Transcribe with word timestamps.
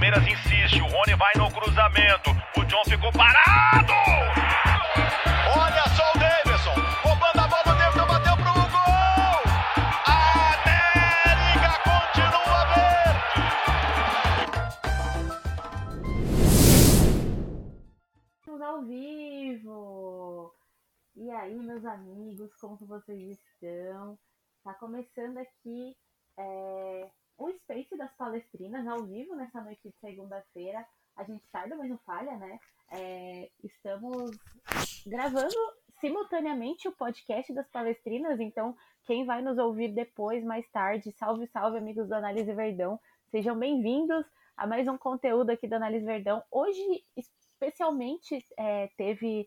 Palmeiras 0.00 0.26
insiste, 0.26 0.80
o 0.80 0.86
Rony 0.86 1.14
vai 1.14 1.34
no 1.36 1.52
cruzamento. 1.52 2.30
O 2.56 2.64
John 2.64 2.82
ficou 2.86 3.12
parado! 3.12 3.92
Olha 5.54 5.88
só 5.94 6.10
o 6.14 6.18
Davidson, 6.18 6.72
roubando 7.02 7.38
a 7.38 7.46
bola 7.46 7.74
dentro, 7.76 8.06
bateu 8.06 8.34
pro 8.34 8.54
gol! 8.72 9.44
América 10.56 11.70
continua 11.84 12.64
verde! 18.46 18.64
Ao 18.64 18.80
vivo! 18.86 20.54
E 21.14 21.30
aí, 21.30 21.56
meus 21.56 21.84
amigos, 21.84 22.54
como 22.54 22.78
vocês 22.86 23.38
estão? 23.38 24.18
Tá 24.64 24.72
começando 24.72 25.36
aqui 25.36 25.94
é, 26.38 27.10
o 27.40 27.50
Space 27.52 27.96
das 27.96 28.12
Palestrinas 28.16 28.86
ao 28.86 29.02
vivo 29.04 29.34
nessa 29.34 29.62
noite 29.62 29.88
de 29.88 29.94
segunda-feira. 29.98 30.86
A 31.16 31.24
gente 31.24 31.42
sai 31.50 31.68
do 31.70 31.78
mesmo 31.78 31.98
falha, 32.04 32.36
né? 32.36 32.60
É, 32.92 33.50
estamos 33.64 34.30
gravando 35.06 35.56
simultaneamente 36.00 36.86
o 36.86 36.92
podcast 36.92 37.50
das 37.54 37.66
Palestrinas, 37.70 38.38
então 38.40 38.76
quem 39.04 39.24
vai 39.24 39.40
nos 39.40 39.56
ouvir 39.56 39.94
depois, 39.94 40.44
mais 40.44 40.68
tarde, 40.70 41.10
salve, 41.12 41.46
salve, 41.46 41.78
amigos 41.78 42.08
do 42.08 42.14
Análise 42.14 42.52
Verdão. 42.52 43.00
Sejam 43.30 43.58
bem-vindos 43.58 44.26
a 44.54 44.66
mais 44.66 44.86
um 44.86 44.98
conteúdo 44.98 45.48
aqui 45.48 45.66
do 45.66 45.76
Análise 45.76 46.04
Verdão. 46.04 46.42
Hoje, 46.50 47.02
especialmente, 47.16 48.44
é, 48.58 48.88
teve 48.98 49.46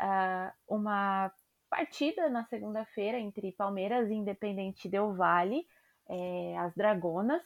uh, 0.00 0.50
uma 0.66 1.30
partida 1.68 2.30
na 2.30 2.44
segunda-feira 2.46 3.18
entre 3.18 3.52
Palmeiras 3.52 4.08
e 4.08 4.14
Independente 4.14 4.88
Del 4.88 5.14
Vale 5.14 5.66
é, 6.08 6.56
as 6.58 6.74
Dragonas 6.74 7.42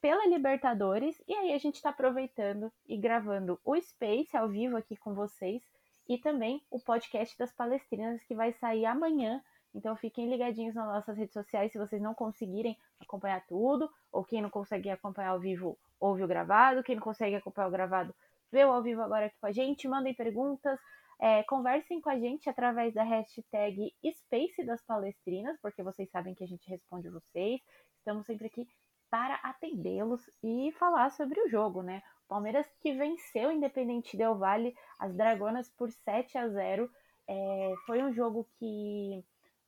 pela 0.00 0.26
Libertadores. 0.26 1.22
E 1.28 1.34
aí 1.34 1.52
a 1.52 1.58
gente 1.58 1.76
está 1.76 1.90
aproveitando 1.90 2.72
e 2.86 2.96
gravando 2.96 3.60
o 3.64 3.80
Space 3.80 4.36
ao 4.36 4.48
vivo 4.48 4.76
aqui 4.76 4.96
com 4.96 5.14
vocês 5.14 5.62
e 6.08 6.18
também 6.18 6.62
o 6.70 6.80
podcast 6.80 7.36
das 7.38 7.52
Palestrinas 7.52 8.22
que 8.24 8.34
vai 8.34 8.52
sair 8.54 8.86
amanhã. 8.86 9.42
Então 9.74 9.94
fiquem 9.94 10.28
ligadinhos 10.28 10.74
nas 10.74 10.86
nossas 10.86 11.16
redes 11.16 11.32
sociais 11.32 11.70
se 11.70 11.78
vocês 11.78 12.02
não 12.02 12.14
conseguirem 12.14 12.76
acompanhar 12.98 13.44
tudo, 13.46 13.88
ou 14.10 14.24
quem 14.24 14.42
não 14.42 14.50
consegue 14.50 14.90
acompanhar 14.90 15.30
ao 15.30 15.40
vivo, 15.40 15.78
ouve 16.00 16.24
o 16.24 16.28
gravado, 16.28 16.82
quem 16.82 16.96
não 16.96 17.02
consegue 17.02 17.36
acompanhar 17.36 17.68
o 17.68 17.70
gravado, 17.70 18.14
vê 18.50 18.64
o 18.64 18.72
ao 18.72 18.82
vivo 18.82 19.00
agora 19.00 19.26
aqui 19.26 19.36
com 19.38 19.46
a 19.46 19.52
gente, 19.52 19.86
mandem 19.86 20.12
perguntas, 20.12 20.80
é, 21.20 21.42
conversem 21.44 22.00
com 22.00 22.10
a 22.10 22.18
gente 22.18 22.48
através 22.48 22.94
da 22.94 23.04
hashtag 23.04 23.94
Space 24.12 24.64
das 24.64 24.82
Palestrinas, 24.82 25.56
porque 25.60 25.82
vocês 25.82 26.10
sabem 26.10 26.34
que 26.34 26.42
a 26.42 26.46
gente 26.46 26.68
responde 26.68 27.08
vocês. 27.10 27.60
Estamos 28.00 28.24
sempre 28.24 28.46
aqui 28.46 28.66
para 29.10 29.34
atendê-los 29.42 30.28
e 30.42 30.72
falar 30.78 31.10
sobre 31.10 31.38
o 31.38 31.48
jogo, 31.50 31.82
né? 31.82 32.02
Palmeiras 32.26 32.66
que 32.80 32.94
venceu 32.94 33.52
Independente 33.52 34.16
Del 34.16 34.38
Vale, 34.38 34.74
as 34.98 35.14
Dragonas 35.14 35.68
por 35.68 35.90
7 35.90 36.38
a 36.38 36.48
0. 36.48 36.90
É, 37.28 37.74
foi 37.84 38.02
um 38.02 38.10
jogo 38.10 38.48
que 38.58 39.22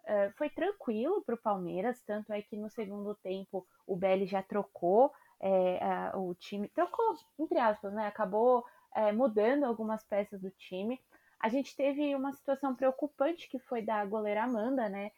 é, 0.05 0.31
foi 0.31 0.49
tranquilo 0.49 1.21
para 1.23 1.35
o 1.35 1.43
Palmeiras, 1.43 2.01
tanto 2.07 2.33
é 2.33 2.41
que 2.41 2.57
no 2.57 2.71
segundo 2.71 3.15
tempo 3.17 3.67
o 3.87 3.97
Belli 3.97 4.25
já 4.25 4.43
trocou 4.43 5.13
é, 5.39 5.85
a, 5.85 6.17
o 6.17 6.35
time, 6.35 6.69
trocou 6.69 7.15
entre 7.39 7.59
aspas, 7.59 7.93
né? 7.93 8.07
Acabou 8.07 8.65
é, 8.95 9.13
mudando 9.13 9.65
algumas 9.65 10.03
peças 10.05 10.41
do 10.41 10.51
time. 10.51 10.99
A 11.39 11.51
gente 11.51 11.77
teve 11.77 12.15
uma 12.15 12.33
situação 12.33 12.75
preocupante 12.75 13.47
que 13.47 13.59
foi 13.59 13.83
da 13.83 14.03
goleira 14.07 14.45
Amanda, 14.45 14.89
né? 14.89 15.11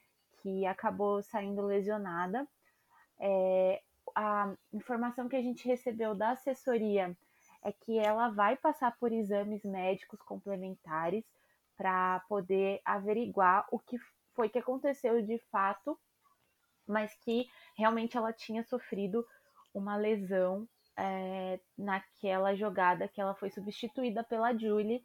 Que 0.43 0.67
acabou 0.67 1.23
saindo 1.23 1.63
lesionada. 1.63 2.49
É, 3.19 3.83
a 4.15 4.55
informação 4.73 5.29
que 5.29 5.37
a 5.37 5.43
gente 5.43 5.67
recebeu 5.67 6.15
da 6.15 6.31
assessoria 6.31 7.17
é 7.63 7.73
que 7.73 7.99
ela 7.99 8.29
vai 8.29 8.57
passar 8.57 8.97
por 8.99 9.13
exames 9.13 9.65
médicos 9.65 10.21
complementares 10.23 11.25
para 11.77 12.21
poder 12.29 12.81
averiguar 12.85 13.67
o 13.71 13.79
que 13.79 13.99
foi 14.35 14.49
que 14.49 14.59
aconteceu 14.59 15.23
de 15.23 15.39
fato, 15.51 15.99
mas 16.87 17.15
que 17.25 17.49
realmente 17.77 18.17
ela 18.17 18.33
tinha 18.33 18.63
sofrido 18.63 19.27
uma 19.73 19.97
lesão 19.97 20.69
é, 20.97 21.59
naquela 21.77 22.55
jogada 22.55 23.09
que 23.09 23.21
ela 23.21 23.35
foi 23.35 23.51
substituída 23.51 24.23
pela 24.23 24.57
Julie, 24.57 25.05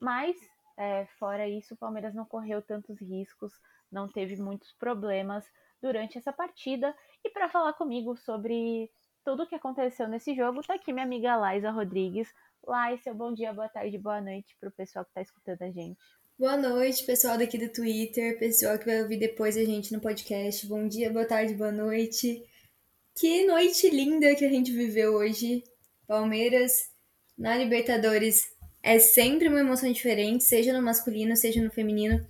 mas 0.00 0.36
é, 0.76 1.06
fora 1.18 1.46
isso, 1.46 1.74
o 1.74 1.76
Palmeiras 1.76 2.14
não 2.14 2.24
correu 2.24 2.62
tantos 2.62 2.98
riscos, 3.00 3.52
não 3.92 4.08
teve 4.08 4.40
muitos 4.40 4.72
problemas 4.72 5.44
durante 5.80 6.16
essa 6.16 6.32
partida. 6.32 6.96
E 7.24 7.30
para 7.30 7.48
falar 7.48 7.72
comigo 7.74 8.16
sobre 8.16 8.90
tudo 9.24 9.42
o 9.42 9.46
que 9.46 9.54
aconteceu 9.54 10.08
nesse 10.08 10.34
jogo, 10.34 10.62
tá 10.62 10.74
aqui 10.74 10.92
minha 10.92 11.04
amiga 11.04 11.36
Laisa 11.36 11.70
Rodrigues. 11.70 12.28
Laisa, 12.66 13.12
bom 13.12 13.32
dia, 13.32 13.52
boa 13.52 13.68
tarde, 13.68 13.98
boa 13.98 14.20
noite 14.20 14.56
para 14.58 14.68
o 14.68 14.72
pessoal 14.72 15.04
que 15.04 15.10
está 15.10 15.22
escutando 15.22 15.62
a 15.62 15.70
gente. 15.70 15.98
Boa 16.38 16.56
noite, 16.56 17.04
pessoal 17.04 17.36
daqui 17.36 17.58
do 17.58 17.70
Twitter, 17.70 18.38
pessoal 18.38 18.78
que 18.78 18.86
vai 18.86 19.02
ouvir 19.02 19.18
depois 19.18 19.56
a 19.56 19.64
gente 19.64 19.92
no 19.92 20.00
podcast. 20.00 20.66
Bom 20.66 20.88
dia, 20.88 21.12
boa 21.12 21.26
tarde, 21.26 21.54
boa 21.54 21.72
noite. 21.72 22.42
Que 23.18 23.46
noite 23.46 23.90
linda 23.90 24.34
que 24.34 24.44
a 24.44 24.48
gente 24.48 24.72
viveu 24.72 25.14
hoje. 25.14 25.62
Palmeiras 26.06 26.72
na 27.36 27.56
Libertadores 27.56 28.42
é 28.82 28.98
sempre 28.98 29.48
uma 29.48 29.60
emoção 29.60 29.92
diferente, 29.92 30.44
seja 30.44 30.72
no 30.72 30.82
masculino, 30.82 31.36
seja 31.36 31.62
no 31.62 31.70
feminino 31.70 32.26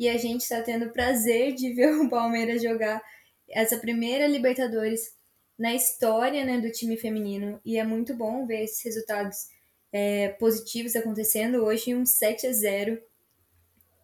e 0.00 0.08
a 0.08 0.16
gente 0.16 0.40
está 0.40 0.62
tendo 0.62 0.86
o 0.86 0.92
prazer 0.92 1.54
de 1.54 1.74
ver 1.74 1.94
o 1.94 2.08
Palmeiras 2.08 2.62
jogar 2.62 3.02
essa 3.50 3.78
primeira 3.78 4.26
Libertadores 4.26 5.12
na 5.58 5.74
história 5.74 6.44
né, 6.44 6.58
do 6.58 6.70
time 6.70 6.96
feminino. 6.96 7.60
E 7.64 7.78
é 7.78 7.84
muito 7.84 8.14
bom 8.14 8.46
ver 8.46 8.64
esses 8.64 8.82
resultados 8.82 9.48
é, 9.92 10.28
positivos 10.30 10.96
acontecendo. 10.96 11.64
Hoje, 11.64 11.94
um 11.94 12.06
7 12.06 12.46
a 12.46 12.52
0 12.52 13.00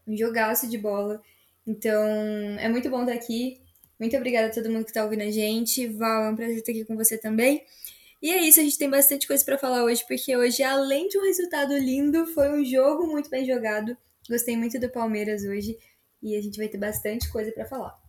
um 0.06 0.16
jogaço 0.16 0.68
de 0.68 0.78
bola. 0.78 1.20
Então, 1.66 2.04
é 2.60 2.68
muito 2.68 2.88
bom 2.88 3.00
estar 3.00 3.14
aqui. 3.14 3.60
Muito 3.98 4.16
obrigada 4.16 4.48
a 4.48 4.52
todo 4.52 4.70
mundo 4.70 4.84
que 4.84 4.90
está 4.90 5.02
ouvindo 5.02 5.22
a 5.22 5.30
gente. 5.30 5.88
Val, 5.88 6.24
é 6.24 6.30
um 6.30 6.36
prazer 6.36 6.58
estar 6.58 6.72
aqui 6.72 6.84
com 6.84 6.96
você 6.96 7.18
também. 7.18 7.64
E 8.22 8.30
é 8.30 8.38
isso, 8.38 8.60
a 8.60 8.62
gente 8.62 8.78
tem 8.78 8.88
bastante 8.88 9.26
coisa 9.26 9.44
para 9.44 9.58
falar 9.58 9.84
hoje, 9.84 10.04
porque 10.06 10.36
hoje, 10.36 10.62
além 10.62 11.08
de 11.08 11.18
um 11.18 11.22
resultado 11.22 11.76
lindo, 11.76 12.26
foi 12.28 12.50
um 12.50 12.64
jogo 12.64 13.06
muito 13.06 13.28
bem 13.28 13.44
jogado. 13.44 13.96
Gostei 14.28 14.56
muito 14.56 14.78
do 14.80 14.90
Palmeiras 14.90 15.44
hoje 15.44 15.78
e 16.22 16.34
a 16.36 16.40
gente 16.40 16.56
vai 16.56 16.68
ter 16.68 16.78
bastante 16.78 17.30
coisa 17.30 17.52
para 17.52 17.66
falar. 17.66 18.05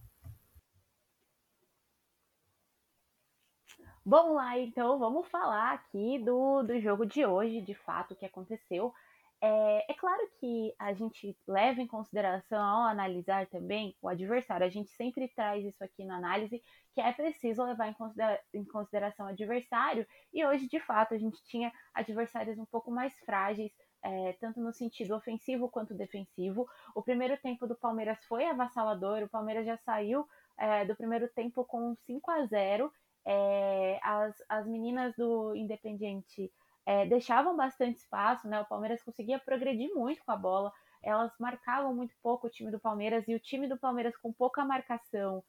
Bom 4.07 4.35
lá, 4.35 4.57
então 4.57 4.97
vamos 4.97 5.27
falar 5.27 5.73
aqui 5.73 6.17
do, 6.19 6.63
do 6.63 6.79
jogo 6.79 7.05
de 7.05 7.25
hoje, 7.25 7.59
de 7.59 7.73
fato, 7.73 8.13
o 8.13 8.15
que 8.15 8.25
aconteceu. 8.25 8.93
É, 9.41 9.91
é, 9.91 9.93
claro 9.95 10.25
que 10.39 10.73
a 10.79 10.93
gente 10.93 11.37
leva 11.45 11.81
em 11.81 11.87
consideração 11.87 12.57
ao 12.57 12.83
analisar 12.83 13.47
também 13.47 13.97
o 14.01 14.07
adversário. 14.07 14.65
A 14.65 14.69
gente 14.69 14.89
sempre 14.91 15.27
traz 15.35 15.65
isso 15.65 15.83
aqui 15.83 16.05
na 16.05 16.15
análise, 16.15 16.63
que 16.95 17.01
é 17.01 17.11
preciso 17.11 17.65
levar 17.65 17.89
em, 17.89 17.93
considera 17.93 18.41
em 18.53 18.63
consideração 18.63 19.25
o 19.25 19.29
adversário. 19.29 20.07
E 20.31 20.45
hoje, 20.45 20.69
de 20.69 20.79
fato, 20.79 21.13
a 21.13 21.17
gente 21.17 21.43
tinha 21.43 21.69
adversários 21.93 22.57
um 22.57 22.65
pouco 22.65 22.89
mais 22.89 23.13
frágeis, 23.25 23.73
é, 24.01 24.31
tanto 24.39 24.61
no 24.61 24.71
sentido 24.71 25.17
ofensivo 25.17 25.67
quanto 25.67 25.93
defensivo. 25.93 26.65
O 26.95 27.03
primeiro 27.03 27.35
tempo 27.41 27.67
do 27.67 27.75
Palmeiras 27.75 28.23
foi 28.23 28.45
avassalador, 28.45 29.21
o 29.23 29.29
Palmeiras 29.29 29.65
já 29.65 29.75
saiu 29.79 30.25
é, 30.57 30.85
do 30.85 30.95
primeiro 30.95 31.27
tempo 31.27 31.65
com 31.65 31.93
5 32.05 32.31
a 32.31 32.45
0 32.45 32.89
é, 33.27 33.99
as, 34.01 34.35
as 34.47 34.65
meninas 34.65 35.13
do 35.15 35.53
Independiente 35.53 36.51
é, 36.85 37.05
deixavam 37.05 37.55
bastante 37.55 37.97
espaço, 37.97 38.47
né? 38.47 38.61
O 38.61 38.65
Palmeiras 38.65 39.03
conseguia 39.03 39.37
progredir 39.37 39.93
muito 39.93 40.23
com 40.23 40.31
a 40.31 40.37
bola, 40.37 40.71
elas 41.03 41.31
marcavam 41.37 41.93
muito 41.93 42.15
pouco 42.23 42.47
o 42.47 42.49
time 42.49 42.71
do 42.71 42.79
Palmeiras 42.79 43.27
e 43.27 43.35
o 43.35 43.39
time 43.39 43.67
do 43.67 43.77
Palmeiras 43.77 44.15
com 44.17 44.31
pouca 44.31 44.63
marcação 44.63 45.43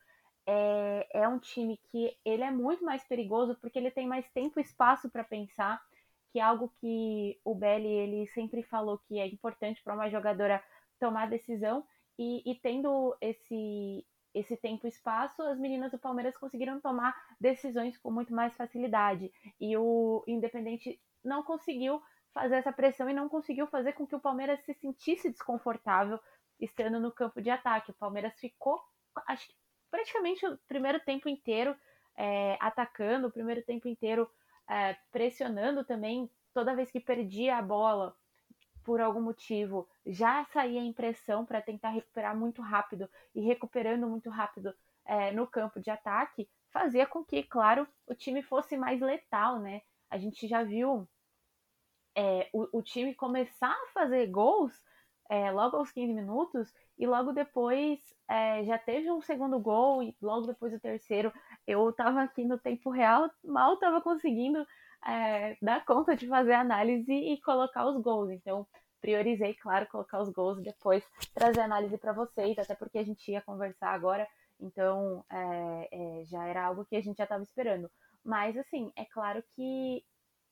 é, 0.46 1.06
é 1.12 1.28
um 1.28 1.38
time 1.38 1.78
que 1.90 2.16
ele 2.24 2.42
é 2.42 2.50
muito 2.50 2.82
mais 2.82 3.06
perigoso 3.06 3.54
porque 3.60 3.78
ele 3.78 3.90
tem 3.90 4.06
mais 4.06 4.26
tempo 4.30 4.58
e 4.58 4.62
espaço 4.62 5.10
para 5.10 5.22
pensar 5.22 5.80
que 6.32 6.38
é 6.38 6.42
algo 6.42 6.72
que 6.80 7.38
o 7.44 7.54
Belli 7.54 7.86
ele 7.86 8.26
sempre 8.28 8.62
falou 8.62 8.98
que 9.06 9.18
é 9.18 9.26
importante 9.26 9.82
para 9.82 9.94
uma 9.94 10.08
jogadora 10.10 10.62
tomar 10.98 11.28
decisão 11.28 11.84
e, 12.18 12.42
e, 12.50 12.54
tendo 12.56 13.16
esse 13.20 14.04
esse 14.34 14.56
tempo 14.56 14.86
e 14.86 14.90
espaço, 14.90 15.42
as 15.42 15.58
meninas 15.58 15.90
do 15.90 15.98
Palmeiras 15.98 16.36
conseguiram 16.36 16.80
tomar 16.80 17.14
decisões 17.40 17.96
com 17.98 18.10
muito 18.10 18.32
mais 18.34 18.54
facilidade 18.54 19.32
e 19.60 19.76
o 19.76 20.22
Independente 20.26 21.00
não 21.24 21.42
conseguiu 21.42 22.02
fazer 22.32 22.56
essa 22.56 22.72
pressão 22.72 23.08
e 23.08 23.14
não 23.14 23.28
conseguiu 23.28 23.66
fazer 23.66 23.94
com 23.94 24.06
que 24.06 24.14
o 24.14 24.20
Palmeiras 24.20 24.60
se 24.64 24.74
sentisse 24.74 25.30
desconfortável 25.30 26.20
estando 26.60 27.00
no 27.00 27.12
campo 27.12 27.40
de 27.40 27.50
ataque. 27.50 27.90
O 27.90 27.94
Palmeiras 27.94 28.38
ficou, 28.38 28.80
acho 29.26 29.46
que 29.46 29.54
praticamente 29.90 30.46
o 30.46 30.58
primeiro 30.68 31.00
tempo 31.00 31.28
inteiro 31.28 31.76
é, 32.16 32.56
atacando, 32.60 33.28
o 33.28 33.32
primeiro 33.32 33.62
tempo 33.62 33.88
inteiro 33.88 34.28
é, 34.68 34.96
pressionando 35.10 35.84
também, 35.84 36.30
toda 36.52 36.74
vez 36.74 36.90
que 36.90 37.00
perdia 37.00 37.56
a 37.56 37.62
bola 37.62 38.14
por 38.88 39.02
algum 39.02 39.20
motivo, 39.20 39.86
já 40.06 40.46
saía 40.46 40.80
em 40.80 40.94
pressão 40.94 41.44
para 41.44 41.60
tentar 41.60 41.90
recuperar 41.90 42.34
muito 42.34 42.62
rápido 42.62 43.06
e 43.34 43.40
recuperando 43.42 44.08
muito 44.08 44.30
rápido 44.30 44.74
é, 45.04 45.30
no 45.30 45.46
campo 45.46 45.78
de 45.78 45.90
ataque, 45.90 46.48
fazia 46.70 47.06
com 47.06 47.22
que, 47.22 47.42
claro, 47.42 47.86
o 48.06 48.14
time 48.14 48.40
fosse 48.40 48.78
mais 48.78 48.98
letal, 48.98 49.58
né? 49.58 49.82
a 50.08 50.16
gente 50.16 50.48
já 50.48 50.62
viu 50.62 51.06
é, 52.16 52.48
o, 52.50 52.78
o, 52.78 52.82
time 52.82 53.14
começar 53.14 53.70
a 53.70 53.92
fazer 53.92 54.26
gols 54.28 54.72
é, 55.28 55.50
logo 55.50 55.76
aos 55.76 55.92
15 55.92 56.14
minutos 56.14 56.72
e 56.96 57.06
logo 57.06 57.34
depois 57.34 58.00
é, 58.26 58.64
já 58.64 58.78
teve 58.78 59.10
um 59.10 59.20
segundo 59.20 59.60
gol 59.60 60.02
e 60.02 60.16
logo 60.22 60.46
depois 60.46 60.72
o 60.72 60.80
terceiro. 60.80 61.30
Eu 61.66 61.90
estava 61.90 62.22
aqui 62.22 62.42
no 62.42 62.56
tempo 62.56 62.88
real, 62.88 63.30
mal 63.44 63.74
estava 63.74 64.00
conseguindo 64.00 64.66
é, 65.06 65.56
dar 65.62 65.84
conta 65.84 66.16
de 66.16 66.26
fazer 66.26 66.52
análise 66.52 67.12
e 67.12 67.40
colocar 67.40 67.86
os 67.86 68.00
gols. 68.02 68.30
Então, 68.30 68.66
priorizei, 69.00 69.54
claro, 69.54 69.86
colocar 69.86 70.20
os 70.20 70.30
gols 70.30 70.58
e 70.58 70.62
depois 70.62 71.04
trazer 71.34 71.60
a 71.60 71.64
análise 71.64 71.96
para 71.98 72.12
vocês, 72.12 72.58
até 72.58 72.74
porque 72.74 72.98
a 72.98 73.04
gente 73.04 73.30
ia 73.30 73.40
conversar 73.40 73.90
agora, 73.90 74.26
então 74.60 75.24
é, 75.30 75.88
é, 75.92 76.24
já 76.24 76.46
era 76.46 76.64
algo 76.64 76.84
que 76.84 76.96
a 76.96 77.00
gente 77.00 77.18
já 77.18 77.24
estava 77.24 77.42
esperando. 77.42 77.90
Mas, 78.24 78.56
assim, 78.56 78.92
é 78.96 79.04
claro 79.04 79.42
que 79.54 80.04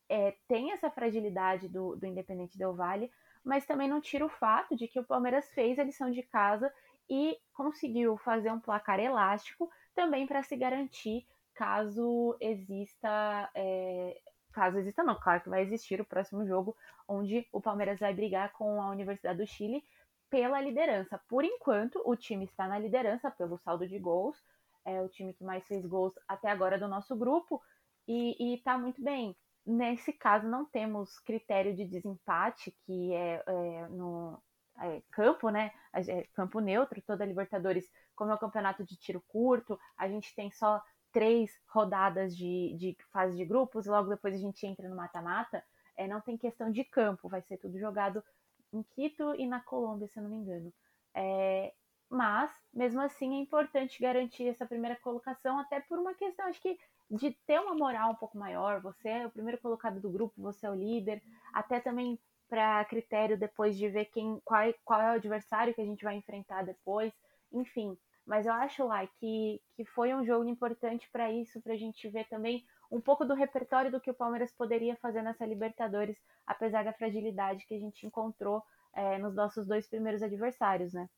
é, 0.09 0.35
tem 0.49 0.73
essa 0.73 0.91
fragilidade 0.91 1.69
do, 1.69 1.97
do 1.97 2.07
Independente 2.07 2.57
Del 2.57 2.75
Vale, 2.75 3.11
mas 3.45 3.67
também 3.67 3.89
não 3.89 4.01
tira 4.01 4.25
o 4.25 4.31
fato 4.31 4.77
de 4.77 4.89
que 4.89 4.99
o 4.99 5.05
Palmeiras 5.05 5.49
fez 5.51 5.79
a 5.79 5.85
lição 5.85 6.11
de 6.11 6.23
casa 6.23 6.73
e 7.09 7.37
conseguiu 7.53 8.17
fazer 8.19 8.51
um 8.51 8.61
placar 8.61 8.99
elástico 8.99 9.71
também 9.95 10.27
para 10.27 10.43
se 10.43 10.57
garantir 10.57 11.27
caso 11.55 12.37
exista 12.41 13.51
é, 13.55 14.21
caso 14.57 14.79
exista 14.79 15.05
não, 15.05 15.15
claro 15.15 15.43
que 15.43 15.51
vai 15.51 15.61
existir 15.61 16.01
o 16.01 16.05
próximo 16.05 16.47
jogo, 16.47 16.75
onde 17.07 17.47
o 17.53 17.61
Palmeiras 17.61 18.01
vai 18.01 18.15
brigar 18.15 18.53
com 18.53 18.81
a 18.81 18.89
Universidade 18.89 19.39
do 19.39 19.47
Chile 19.47 19.85
pela 20.31 20.59
liderança. 20.63 21.21
Por 21.29 21.45
enquanto, 21.45 22.01
o 22.07 22.17
time 22.17 22.47
está 22.47 22.67
na 22.67 22.79
liderança 22.79 23.31
pelo 23.31 23.59
saldo 23.59 23.87
de 23.87 23.99
gols, 23.99 24.43
é 24.83 25.03
o 25.03 25.11
time 25.11 25.35
que 25.35 25.45
mais 25.45 25.67
fez 25.67 25.85
gols 25.85 26.15
até 26.27 26.51
agora 26.51 26.79
do 26.79 26.89
nosso 26.89 27.15
grupo, 27.15 27.61
e 28.09 28.55
está 28.55 28.79
muito 28.79 29.03
bem. 29.03 29.37
Nesse 29.67 30.11
caso, 30.11 30.49
não 30.49 30.65
temos 30.65 31.19
critério 31.19 31.75
de 31.77 31.85
desempate, 31.85 32.75
que 32.87 33.13
é, 33.13 33.43
é 33.47 33.89
no 33.89 34.41
é, 34.81 35.03
campo, 35.11 35.51
né? 35.51 35.71
É, 35.93 36.23
campo 36.33 36.61
neutro, 36.61 37.03
toda 37.03 37.27
Libertadores, 37.27 37.85
como 38.15 38.31
é 38.31 38.35
o 38.35 38.39
campeonato 38.39 38.85
de 38.85 38.97
tiro 38.97 39.23
curto, 39.29 39.79
a 39.99 40.09
gente 40.09 40.35
tem 40.35 40.51
só 40.51 40.81
três 41.17 41.51
rodadas 41.67 42.37
de, 42.37 42.75
de 42.77 42.95
fase 43.11 43.35
de 43.39 43.45
grupos, 43.47 43.87
logo 43.87 44.11
depois 44.11 44.35
a 44.35 44.39
gente 44.39 44.67
entra 44.67 44.87
no 44.87 44.95
mata-mata, 44.95 45.65
é, 45.97 46.07
não 46.07 46.21
tem 46.21 46.37
questão 46.37 46.71
de 46.71 46.85
campo, 46.85 47.27
vai 47.27 47.41
ser 47.41 47.57
tudo 47.57 47.79
jogado 47.79 48.23
em 48.71 48.83
Quito 48.83 49.35
e 49.35 49.47
na 49.47 49.59
Colômbia, 49.61 50.07
se 50.09 50.19
eu 50.19 50.23
não 50.23 50.29
me 50.29 50.37
engano. 50.37 50.71
É, 51.15 51.73
mas, 52.11 52.51
mesmo 52.71 53.01
assim, 53.01 53.35
é 53.35 53.41
importante 53.41 53.99
garantir 53.99 54.47
essa 54.47 54.67
primeira 54.67 54.95
colocação, 54.97 55.59
até 55.59 55.81
por 55.81 55.99
uma 55.99 56.13
questão, 56.13 56.49
acho 56.49 56.61
que, 56.61 56.79
de 57.11 57.31
ter 57.47 57.59
uma 57.63 57.75
moral 57.75 58.11
um 58.11 58.17
pouco 58.17 58.37
maior. 58.37 58.83
Você 58.83 59.09
é 59.09 59.27
o 59.27 59.31
primeiro 59.31 59.59
colocado 59.59 59.99
do 59.99 60.11
grupo, 60.11 60.35
você 60.37 60.67
é 60.67 60.71
o 60.71 60.75
líder, 60.75 61.23
até 61.51 61.81
também 61.81 62.19
para 62.47 62.85
critério 62.85 63.39
depois 63.39 63.75
de 63.79 63.89
ver 63.89 64.05
quem 64.05 64.39
qual, 64.45 64.61
é, 64.61 64.75
qual 64.85 65.01
é 65.01 65.13
o 65.13 65.17
adversário 65.17 65.73
que 65.73 65.81
a 65.81 65.87
gente 65.87 66.05
vai 66.05 66.17
enfrentar 66.17 66.63
depois. 66.63 67.11
Enfim, 67.51 67.97
mas 68.27 68.45
eu 68.45 68.53
acho 68.53 68.87
lá 68.87 69.07
que, 69.07 69.61
que 69.77 69.85
foi 69.85 70.13
um 70.15 70.25
jogo 70.25 70.49
importante 70.49 71.09
para 71.13 71.31
isso, 71.33 71.61
para 71.61 71.75
a 71.75 71.77
gente 71.77 72.09
ver 72.09 72.29
também 72.29 72.65
um 72.91 73.01
pouco 73.01 73.25
do 73.25 73.35
repertório 73.35 73.91
do 73.91 74.01
que 74.01 74.11
o 74.11 74.15
Palmeiras 74.15 74.53
poderia 74.53 74.97
fazer 74.97 75.23
nessa 75.23 75.47
Libertadores, 75.47 76.17
apesar 76.47 76.85
da 76.85 76.93
fragilidade 76.93 77.65
que 77.67 77.75
a 77.75 77.79
gente 77.79 78.07
encontrou 78.07 78.63
é, 78.93 79.19
nos 79.19 79.35
nossos 79.35 79.67
dois 79.67 79.87
primeiros 79.87 80.23
adversários, 80.23 80.93
né? 80.93 81.09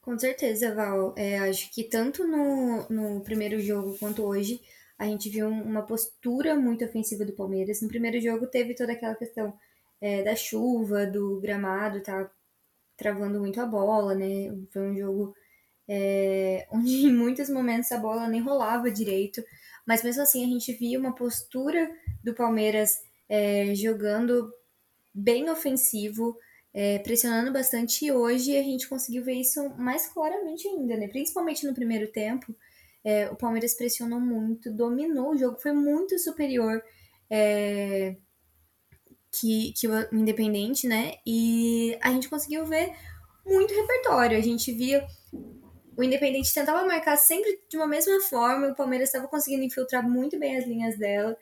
Com 0.00 0.18
certeza, 0.18 0.74
Val. 0.74 1.14
É, 1.16 1.38
acho 1.38 1.72
que 1.72 1.84
tanto 1.84 2.26
no, 2.26 2.88
no 2.88 3.20
primeiro 3.22 3.60
jogo 3.60 3.96
quanto 3.98 4.24
hoje, 4.24 4.60
a 4.98 5.06
gente 5.06 5.30
viu 5.30 5.48
uma 5.48 5.82
postura 5.82 6.56
muito 6.56 6.84
ofensiva 6.84 7.24
do 7.24 7.32
Palmeiras. 7.32 7.80
No 7.80 7.88
primeiro 7.88 8.20
jogo 8.20 8.46
teve 8.46 8.74
toda 8.74 8.92
aquela 8.92 9.14
questão 9.14 9.56
é, 10.00 10.22
da 10.22 10.34
chuva, 10.34 11.06
do 11.06 11.40
gramado, 11.40 12.02
tá 12.02 12.28
travando 12.96 13.38
muito 13.38 13.60
a 13.60 13.66
bola, 13.66 14.14
né? 14.14 14.52
Foi 14.72 14.82
um 14.82 14.96
jogo 14.96 15.34
é, 15.94 16.66
onde 16.72 17.06
em 17.06 17.12
muitos 17.12 17.50
momentos 17.50 17.92
a 17.92 17.98
bola 17.98 18.26
nem 18.26 18.40
rolava 18.40 18.90
direito, 18.90 19.44
mas 19.86 20.02
mesmo 20.02 20.22
assim 20.22 20.42
a 20.42 20.48
gente 20.48 20.72
via 20.72 20.98
uma 20.98 21.14
postura 21.14 21.90
do 22.24 22.34
Palmeiras 22.34 22.98
é, 23.28 23.74
jogando 23.74 24.50
bem 25.12 25.50
ofensivo, 25.50 26.34
é, 26.72 26.98
pressionando 27.00 27.52
bastante, 27.52 28.06
e 28.06 28.12
hoje 28.12 28.56
a 28.56 28.62
gente 28.62 28.88
conseguiu 28.88 29.22
ver 29.22 29.34
isso 29.34 29.68
mais 29.76 30.06
claramente 30.06 30.66
ainda, 30.66 30.96
né? 30.96 31.08
Principalmente 31.08 31.66
no 31.66 31.74
primeiro 31.74 32.10
tempo, 32.10 32.56
é, 33.04 33.28
o 33.28 33.36
Palmeiras 33.36 33.74
pressionou 33.74 34.20
muito, 34.20 34.72
dominou 34.72 35.32
o 35.32 35.36
jogo, 35.36 35.60
foi 35.60 35.72
muito 35.72 36.18
superior 36.18 36.82
é, 37.28 38.16
que, 39.30 39.74
que 39.76 39.86
o 39.86 40.14
Independente, 40.14 40.86
né? 40.86 41.16
E 41.26 41.98
a 42.00 42.10
gente 42.10 42.30
conseguiu 42.30 42.64
ver 42.64 42.94
muito 43.44 43.74
repertório. 43.74 44.38
A 44.38 44.40
gente 44.40 44.72
via 44.72 45.06
o 45.96 46.02
Independente 46.02 46.54
tentava 46.54 46.86
marcar 46.86 47.16
sempre 47.16 47.60
de 47.68 47.76
uma 47.76 47.86
mesma 47.86 48.20
forma, 48.22 48.68
o 48.68 48.74
Palmeiras 48.74 49.08
estava 49.08 49.28
conseguindo 49.28 49.62
infiltrar 49.62 50.08
muito 50.08 50.38
bem 50.38 50.56
as 50.56 50.66
linhas 50.66 50.98
dela, 50.98 51.36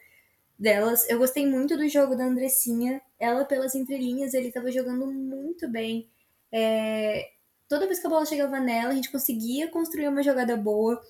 delas. 0.58 1.08
Eu 1.08 1.18
gostei 1.18 1.46
muito 1.46 1.76
do 1.76 1.88
jogo 1.88 2.16
da 2.16 2.24
Andressinha, 2.24 3.00
ela 3.18 3.44
pelas 3.44 3.74
entrelinhas, 3.74 4.34
ele 4.34 4.48
estava 4.48 4.70
jogando 4.70 5.06
muito 5.06 5.68
bem. 5.68 6.08
É... 6.52 7.30
Toda 7.68 7.86
vez 7.86 8.00
que 8.00 8.06
a 8.06 8.10
bola 8.10 8.26
chegava 8.26 8.58
nela, 8.58 8.90
a 8.90 8.94
gente 8.94 9.12
conseguia 9.12 9.68
construir 9.68 10.08
uma 10.08 10.22
jogada 10.22 10.56
boa. 10.56 11.00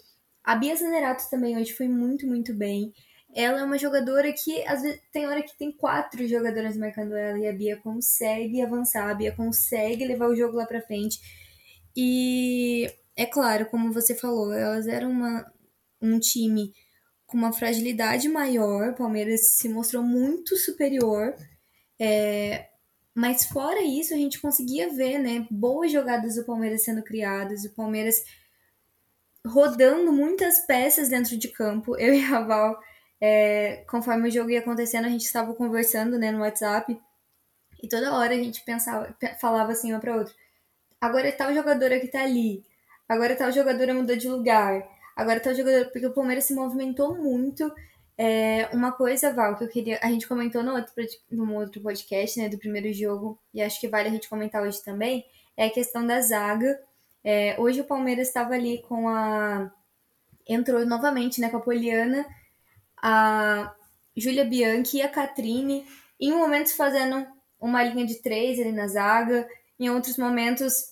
A 0.44 0.54
Bia 0.54 0.76
Zanerato 0.76 1.28
também 1.30 1.56
hoje 1.56 1.72
foi 1.72 1.88
muito, 1.88 2.26
muito 2.26 2.52
bem. 2.52 2.92
Ela 3.34 3.60
é 3.60 3.64
uma 3.64 3.78
jogadora 3.78 4.30
que, 4.32 4.62
às 4.66 4.82
vezes, 4.82 5.00
tem 5.12 5.26
hora 5.26 5.42
que 5.42 5.56
tem 5.56 5.72
quatro 5.72 6.26
jogadoras 6.26 6.76
marcando 6.76 7.14
ela 7.14 7.38
e 7.38 7.48
a 7.48 7.52
Bia 7.52 7.78
consegue 7.78 8.60
avançar, 8.60 9.08
a 9.08 9.14
Bia 9.14 9.32
consegue 9.34 10.04
levar 10.04 10.28
o 10.28 10.36
jogo 10.36 10.56
lá 10.56 10.66
pra 10.66 10.82
frente. 10.82 11.18
E 11.96 12.92
é 13.20 13.26
claro, 13.26 13.66
como 13.66 13.92
você 13.92 14.14
falou, 14.14 14.50
elas 14.54 14.86
eram 14.86 15.10
uma, 15.10 15.52
um 16.00 16.18
time 16.18 16.72
com 17.26 17.36
uma 17.36 17.52
fragilidade 17.52 18.30
maior, 18.30 18.90
o 18.90 18.94
Palmeiras 18.94 19.58
se 19.58 19.68
mostrou 19.68 20.02
muito 20.02 20.56
superior, 20.56 21.36
é, 22.00 22.70
mas 23.14 23.44
fora 23.44 23.82
isso, 23.82 24.14
a 24.14 24.16
gente 24.16 24.40
conseguia 24.40 24.88
ver 24.88 25.18
né, 25.18 25.46
boas 25.50 25.92
jogadas 25.92 26.36
do 26.36 26.46
Palmeiras 26.46 26.82
sendo 26.82 27.02
criadas, 27.02 27.62
o 27.66 27.74
Palmeiras 27.74 28.24
rodando 29.46 30.10
muitas 30.10 30.60
peças 30.60 31.10
dentro 31.10 31.36
de 31.36 31.48
campo. 31.48 31.98
Eu 31.98 32.14
e 32.16 32.24
a 32.24 32.40
Val, 32.40 32.80
é, 33.20 33.84
conforme 33.86 34.28
o 34.28 34.32
jogo 34.32 34.48
ia 34.48 34.60
acontecendo, 34.60 35.04
a 35.04 35.10
gente 35.10 35.26
estava 35.26 35.54
conversando 35.54 36.18
né, 36.18 36.32
no 36.32 36.40
WhatsApp 36.40 36.98
e 37.82 37.86
toda 37.86 38.14
hora 38.14 38.32
a 38.32 38.38
gente 38.38 38.64
pensava, 38.64 39.14
falava 39.38 39.72
assim 39.72 39.92
uma 39.92 40.00
para 40.00 40.16
outra. 40.16 40.34
Agora 40.98 41.30
tal 41.32 41.54
jogadora 41.54 42.00
que 42.00 42.08
tá 42.08 42.22
ali, 42.22 42.64
agora 43.10 43.34
tal 43.34 43.50
jogadora 43.50 43.92
mudou 43.92 44.14
de 44.14 44.28
lugar, 44.28 44.88
agora 45.16 45.40
tal 45.40 45.52
jogadora. 45.52 45.86
Porque 45.86 46.06
o 46.06 46.14
Palmeiras 46.14 46.44
se 46.44 46.54
movimentou 46.54 47.18
muito. 47.18 47.70
É, 48.16 48.68
uma 48.72 48.92
coisa, 48.92 49.32
Val, 49.32 49.56
que 49.56 49.64
eu 49.64 49.68
queria. 49.68 49.98
A 50.00 50.08
gente 50.08 50.28
comentou 50.28 50.62
no 50.62 50.74
outro, 50.74 50.92
no 51.28 51.54
outro 51.54 51.82
podcast, 51.82 52.38
né, 52.38 52.48
do 52.48 52.56
primeiro 52.56 52.92
jogo, 52.92 53.36
e 53.52 53.60
acho 53.60 53.80
que 53.80 53.88
vale 53.88 54.08
a 54.08 54.12
gente 54.12 54.28
comentar 54.28 54.62
hoje 54.62 54.80
também, 54.84 55.24
é 55.56 55.66
a 55.66 55.70
questão 55.70 56.06
da 56.06 56.20
zaga. 56.20 56.80
É, 57.24 57.56
hoje 57.58 57.80
o 57.80 57.84
Palmeiras 57.84 58.28
estava 58.28 58.54
ali 58.54 58.80
com 58.82 59.08
a. 59.08 59.72
Entrou 60.48 60.86
novamente, 60.86 61.40
né, 61.40 61.48
com 61.48 61.56
a 61.56 61.60
Poliana, 61.60 62.24
a 63.02 63.74
Júlia 64.16 64.44
Bianchi 64.44 64.98
e 64.98 65.02
a 65.02 65.08
Catrine, 65.08 65.84
em 66.20 66.32
momentos 66.32 66.72
fazendo 66.72 67.26
uma 67.60 67.82
linha 67.82 68.06
de 68.06 68.22
três 68.22 68.60
ali 68.60 68.72
na 68.72 68.86
zaga, 68.86 69.48
em 69.78 69.90
outros 69.90 70.16
momentos 70.16 70.89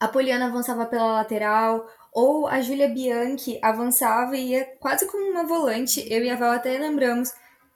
a 0.00 0.08
Poliana 0.08 0.46
avançava 0.46 0.86
pela 0.86 1.12
lateral, 1.12 1.86
ou 2.12 2.46
a 2.46 2.60
Júlia 2.60 2.88
Bianchi 2.88 3.58
avançava 3.62 4.36
e 4.36 4.50
ia 4.50 4.64
quase 4.80 5.06
como 5.06 5.30
uma 5.30 5.46
volante. 5.46 6.06
Eu 6.12 6.24
e 6.24 6.30
a 6.30 6.36
Val 6.36 6.52
até 6.52 6.78
lembramos 6.78 7.32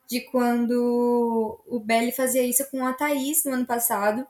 de 0.09 0.21
quando 0.21 1.63
o 1.67 1.81
Belly 1.81 2.13
fazia 2.13 2.43
isso 2.43 2.69
com 2.71 2.85
a 2.87 2.93
Thaís 2.93 3.45
no 3.45 3.53
ano 3.53 3.67
passado, 3.67 4.27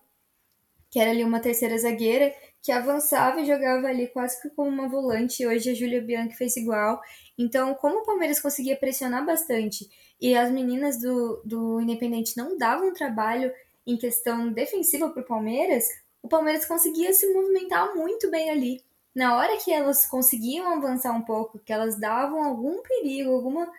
que 0.90 0.98
era 1.00 1.10
ali 1.10 1.24
uma 1.24 1.40
terceira 1.40 1.76
zagueira, 1.78 2.34
que 2.62 2.70
avançava 2.70 3.40
e 3.40 3.46
jogava 3.46 3.88
ali 3.88 4.06
quase 4.08 4.40
que 4.40 4.50
como 4.50 4.68
uma 4.68 4.88
volante. 4.88 5.46
Hoje 5.46 5.70
a 5.70 5.74
Júlia 5.74 6.00
Bianchi 6.00 6.36
fez 6.36 6.56
igual. 6.56 7.00
Então, 7.36 7.74
como 7.74 8.00
o 8.00 8.04
Palmeiras 8.04 8.38
conseguia 8.40 8.76
pressionar 8.76 9.24
bastante 9.26 9.88
e 10.20 10.36
as 10.36 10.50
meninas 10.52 11.00
do, 11.00 11.42
do 11.44 11.80
Independente 11.80 12.36
não 12.36 12.56
davam 12.56 12.92
trabalho 12.92 13.52
em 13.84 13.96
questão 13.96 14.52
defensiva 14.52 15.10
para 15.10 15.22
o 15.22 15.26
Palmeiras, 15.26 15.84
o 16.22 16.28
Palmeiras 16.28 16.64
conseguia 16.64 17.12
se 17.12 17.32
movimentar 17.32 17.94
muito 17.94 18.30
bem 18.30 18.50
ali. 18.50 18.82
Na 19.14 19.36
hora 19.36 19.58
que 19.58 19.72
elas 19.72 20.06
conseguiam 20.06 20.72
avançar 20.72 21.12
um 21.12 21.22
pouco, 21.22 21.58
que 21.58 21.72
elas 21.72 21.98
davam 21.98 22.42
algum 22.42 22.80
perigo, 22.82 23.32
alguma, 23.32 23.70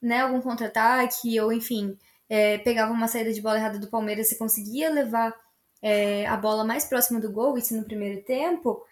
né, 0.00 0.20
algum 0.20 0.40
contra-ataque, 0.40 1.38
ou 1.40 1.52
enfim, 1.52 1.98
é, 2.28 2.58
pegavam 2.58 2.94
uma 2.94 3.08
saída 3.08 3.32
de 3.32 3.42
bola 3.42 3.58
errada 3.58 3.78
do 3.78 3.88
Palmeiras 3.88 4.32
e 4.32 4.38
conseguia 4.38 4.88
levar 4.88 5.34
é, 5.82 6.24
a 6.26 6.36
bola 6.36 6.64
mais 6.64 6.84
próxima 6.84 7.20
do 7.20 7.30
gol, 7.30 7.58
isso 7.58 7.76
no 7.76 7.84
primeiro 7.84 8.22
tempo, 8.22 8.82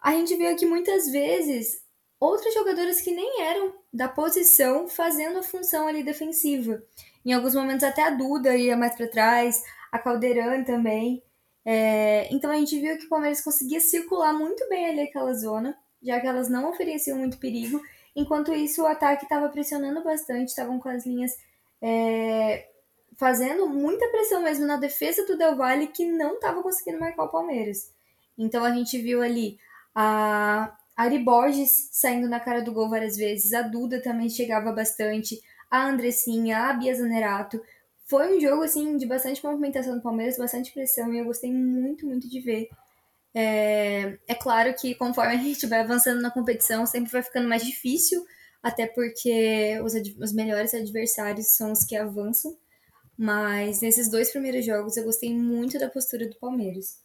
a 0.00 0.12
gente 0.12 0.34
viu 0.34 0.56
que 0.56 0.64
muitas 0.64 1.10
vezes 1.10 1.82
outras 2.18 2.54
jogadoras 2.54 3.00
que 3.00 3.12
nem 3.12 3.42
eram 3.42 3.74
da 3.92 4.08
posição 4.08 4.88
fazendo 4.88 5.38
a 5.38 5.42
função 5.42 5.86
ali 5.86 6.02
defensiva. 6.02 6.82
Em 7.24 7.32
alguns 7.32 7.54
momentos 7.54 7.84
até 7.84 8.02
a 8.02 8.10
Duda 8.10 8.56
ia 8.56 8.76
mais 8.76 8.96
para 8.96 9.08
trás, 9.08 9.62
a 9.92 9.98
Caldeirão 9.98 10.64
também. 10.64 11.22
É, 11.72 12.26
então 12.34 12.50
a 12.50 12.56
gente 12.56 12.80
viu 12.80 12.98
que 12.98 13.06
o 13.06 13.08
Palmeiras 13.08 13.40
conseguia 13.40 13.80
circular 13.80 14.32
muito 14.32 14.68
bem 14.68 14.90
ali 14.90 15.02
aquela 15.02 15.32
zona, 15.32 15.78
já 16.02 16.18
que 16.18 16.26
elas 16.26 16.48
não 16.48 16.68
ofereciam 16.68 17.16
muito 17.16 17.38
perigo. 17.38 17.80
Enquanto 18.16 18.52
isso, 18.52 18.82
o 18.82 18.86
ataque 18.88 19.22
estava 19.22 19.48
pressionando 19.48 20.02
bastante, 20.02 20.48
estavam 20.48 20.80
com 20.80 20.88
as 20.88 21.06
linhas 21.06 21.30
é, 21.80 22.66
fazendo 23.16 23.68
muita 23.68 24.08
pressão 24.08 24.42
mesmo 24.42 24.66
na 24.66 24.78
defesa 24.78 25.24
do 25.24 25.38
Del 25.38 25.54
Valle, 25.54 25.86
que 25.86 26.04
não 26.10 26.34
estava 26.34 26.60
conseguindo 26.60 26.98
marcar 26.98 27.22
o 27.22 27.28
Palmeiras. 27.28 27.92
Então 28.36 28.64
a 28.64 28.72
gente 28.72 28.98
viu 28.98 29.22
ali 29.22 29.56
a 29.94 30.76
Ari 30.96 31.20
Borges 31.20 31.88
saindo 31.92 32.28
na 32.28 32.40
cara 32.40 32.62
do 32.62 32.72
gol 32.72 32.90
várias 32.90 33.16
vezes, 33.16 33.52
a 33.52 33.62
Duda 33.62 34.02
também 34.02 34.28
chegava 34.28 34.72
bastante, 34.72 35.40
a 35.70 35.86
Andressinha, 35.86 36.68
a 36.68 36.72
Bia 36.72 36.96
Zanerato. 36.96 37.62
Foi 38.10 38.36
um 38.36 38.40
jogo 38.40 38.64
assim 38.64 38.96
de 38.96 39.06
bastante 39.06 39.42
movimentação 39.44 39.94
do 39.94 40.02
Palmeiras, 40.02 40.36
bastante 40.36 40.72
pressão, 40.72 41.14
e 41.14 41.18
eu 41.18 41.24
gostei 41.24 41.52
muito, 41.52 42.04
muito 42.04 42.28
de 42.28 42.40
ver. 42.40 42.68
É, 43.32 44.18
é 44.26 44.34
claro 44.34 44.74
que 44.74 44.96
conforme 44.96 45.32
a 45.32 45.36
gente 45.36 45.64
vai 45.68 45.78
avançando 45.78 46.20
na 46.20 46.28
competição, 46.28 46.84
sempre 46.86 47.08
vai 47.08 47.22
ficando 47.22 47.48
mais 47.48 47.64
difícil, 47.64 48.26
até 48.60 48.84
porque 48.88 49.80
os, 49.84 49.94
os 50.18 50.32
melhores 50.32 50.74
adversários 50.74 51.54
são 51.54 51.70
os 51.70 51.84
que 51.84 51.94
avançam. 51.94 52.58
Mas 53.16 53.80
nesses 53.80 54.10
dois 54.10 54.32
primeiros 54.32 54.66
jogos 54.66 54.96
eu 54.96 55.04
gostei 55.04 55.32
muito 55.32 55.78
da 55.78 55.88
postura 55.88 56.28
do 56.28 56.36
Palmeiras. 56.36 57.00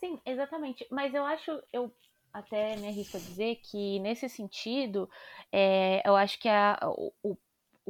Sim, 0.00 0.20
exatamente. 0.26 0.84
Mas 0.90 1.14
eu 1.14 1.24
acho, 1.24 1.62
eu 1.72 1.92
até 2.32 2.74
me 2.74 2.88
arrisco 2.88 3.16
a 3.16 3.20
dizer 3.20 3.60
que 3.62 4.00
nesse 4.00 4.28
sentido, 4.28 5.08
é, 5.52 6.02
eu 6.04 6.16
acho 6.16 6.36
que 6.40 6.48
a, 6.48 6.76
o, 7.22 7.36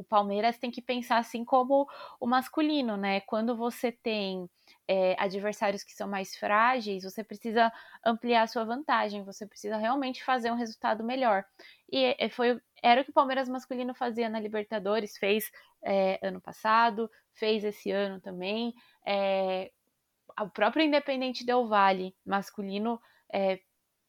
o 0.01 0.03
Palmeiras 0.03 0.57
tem 0.57 0.71
que 0.71 0.81
pensar 0.81 1.17
assim 1.17 1.45
como 1.45 1.87
o 2.19 2.27
masculino, 2.27 2.97
né? 2.97 3.21
Quando 3.21 3.55
você 3.55 3.91
tem 3.91 4.49
é, 4.87 5.15
adversários 5.17 5.83
que 5.83 5.93
são 5.93 6.07
mais 6.07 6.35
frágeis, 6.35 7.03
você 7.03 7.23
precisa 7.23 7.71
ampliar 8.05 8.43
a 8.43 8.47
sua 8.47 8.63
vantagem, 8.65 9.23
você 9.23 9.45
precisa 9.45 9.77
realmente 9.77 10.23
fazer 10.23 10.51
um 10.51 10.55
resultado 10.55 11.03
melhor. 11.03 11.45
E 11.91 12.15
é, 12.19 12.29
foi, 12.29 12.59
era 12.81 13.01
o 13.01 13.03
que 13.03 13.11
o 13.11 13.13
Palmeiras 13.13 13.47
masculino 13.47 13.93
fazia 13.93 14.29
na 14.29 14.39
Libertadores, 14.39 15.17
fez 15.17 15.51
é, 15.83 16.19
ano 16.21 16.41
passado, 16.41 17.09
fez 17.33 17.63
esse 17.63 17.91
ano 17.91 18.19
também. 18.19 18.73
É, 19.05 19.71
o 20.39 20.49
próprio 20.49 20.83
Independente 20.83 21.45
Del 21.45 21.67
Vale 21.67 22.15
masculino 22.25 22.99
é, 23.31 23.59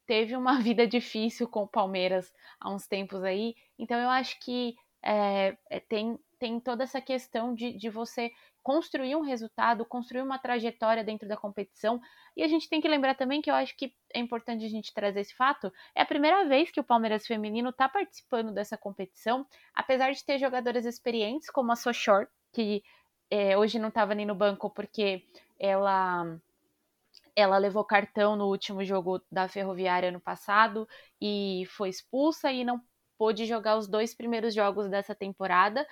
teve 0.07 0.37
uma 0.37 0.59
vida 0.63 0.87
difícil 0.87 1.49
com 1.49 1.63
o 1.63 1.69
Palmeiras 1.69 2.33
há 2.61 2.71
uns 2.71 2.87
tempos 2.87 3.23
aí. 3.23 3.55
Então 3.79 3.99
eu 3.99 4.09
acho 4.09 4.39
que 4.41 4.75
é, 5.03 5.57
tem, 5.89 6.19
tem 6.39 6.61
toda 6.61 6.85
essa 6.85 7.01
questão 7.01 7.55
de, 7.55 7.73
de 7.73 7.91
você 7.91 8.31
construir 8.63 9.17
um 9.17 9.23
resultado, 9.23 9.85
construir 9.85 10.23
uma 10.23 10.39
trajetória 10.39 11.03
dentro 11.03 11.29
da 11.29 11.37
competição. 11.37 12.01
E 12.37 12.43
a 12.43 12.49
gente 12.49 12.69
tem 12.69 12.81
que 12.81 12.89
lembrar 12.89 13.15
também 13.15 13.43
que 13.43 13.51
eu 13.51 13.55
acho 13.55 13.77
que 13.77 13.93
é 14.15 14.21
importante 14.21 14.65
a 14.65 14.69
gente 14.69 14.95
trazer 14.95 15.21
esse 15.21 15.35
fato. 15.35 15.73
É 15.95 16.03
a 16.03 16.07
primeira 16.07 16.47
vez 16.47 16.71
que 16.71 16.81
o 16.81 16.85
Palmeiras 16.85 17.27
Feminino 17.27 17.71
está 17.71 17.89
participando 17.89 18.53
dessa 18.53 18.79
competição, 18.79 19.47
apesar 19.75 20.13
de 20.13 20.25
ter 20.25 20.39
jogadoras 20.39 20.87
experientes 20.87 21.51
como 21.51 21.73
a 21.73 21.77
Sochor, 21.77 22.29
que 22.53 22.83
é, 23.31 23.57
hoje 23.59 23.79
não 23.79 23.89
estava 23.89 24.15
nem 24.15 24.27
no 24.27 24.35
banco 24.35 24.71
porque 24.71 25.25
ela 25.59 26.39
ela 27.35 27.57
levou 27.57 27.85
cartão 27.85 28.37
no 28.37 28.47
último 28.47 28.85
jogo 28.85 29.23
da 29.31 29.49
Ferroviária 29.49 30.11
ano 30.11 30.21
passado 30.21 30.87
e 31.21 31.65
foi 31.71 31.89
expulsa 31.89 32.53
e 32.53 32.63
não 32.63 32.81
pôde 33.23 33.47
jogar 33.47 33.79
os 33.79 33.87
dois 33.87 34.12
primeiros 34.12 34.52
jogos 34.52 34.88
dessa 34.88 35.14
temporada. 35.14 35.87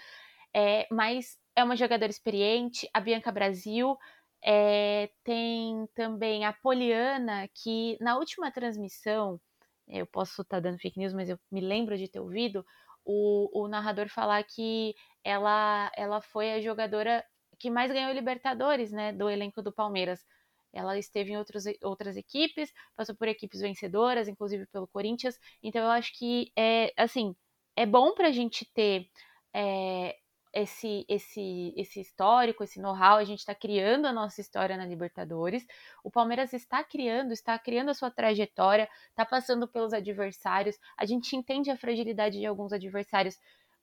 É, 0.52 0.84
mas 0.90 1.38
é 1.54 1.62
uma 1.62 1.76
jogadora 1.76 2.10
experiente, 2.10 2.90
a 2.92 2.98
Bianca 2.98 3.30
Brasil. 3.30 3.96
É, 4.42 5.08
tem 5.22 5.86
também 5.94 6.44
a 6.44 6.52
Poliana, 6.52 7.48
que 7.54 7.96
na 8.00 8.16
última 8.16 8.50
transmissão, 8.50 9.40
eu 9.86 10.08
posso 10.08 10.42
estar 10.42 10.56
tá 10.56 10.60
dando 10.60 10.80
fake 10.80 10.98
news, 10.98 11.12
mas 11.12 11.28
eu 11.28 11.38
me 11.52 11.60
lembro 11.60 11.96
de 11.96 12.08
ter 12.08 12.18
ouvido 12.18 12.66
o, 13.04 13.62
o 13.62 13.68
narrador 13.68 14.08
falar 14.08 14.42
que 14.42 14.96
ela, 15.22 15.88
ela 15.96 16.20
foi 16.20 16.54
a 16.54 16.60
jogadora 16.60 17.24
que 17.60 17.70
mais 17.70 17.92
ganhou 17.92 18.12
Libertadores, 18.12 18.90
né, 18.90 19.12
do 19.12 19.30
elenco 19.30 19.62
do 19.62 19.72
Palmeiras. 19.72 20.26
Ela 20.72 20.98
esteve 20.98 21.32
em 21.32 21.36
outros, 21.36 21.64
outras 21.82 22.16
equipes, 22.16 22.72
passou 22.96 23.14
por 23.14 23.28
equipes 23.28 23.60
vencedoras, 23.60 24.28
inclusive 24.28 24.66
pelo 24.66 24.86
Corinthians. 24.86 25.38
Então 25.62 25.82
eu 25.82 25.90
acho 25.90 26.16
que 26.16 26.52
é 26.56 26.92
assim, 26.96 27.34
é 27.76 27.86
bom 27.86 28.14
para 28.14 28.28
a 28.28 28.32
gente 28.32 28.64
ter 28.72 29.08
é, 29.54 30.16
esse, 30.52 31.04
esse, 31.08 31.72
esse 31.76 32.00
histórico, 32.00 32.64
esse 32.64 32.80
know-how. 32.80 33.16
A 33.16 33.24
gente 33.24 33.40
está 33.40 33.54
criando 33.54 34.06
a 34.06 34.12
nossa 34.12 34.40
história 34.40 34.76
na 34.76 34.86
Libertadores. 34.86 35.66
O 36.04 36.10
Palmeiras 36.10 36.52
está 36.52 36.82
criando, 36.82 37.32
está 37.32 37.58
criando 37.58 37.90
a 37.90 37.94
sua 37.94 38.10
trajetória, 38.10 38.88
está 39.08 39.24
passando 39.24 39.68
pelos 39.68 39.92
adversários. 39.92 40.78
A 40.96 41.04
gente 41.04 41.36
entende 41.36 41.70
a 41.70 41.76
fragilidade 41.76 42.38
de 42.38 42.46
alguns 42.46 42.72
adversários, 42.72 43.38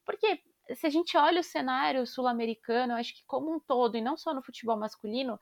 porque 0.05 0.41
se 0.75 0.85
a 0.85 0.89
gente 0.89 1.15
olha 1.17 1.39
o 1.39 1.43
cenário 1.43 2.05
sul-americano, 2.05 2.93
eu 2.93 2.97
acho 2.97 3.15
que 3.15 3.23
como 3.25 3.53
um 3.53 3.59
todo, 3.59 3.97
e 3.97 4.01
não 4.01 4.17
só 4.17 4.33
no 4.33 4.43
futebol 4.43 4.77
masculino, 4.77 5.39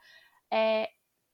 é, 0.51 0.89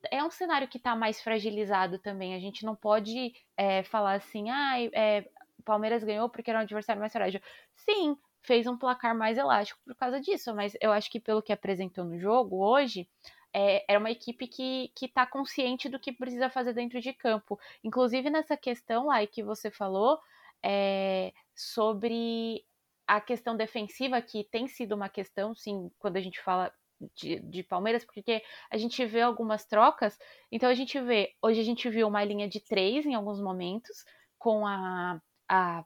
é 0.10 0.24
um 0.24 0.31
cenário 0.31 0.67
que 0.67 0.77
está 0.77 0.96
mais 0.96 1.22
fragilizado 1.22 2.00
também. 2.00 2.34
A 2.34 2.39
gente 2.39 2.65
não 2.65 2.75
pode 2.75 3.34
é, 3.58 3.84
falar 3.84 4.13
assim, 4.13 4.50
ah, 4.50 4.81
é, 4.93 5.29
Palmeiras 5.63 6.03
ganhou 6.03 6.29
porque 6.29 6.50
era 6.50 6.60
um 6.60 6.63
adversário 6.63 7.00
mais 7.00 7.13
frágil. 7.13 7.41
Sim, 7.75 8.17
fez 8.41 8.65
um 8.67 8.77
placar 8.77 9.15
mais 9.15 9.38
elástico 9.38 9.79
por 9.86 9.96
causa 9.96 10.20
disso, 10.20 10.53
mas 10.55 10.75
eu 10.81 10.91
acho 10.91 11.10
que 11.10 11.20
pelo 11.20 11.41
que 11.41 11.53
apresentou 11.53 12.03
no 12.03 12.20
jogo 12.20 12.63
hoje, 12.63 13.08
é, 13.53 13.98
uma 13.98 14.12
equipe 14.12 14.48
que 14.48 14.91
está 15.01 15.25
consciente 15.25 15.89
do 15.89 16.00
que 16.00 16.12
precisa 16.12 16.50
fazer 16.50 16.74
dentro 16.74 17.00
de 17.00 17.13
campo. 17.13 17.60
Inclusive 17.84 18.29
nessa 18.29 18.58
questão 18.58 19.08
lá 19.08 19.25
que 19.27 19.43
você 19.43 19.70
falou 19.70 20.20
é, 20.63 21.34
sobre 21.55 22.65
a 23.08 23.20
questão 23.20 23.58
defensiva, 23.58 24.22
que 24.22 24.43
tem 24.46 24.67
sido 24.67 24.93
uma 24.93 25.10
questão, 25.10 25.53
sim, 25.53 25.91
quando 26.00 26.17
a 26.17 26.22
gente 26.22 26.39
fala 26.41 26.74
de, 27.15 27.39
de, 27.39 27.63
Palmeiras, 27.63 28.05
porque 28.05 28.43
a 28.70 28.77
gente 28.77 29.05
vê 29.05 29.22
algumas 29.22 29.65
trocas. 29.65 30.17
Então 30.51 30.70
a 30.70 30.74
gente 30.74 31.00
vê, 31.00 31.34
hoje 31.41 31.60
a 31.60 31.63
gente 31.63 31.89
viu 31.89 32.08
uma 32.08 32.24
linha 32.24 32.48
de 32.48 32.60
três 32.60 33.05
em 33.05 33.15
alguns 33.15 33.41
momentos, 33.41 34.03
com 34.38 34.65
a. 34.65 35.22
a 35.50 35.84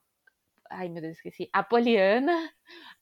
ai 0.69 0.89
meu 0.89 1.01
Deus, 1.01 1.17
esqueci. 1.17 1.49
A 1.53 1.63
Poliana, 1.63 2.51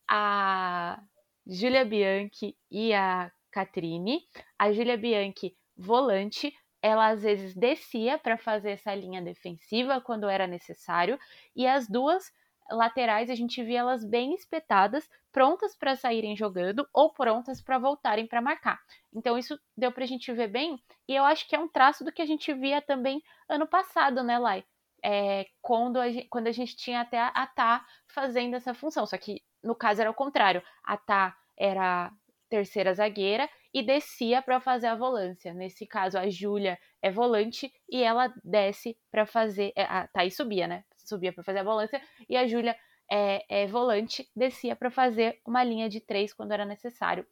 a 0.10 1.02
Júlia 1.46 1.86
Bianchi 1.86 2.56
e 2.70 2.94
a 2.94 3.32
Catrine. 3.52 4.22
A 4.58 4.72
Júlia 4.72 4.98
Bianchi, 4.98 5.56
volante, 5.76 6.54
ela 6.82 7.08
às 7.10 7.24
vezes 7.24 7.56
descia 7.56 8.18
para 8.18 8.38
fazer 8.38 8.72
essa 8.72 8.94
linha 8.94 9.22
defensiva 9.22 10.02
quando 10.02 10.28
era 10.28 10.46
necessário, 10.46 11.18
e 11.56 11.66
as 11.66 11.88
duas 11.88 12.30
laterais 12.70 13.30
a 13.30 13.36
gente 13.36 13.64
via 13.64 13.80
elas 13.80 14.04
bem 14.04 14.34
espetadas, 14.34 15.10
prontas 15.32 15.76
para 15.76 15.96
saírem 15.96 16.36
jogando 16.36 16.88
ou 16.94 17.12
prontas 17.12 17.62
para 17.62 17.78
voltarem 17.78 18.28
para 18.28 18.42
marcar. 18.42 18.80
Então 19.14 19.38
isso 19.38 19.60
deu 19.76 19.92
para 19.92 20.04
a 20.04 20.08
gente 20.08 20.32
ver 20.32 20.48
bem 20.48 20.82
e 21.08 21.16
eu 21.16 21.24
acho 21.24 21.48
que 21.48 21.56
é 21.56 21.60
um 21.60 21.68
traço 21.68 22.04
do 22.04 22.12
que 22.12 22.22
a 22.22 22.26
gente 22.26 22.54
via 22.54 22.82
também 22.82 23.22
ano 23.50 23.68
passado, 23.68 24.24
né, 24.24 24.38
Lai? 24.38 24.64
É, 25.06 25.46
quando, 25.62 26.00
a 26.00 26.10
gente, 26.10 26.28
quando 26.30 26.48
a 26.48 26.52
gente 26.52 26.76
tinha 26.78 27.02
até 27.02 27.20
a 27.20 27.46
Tá 27.48 27.86
fazendo 28.08 28.56
essa 28.56 28.74
função, 28.74 29.06
só 29.06 29.18
que 29.18 29.42
no 29.62 29.76
caso 29.76 30.02
era 30.02 30.10
o 30.10 30.14
contrário, 30.14 30.64
a 30.84 30.96
Tá 30.96 31.38
era 31.58 32.12
terceira 32.50 32.94
zagueira 32.94 33.50
e 33.74 33.82
descia 33.82 34.42
para 34.42 34.60
fazer 34.60 34.86
a 34.86 34.96
volância. 34.96 35.54
Nesse 35.54 35.88
caso, 35.88 36.20
a 36.20 36.30
Júlia 36.30 36.78
é 37.02 37.10
volante 37.10 37.74
e 37.90 38.04
ela 38.04 38.32
desce 38.44 38.96
para 39.10 39.26
fazer. 39.26 39.74
É, 39.76 39.84
a 39.84 40.08
Thaís 40.08 40.36
subia, 40.36 40.68
né? 40.68 40.84
Subia 41.04 41.34
para 41.34 41.44
fazer 41.44 41.60
a 41.60 41.64
volância, 41.64 42.02
e 42.30 42.36
a 42.36 42.48
Júlia 42.48 42.76
é, 43.12 43.64
é, 43.64 43.68
volante, 43.68 44.30
descia 44.36 44.76
para 44.76 44.90
fazer 44.90 45.40
uma 45.46 45.64
linha 45.64 45.90
de 45.90 46.00
três 46.00 46.34
quando 46.34 46.52
era 46.52 46.66
necessário, 46.66 47.26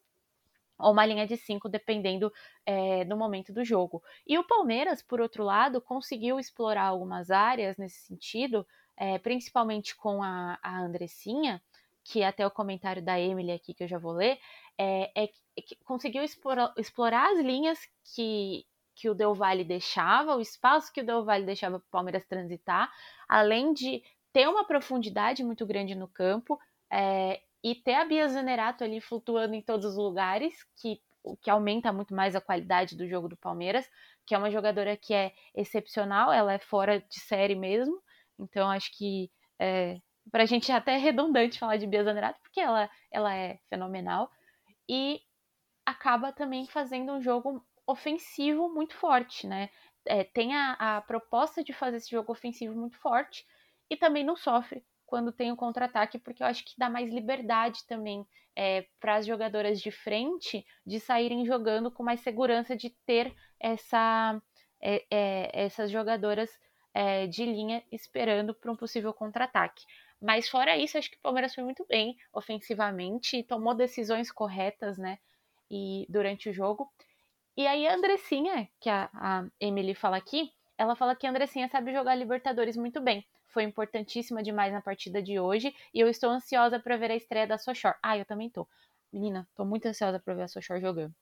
ou 0.77 0.91
uma 0.91 1.05
linha 1.05 1.27
de 1.27 1.37
cinco, 1.37 1.69
dependendo 1.69 2.31
é, 2.65 3.05
do 3.05 3.15
momento 3.15 3.53
do 3.53 3.63
jogo. 3.63 4.03
E 4.27 4.37
o 4.37 4.43
Palmeiras, 4.43 5.01
por 5.01 5.21
outro 5.21 5.43
lado, 5.43 5.81
conseguiu 5.81 6.39
explorar 6.39 6.85
algumas 6.85 7.29
áreas 7.31 7.77
nesse 7.77 7.99
sentido, 8.01 8.65
é, 8.97 9.17
principalmente 9.19 9.95
com 9.95 10.21
a, 10.23 10.59
a 10.61 10.79
Andressinha, 10.79 11.61
que 12.03 12.23
até 12.23 12.45
o 12.45 12.51
comentário 12.51 13.01
da 13.01 13.19
Emily 13.19 13.51
aqui 13.51 13.73
que 13.73 13.83
eu 13.83 13.87
já 13.87 13.97
vou 13.97 14.11
ler, 14.11 14.39
é, 14.77 15.11
é, 15.15 15.29
é 15.55 15.61
que 15.61 15.75
conseguiu 15.83 16.23
explorar, 16.23 16.73
explorar, 16.77 17.31
as 17.31 17.39
linhas 17.39 17.79
que, 18.15 18.65
que 18.95 19.09
o 19.09 19.15
Del 19.15 19.33
Valle 19.33 19.63
deixava, 19.63 20.35
o 20.35 20.41
espaço 20.41 20.91
que 20.91 21.01
o 21.01 21.05
Del 21.05 21.23
Valle 21.23 21.45
deixava 21.45 21.79
para 21.79 21.87
o 21.87 21.91
Palmeiras 21.91 22.25
transitar, 22.25 22.91
além 23.27 23.73
de 23.73 24.03
ter 24.33 24.47
uma 24.47 24.65
profundidade 24.65 25.43
muito 25.43 25.65
grande 25.65 25.95
no 25.95 26.07
campo 26.07 26.59
é, 26.91 27.41
e 27.63 27.75
ter 27.75 27.95
a 27.95 28.05
Bia 28.05 28.27
Zanerato 28.27 28.83
ali 28.83 29.01
flutuando 29.01 29.55
em 29.55 29.61
todos 29.61 29.85
os 29.85 29.97
lugares, 29.97 30.63
que 30.75 31.01
que 31.41 31.49
aumenta 31.49 31.93
muito 31.93 32.13
mais 32.13 32.35
a 32.35 32.41
qualidade 32.41 32.95
do 32.95 33.07
jogo 33.07 33.29
do 33.29 33.37
Palmeiras, 33.37 33.87
que 34.25 34.33
é 34.33 34.37
uma 34.37 34.51
jogadora 34.51 34.97
que 34.97 35.13
é 35.13 35.33
excepcional, 35.53 36.31
ela 36.31 36.53
é 36.53 36.59
fora 36.59 36.99
de 36.99 37.19
série 37.19 37.55
mesmo. 37.55 38.01
Então 38.39 38.69
acho 38.69 38.91
que 38.97 39.31
é, 39.59 39.99
para 40.31 40.43
a 40.43 40.45
gente 40.45 40.71
é 40.71 40.75
até 40.75 40.97
redundante 40.97 41.59
falar 41.59 41.77
de 41.77 41.87
Bia 41.87 42.03
Zanerato, 42.03 42.39
porque 42.41 42.59
ela, 42.59 42.89
ela 43.11 43.35
é 43.35 43.59
fenomenal. 43.69 44.29
E 44.89 45.21
acaba 45.85 46.31
também 46.31 46.67
fazendo 46.67 47.11
um 47.13 47.21
jogo 47.21 47.63
ofensivo 47.91 48.69
muito 48.69 48.95
forte, 48.95 49.47
né? 49.47 49.69
É, 50.05 50.23
tem 50.23 50.55
a, 50.55 50.97
a 50.97 51.01
proposta 51.01 51.63
de 51.63 51.73
fazer 51.73 51.97
esse 51.97 52.09
jogo 52.09 52.31
ofensivo 52.31 52.75
muito 52.75 52.97
forte 52.97 53.45
e 53.89 53.95
também 53.95 54.23
não 54.23 54.35
sofre 54.35 54.83
quando 55.05 55.31
tem 55.31 55.51
o 55.51 55.57
contra-ataque, 55.57 56.17
porque 56.17 56.41
eu 56.41 56.47
acho 56.47 56.63
que 56.63 56.73
dá 56.77 56.89
mais 56.89 57.09
liberdade 57.11 57.85
também 57.85 58.25
é, 58.55 58.85
para 58.99 59.15
as 59.15 59.25
jogadoras 59.25 59.81
de 59.81 59.91
frente 59.91 60.65
de 60.85 60.99
saírem 60.99 61.45
jogando 61.45 61.91
com 61.91 62.01
mais 62.01 62.21
segurança 62.21 62.75
de 62.75 62.89
ter 63.05 63.35
essa, 63.59 64.41
é, 64.81 65.05
é, 65.11 65.65
essas 65.65 65.91
jogadoras 65.91 66.49
é, 66.93 67.27
de 67.27 67.45
linha 67.45 67.83
esperando 67.91 68.53
para 68.55 68.71
um 68.71 68.75
possível 68.75 69.13
contra-ataque. 69.13 69.83
Mas 70.21 70.47
fora 70.47 70.77
isso, 70.77 70.97
acho 70.97 71.09
que 71.09 71.17
o 71.17 71.21
Palmeiras 71.21 71.53
foi 71.53 71.63
muito 71.63 71.85
bem 71.87 72.15
ofensivamente, 72.31 73.43
tomou 73.43 73.73
decisões 73.73 74.31
corretas, 74.31 74.97
né? 74.97 75.17
E 75.69 76.05
durante 76.09 76.49
o 76.49 76.53
jogo. 76.53 76.91
E 77.55 77.67
aí 77.67 77.87
a 77.87 77.95
Andressinha, 77.95 78.69
que 78.79 78.89
a, 78.89 79.09
a 79.13 79.45
Emily 79.59 79.93
fala 79.93 80.17
aqui, 80.17 80.51
ela 80.77 80.95
fala 80.95 81.15
que 81.15 81.27
a 81.27 81.29
Andressinha 81.29 81.67
sabe 81.67 81.91
jogar 81.91 82.15
Libertadores 82.15 82.77
muito 82.77 83.01
bem. 83.01 83.25
Foi 83.47 83.63
importantíssima 83.63 84.41
demais 84.41 84.71
na 84.71 84.81
partida 84.81 85.21
de 85.21 85.39
hoje 85.39 85.75
e 85.93 85.99
eu 85.99 86.07
estou 86.07 86.29
ansiosa 86.29 86.79
para 86.79 86.97
ver 86.97 87.11
a 87.11 87.15
estreia 87.15 87.45
da 87.45 87.57
Sochor. 87.57 87.93
Ah, 88.01 88.17
eu 88.17 88.25
também 88.25 88.49
tô. 88.49 88.67
Menina, 89.11 89.47
tô 89.55 89.65
muito 89.65 89.85
ansiosa 89.85 90.19
para 90.19 90.33
ver 90.33 90.43
a 90.43 90.47
Sochor 90.47 90.79
jogando. 90.79 91.13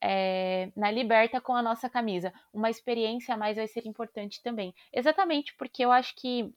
É, 0.00 0.70
na 0.76 0.90
Liberta 0.90 1.40
com 1.40 1.54
a 1.54 1.62
nossa 1.62 1.90
camisa. 1.90 2.32
Uma 2.52 2.70
experiência 2.70 3.34
a 3.34 3.36
mais 3.36 3.56
vai 3.56 3.66
ser 3.66 3.86
importante 3.86 4.42
também. 4.42 4.72
Exatamente 4.92 5.54
porque 5.56 5.84
eu 5.84 5.90
acho 5.90 6.14
que 6.14 6.54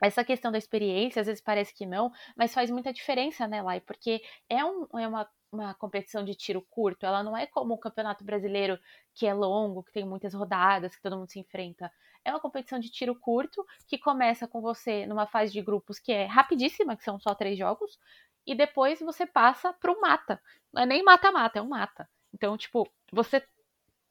essa 0.00 0.24
questão 0.24 0.52
da 0.52 0.58
experiência, 0.58 1.20
às 1.20 1.26
vezes 1.26 1.42
parece 1.42 1.74
que 1.74 1.84
não, 1.84 2.12
mas 2.36 2.54
faz 2.54 2.70
muita 2.70 2.92
diferença, 2.92 3.48
né, 3.48 3.60
Lai? 3.60 3.80
Porque 3.80 4.22
é, 4.48 4.64
um, 4.64 4.86
é 4.96 5.08
uma 5.08 5.28
uma 5.50 5.74
competição 5.74 6.24
de 6.24 6.34
tiro 6.34 6.62
curto, 6.70 7.06
ela 7.06 7.22
não 7.22 7.36
é 7.36 7.46
como 7.46 7.74
o 7.74 7.78
Campeonato 7.78 8.24
Brasileiro, 8.24 8.78
que 9.14 9.26
é 9.26 9.34
longo, 9.34 9.82
que 9.82 9.92
tem 9.92 10.04
muitas 10.04 10.34
rodadas, 10.34 10.94
que 10.94 11.02
todo 11.02 11.16
mundo 11.16 11.30
se 11.30 11.38
enfrenta. 11.38 11.90
É 12.24 12.30
uma 12.30 12.40
competição 12.40 12.78
de 12.78 12.90
tiro 12.90 13.14
curto, 13.14 13.64
que 13.86 13.98
começa 13.98 14.46
com 14.46 14.60
você 14.60 15.06
numa 15.06 15.26
fase 15.26 15.52
de 15.52 15.62
grupos 15.62 15.98
que 15.98 16.12
é 16.12 16.26
rapidíssima, 16.26 16.96
que 16.96 17.04
são 17.04 17.18
só 17.18 17.34
três 17.34 17.58
jogos, 17.58 17.98
e 18.46 18.54
depois 18.54 19.00
você 19.00 19.26
passa 19.26 19.72
para 19.72 19.92
o 19.92 20.00
mata. 20.00 20.40
Não 20.72 20.82
é 20.82 20.86
nem 20.86 21.02
mata-mata, 21.02 21.58
é 21.58 21.62
um 21.62 21.68
mata. 21.68 22.08
Então, 22.32 22.56
tipo, 22.56 22.90
você 23.12 23.46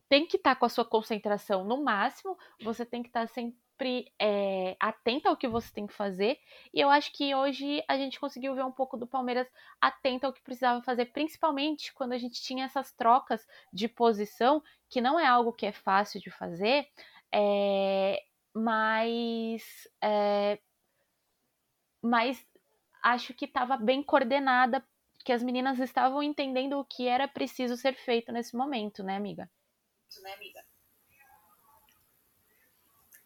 tem 0.10 0.26
que 0.26 0.38
estar 0.38 0.56
tá 0.56 0.60
com 0.60 0.66
a 0.66 0.70
sua 0.70 0.86
concentração 0.86 1.64
no 1.64 1.84
máximo, 1.84 2.38
você 2.62 2.86
tem 2.86 3.04
que 3.04 3.10
estar 3.10 3.28
tá 3.28 3.34
sempre 3.34 3.58
sempre 3.78 4.12
é, 4.20 4.76
atenta 4.80 5.30
ao 5.30 5.38
que 5.38 5.48
você 5.48 5.72
tem 5.72 5.86
que 5.86 5.94
fazer. 5.94 6.40
E 6.74 6.82
eu 6.82 6.90
acho 6.90 7.14
que 7.14 7.34
hoje 7.36 7.84
a 7.88 7.96
gente 7.96 8.20
conseguiu 8.20 8.56
ver 8.56 8.66
um 8.66 8.72
pouco 8.72 8.98
do 8.98 9.06
Palmeiras 9.06 9.48
atento 9.80 10.26
ao 10.26 10.34
que 10.34 10.42
precisava 10.42 10.82
fazer, 10.82 11.06
principalmente 11.06 11.94
quando 11.94 12.14
a 12.14 12.18
gente 12.18 12.42
tinha 12.42 12.66
essas 12.66 12.92
trocas 12.92 13.46
de 13.72 13.88
posição, 13.88 14.64
que 14.90 15.00
não 15.00 15.20
é 15.20 15.28
algo 15.28 15.54
que 15.54 15.66
é 15.66 15.72
fácil 15.72 16.20
de 16.20 16.32
fazer, 16.32 16.88
é, 17.32 18.24
mas, 18.54 19.88
é, 20.02 20.60
mas 22.02 22.44
acho 23.04 23.34
que 23.34 23.46
estava 23.46 23.78
bem 23.78 24.02
coordenada, 24.02 24.84
que 25.24 25.32
as 25.32 25.44
meninas 25.44 25.80
estavam 25.80 26.24
entendendo 26.24 26.80
o 26.80 26.86
que 26.86 27.08
era 27.08 27.28
preciso 27.28 27.78
ser 27.78 27.94
feito 27.94 28.32
nesse 28.32 28.56
momento, 28.56 29.04
né, 29.04 29.16
amiga? 29.16 29.50
Né, 30.24 30.34
amiga? 30.34 30.77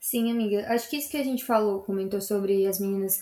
Sim, 0.02 0.32
amiga. 0.32 0.66
Acho 0.68 0.90
que 0.90 0.98
isso 0.98 1.12
que 1.12 1.18
a 1.18 1.24
gente 1.24 1.46
falou, 1.46 1.84
comentou 1.84 2.20
sobre 2.20 2.66
as 2.66 2.80
meninas 2.80 3.20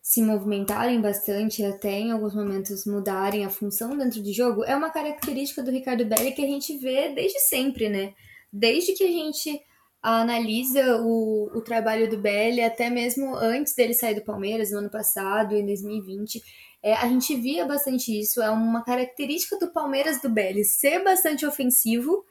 se 0.00 0.22
movimentarem 0.22 1.02
bastante, 1.02 1.62
até 1.62 1.90
em 1.90 2.12
alguns 2.12 2.34
momentos 2.34 2.86
mudarem 2.86 3.44
a 3.44 3.50
função 3.50 3.94
dentro 3.96 4.22
de 4.22 4.32
jogo, 4.32 4.64
é 4.64 4.74
uma 4.74 4.88
característica 4.88 5.62
do 5.62 5.70
Ricardo 5.70 6.06
Belli 6.06 6.32
que 6.32 6.42
a 6.42 6.46
gente 6.46 6.78
vê 6.78 7.10
desde 7.10 7.38
sempre, 7.40 7.90
né? 7.90 8.14
Desde 8.50 8.94
que 8.94 9.04
a 9.04 9.08
gente 9.08 9.60
analisa 10.02 11.02
o, 11.02 11.50
o 11.54 11.60
trabalho 11.60 12.08
do 12.08 12.16
Belli, 12.16 12.62
até 12.62 12.88
mesmo 12.88 13.34
antes 13.36 13.74
dele 13.74 13.92
sair 13.92 14.14
do 14.14 14.24
Palmeiras, 14.24 14.70
no 14.70 14.78
ano 14.78 14.90
passado, 14.90 15.54
em 15.54 15.66
2020, 15.66 16.42
é, 16.82 16.94
a 16.94 17.06
gente 17.06 17.36
via 17.36 17.66
bastante 17.66 18.18
isso. 18.18 18.40
É 18.40 18.48
uma 18.48 18.82
característica 18.82 19.58
do 19.58 19.70
Palmeiras 19.74 20.22
do 20.22 20.30
Belli 20.30 20.64
ser 20.64 21.04
bastante 21.04 21.44
ofensivo 21.44 22.24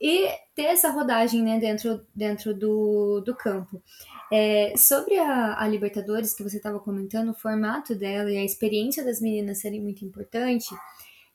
e 0.00 0.28
ter 0.54 0.64
essa 0.64 0.90
rodagem 0.90 1.42
né, 1.42 1.58
dentro, 1.58 2.06
dentro 2.14 2.54
do, 2.54 3.20
do 3.20 3.34
campo. 3.34 3.82
É, 4.30 4.74
sobre 4.76 5.18
a, 5.18 5.60
a, 5.60 5.68
Libertadores, 5.68 6.34
que 6.34 6.42
você 6.42 6.56
estava 6.56 6.80
comentando, 6.80 7.30
o 7.30 7.34
formato 7.34 7.94
dela 7.94 8.30
e 8.30 8.36
a 8.36 8.44
experiência 8.44 9.04
das 9.04 9.20
meninas 9.20 9.60
serem 9.60 9.80
muito 9.80 10.04
importante, 10.04 10.74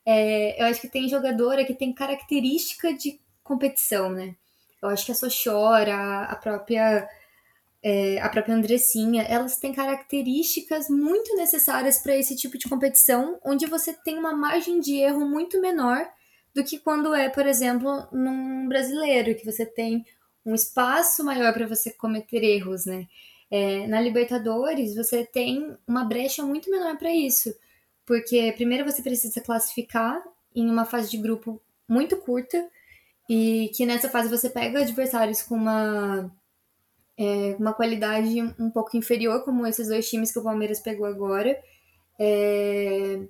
é, 0.04 0.60
eu 0.60 0.66
acho 0.66 0.80
que 0.80 0.88
tem 0.88 1.08
jogadora 1.08 1.64
que 1.64 1.74
tem 1.74 1.92
característica 1.92 2.92
de 2.94 3.20
competição, 3.42 4.10
né? 4.10 4.36
Eu 4.82 4.88
acho 4.88 5.06
que 5.06 5.12
a 5.12 5.14
Sochora, 5.14 6.24
a 6.24 6.36
própria 6.36 7.08
é, 7.82 8.20
a 8.20 8.28
própria 8.28 8.54
Andressinha, 8.54 9.22
elas 9.22 9.56
têm 9.56 9.72
características 9.72 10.88
muito 10.88 11.34
necessárias 11.36 11.98
para 11.98 12.16
esse 12.16 12.36
tipo 12.36 12.56
de 12.56 12.68
competição, 12.68 13.38
onde 13.44 13.66
você 13.66 13.92
tem 13.92 14.18
uma 14.18 14.32
margem 14.32 14.78
de 14.78 14.96
erro 14.96 15.28
muito 15.28 15.60
menor 15.60 16.06
do 16.54 16.64
que 16.64 16.78
quando 16.78 17.14
é, 17.14 17.28
por 17.28 17.46
exemplo, 17.46 18.06
num 18.12 18.68
brasileiro, 18.68 19.34
que 19.34 19.44
você 19.44 19.64
tem 19.64 20.04
um 20.44 20.54
espaço 20.54 21.24
maior 21.24 21.52
para 21.52 21.66
você 21.66 21.90
cometer 21.92 22.42
erros, 22.42 22.86
né? 22.86 23.06
É, 23.50 23.86
na 23.86 24.00
Libertadores, 24.00 24.94
você 24.94 25.24
tem 25.24 25.76
uma 25.86 26.04
brecha 26.04 26.42
muito 26.42 26.70
menor 26.70 26.96
para 26.96 27.12
isso, 27.12 27.54
porque 28.06 28.52
primeiro 28.52 28.84
você 28.84 29.02
precisa 29.02 29.40
classificar 29.40 30.22
em 30.54 30.68
uma 30.68 30.84
fase 30.84 31.10
de 31.10 31.18
grupo 31.18 31.60
muito 31.88 32.16
curta, 32.16 32.68
e 33.28 33.70
que 33.74 33.86
nessa 33.86 34.08
fase 34.08 34.28
você 34.28 34.50
pega 34.50 34.80
adversários 34.80 35.42
com 35.42 35.54
uma, 35.54 36.30
é, 37.16 37.56
uma 37.58 37.72
qualidade 37.72 38.42
um 38.58 38.70
pouco 38.70 38.96
inferior, 38.96 39.44
como 39.44 39.66
esses 39.66 39.88
dois 39.88 40.08
times 40.08 40.32
que 40.32 40.38
o 40.38 40.42
Palmeiras 40.42 40.80
pegou 40.80 41.06
agora. 41.06 41.58
É, 42.18 43.20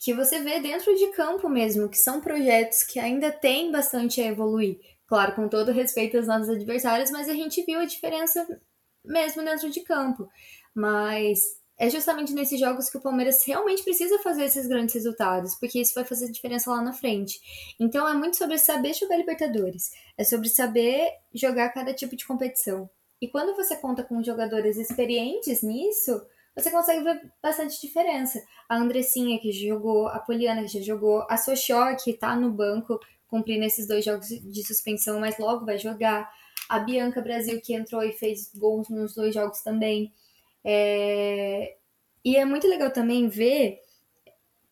que 0.00 0.14
você 0.14 0.40
vê 0.40 0.60
dentro 0.60 0.96
de 0.96 1.08
campo 1.08 1.48
mesmo, 1.48 1.88
que 1.88 1.98
são 1.98 2.22
projetos 2.22 2.82
que 2.84 2.98
ainda 2.98 3.30
têm 3.30 3.70
bastante 3.70 4.20
a 4.20 4.26
evoluir. 4.26 4.80
Claro, 5.06 5.34
com 5.34 5.46
todo 5.46 5.72
respeito 5.72 6.16
aos 6.16 6.26
nossos 6.26 6.48
adversários, 6.48 7.10
mas 7.10 7.28
a 7.28 7.34
gente 7.34 7.62
viu 7.64 7.78
a 7.78 7.84
diferença 7.84 8.46
mesmo 9.04 9.44
dentro 9.44 9.70
de 9.70 9.80
campo. 9.80 10.26
Mas 10.74 11.40
é 11.78 11.90
justamente 11.90 12.32
nesses 12.32 12.58
jogos 12.58 12.88
que 12.88 12.96
o 12.96 13.00
Palmeiras 13.00 13.44
realmente 13.44 13.82
precisa 13.82 14.18
fazer 14.20 14.44
esses 14.44 14.66
grandes 14.66 14.94
resultados, 14.94 15.54
porque 15.56 15.80
isso 15.80 15.94
vai 15.94 16.04
fazer 16.04 16.30
diferença 16.30 16.70
lá 16.70 16.80
na 16.80 16.92
frente. 16.92 17.38
Então 17.78 18.08
é 18.08 18.14
muito 18.14 18.36
sobre 18.36 18.56
saber 18.56 18.94
jogar 18.94 19.18
Libertadores, 19.18 19.90
é 20.16 20.24
sobre 20.24 20.48
saber 20.48 21.10
jogar 21.34 21.68
cada 21.70 21.92
tipo 21.92 22.16
de 22.16 22.26
competição. 22.26 22.88
E 23.20 23.28
quando 23.28 23.54
você 23.54 23.76
conta 23.76 24.02
com 24.02 24.22
jogadores 24.22 24.78
experientes 24.78 25.62
nisso, 25.62 26.22
você 26.56 26.70
consegue 26.70 27.02
ver 27.04 27.32
bastante 27.42 27.80
diferença. 27.80 28.42
A 28.68 28.76
Andressinha, 28.76 29.38
que 29.40 29.52
jogou, 29.52 30.08
a 30.08 30.18
Poliana, 30.18 30.62
que 30.62 30.68
já 30.68 30.80
jogou, 30.80 31.26
a 31.28 31.36
Sochó, 31.36 31.94
que 31.96 32.12
tá 32.12 32.34
no 32.36 32.50
banco 32.50 32.98
cumprindo 33.28 33.64
esses 33.64 33.86
dois 33.86 34.04
jogos 34.04 34.28
de 34.28 34.66
suspensão, 34.66 35.20
mas 35.20 35.38
logo 35.38 35.64
vai 35.64 35.78
jogar. 35.78 36.30
A 36.68 36.78
Bianca 36.78 37.20
Brasil, 37.20 37.60
que 37.60 37.74
entrou 37.74 38.02
e 38.02 38.12
fez 38.12 38.52
gols 38.54 38.88
nos 38.88 39.14
dois 39.14 39.34
jogos 39.34 39.62
também. 39.62 40.12
É... 40.64 41.76
E 42.24 42.36
é 42.36 42.44
muito 42.44 42.66
legal 42.66 42.90
também 42.90 43.28
ver, 43.28 43.80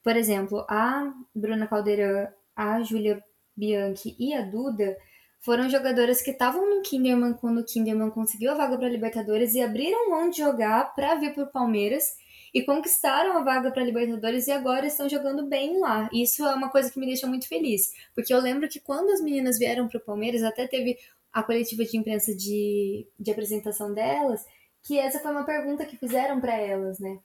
por 0.03 0.17
exemplo, 0.17 0.67
a 0.69 1.13
Bruna 1.35 1.67
Caldeirão, 1.67 2.29
a 2.55 2.83
Júlia 2.83 3.23
Bianchi 3.57 4.15
e 4.19 4.35
a 4.35 4.43
Duda 4.43 4.97
foram 5.41 5.69
jogadoras 5.69 6.21
que 6.21 6.31
estavam 6.31 6.69
no 6.69 6.83
Kinderman 6.83 7.35
quando 7.35 7.61
o 7.61 7.65
Kinderman 7.65 8.11
conseguiu 8.11 8.51
a 8.53 8.55
vaga 8.55 8.77
para 8.77 8.89
Libertadores 8.89 9.55
e 9.55 9.61
abriram 9.61 10.11
mão 10.11 10.29
de 10.31 10.39
jogar 10.39 10.95
para 10.95 11.15
vir 11.15 11.33
para 11.33 11.45
o 11.45 11.51
Palmeiras 11.51 12.17
e 12.53 12.63
conquistaram 12.63 13.37
a 13.37 13.43
vaga 13.43 13.71
para 13.71 13.85
Libertadores 13.85 14.47
e 14.47 14.53
agora 14.53 14.87
estão 14.87 15.09
jogando 15.09 15.47
bem 15.47 15.79
lá. 15.81 16.09
Isso 16.13 16.45
é 16.45 16.55
uma 16.55 16.71
coisa 16.71 16.91
que 16.91 16.99
me 16.99 17.07
deixa 17.07 17.27
muito 17.27 17.47
feliz, 17.47 17.93
porque 18.15 18.33
eu 18.33 18.41
lembro 18.41 18.69
que 18.69 18.81
quando 18.81 19.11
as 19.11 19.21
meninas 19.21 19.59
vieram 19.59 19.87
para 19.87 19.99
o 19.99 20.05
Palmeiras, 20.05 20.43
até 20.43 20.67
teve 20.67 20.99
a 21.33 21.43
coletiva 21.43 21.85
de 21.85 21.97
imprensa 21.97 22.35
de, 22.35 23.07
de 23.19 23.31
apresentação 23.31 23.93
delas, 23.93 24.45
que 24.83 24.99
essa 24.99 25.19
foi 25.21 25.31
uma 25.31 25.45
pergunta 25.45 25.85
que 25.85 25.97
fizeram 25.97 26.41
para 26.41 26.57
elas, 26.57 26.99
né? 26.99 27.19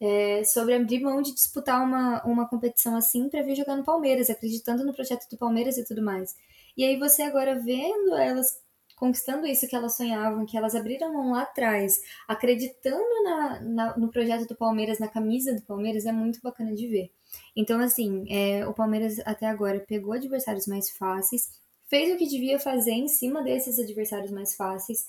É, 0.00 0.44
sobre 0.44 0.74
abrir 0.74 1.00
mão 1.00 1.20
de 1.20 1.34
disputar 1.34 1.82
uma, 1.82 2.22
uma 2.24 2.48
competição 2.48 2.96
assim 2.96 3.28
para 3.28 3.42
vir 3.42 3.56
jogar 3.56 3.74
no 3.74 3.84
Palmeiras, 3.84 4.30
acreditando 4.30 4.84
no 4.84 4.94
projeto 4.94 5.28
do 5.28 5.36
Palmeiras 5.36 5.76
e 5.76 5.84
tudo 5.84 6.02
mais. 6.02 6.36
E 6.78 6.84
aí 6.84 6.98
você 6.98 7.22
agora 7.22 7.58
vendo 7.58 8.14
elas 8.14 8.58
conquistando 8.96 9.46
isso 9.46 9.68
que 9.68 9.76
elas 9.76 9.96
sonhavam, 9.96 10.46
que 10.46 10.56
elas 10.56 10.74
abriram 10.74 11.12
mão 11.12 11.32
lá 11.32 11.42
atrás, 11.42 12.00
acreditando 12.26 13.22
na, 13.22 13.60
na, 13.60 13.96
no 13.96 14.10
projeto 14.10 14.46
do 14.48 14.56
Palmeiras, 14.56 14.98
na 14.98 15.08
camisa 15.08 15.54
do 15.54 15.62
Palmeiras, 15.62 16.06
é 16.06 16.12
muito 16.12 16.40
bacana 16.42 16.74
de 16.74 16.86
ver. 16.88 17.12
Então, 17.54 17.80
assim, 17.80 18.24
é, 18.28 18.66
o 18.66 18.74
Palmeiras 18.74 19.20
até 19.20 19.46
agora 19.46 19.78
pegou 19.80 20.12
adversários 20.12 20.66
mais 20.66 20.90
fáceis, 20.90 21.48
fez 21.88 22.12
o 22.12 22.18
que 22.18 22.26
devia 22.26 22.58
fazer 22.58 22.92
em 22.92 23.08
cima 23.08 23.42
desses 23.42 23.78
adversários 23.78 24.30
mais 24.30 24.54
fáceis. 24.54 25.06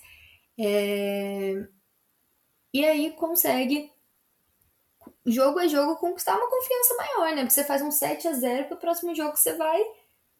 É... 0.57 1.67
E 2.73 2.85
aí 2.85 3.11
consegue, 3.13 3.91
jogo 5.25 5.59
a 5.59 5.67
jogo, 5.67 5.97
conquistar 5.97 6.37
uma 6.37 6.49
confiança 6.49 6.95
maior, 6.95 7.35
né? 7.35 7.41
Porque 7.41 7.53
você 7.53 7.63
faz 7.63 7.81
um 7.81 7.91
7 7.91 8.27
a 8.27 8.33
0 8.33 8.67
pro 8.67 8.77
próximo 8.77 9.15
jogo 9.15 9.35
você 9.35 9.53
vai, 9.55 9.81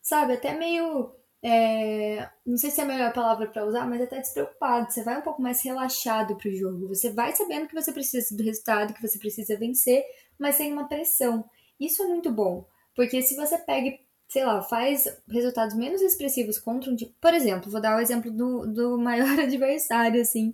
sabe, 0.02 0.34
até 0.34 0.54
meio. 0.54 1.16
É... 1.42 2.30
Não 2.46 2.58
sei 2.58 2.70
se 2.72 2.82
é 2.82 2.84
a 2.84 2.88
melhor 2.88 3.14
palavra 3.14 3.48
para 3.48 3.66
usar, 3.66 3.88
mas 3.88 4.02
até 4.02 4.20
despreocupado. 4.20 4.92
Você 4.92 5.04
vai 5.04 5.18
um 5.18 5.22
pouco 5.22 5.42
mais 5.42 5.62
relaxado 5.64 6.36
pro 6.36 6.54
jogo. 6.54 6.88
Você 6.90 7.12
vai 7.12 7.36
sabendo 7.36 7.68
que 7.68 7.76
você 7.76 7.92
precisa 7.92 8.36
do 8.36 8.44
resultado, 8.44 8.94
que 8.94 9.02
você 9.02 9.18
precisa 9.18 9.58
vencer, 9.58 10.04
mas 10.38 10.56
sem 10.56 10.72
uma 10.74 10.88
pressão. 10.88 11.46
Isso 11.80 12.04
é 12.04 12.08
muito 12.08 12.32
bom. 12.32 12.66
Porque 12.96 13.22
se 13.22 13.36
você 13.36 13.58
pega 13.58 13.98
sei 14.30 14.46
lá, 14.46 14.62
faz 14.62 15.08
resultados 15.28 15.76
menos 15.76 16.02
expressivos 16.02 16.60
contra 16.60 16.92
um 16.92 16.96
time. 16.96 17.14
Por 17.20 17.34
exemplo, 17.34 17.72
vou 17.72 17.82
dar 17.82 17.98
o 17.98 18.00
exemplo 18.00 18.32
do, 18.32 18.68
do 18.68 18.98
maior 19.02 19.40
adversário, 19.40 20.22
assim, 20.22 20.54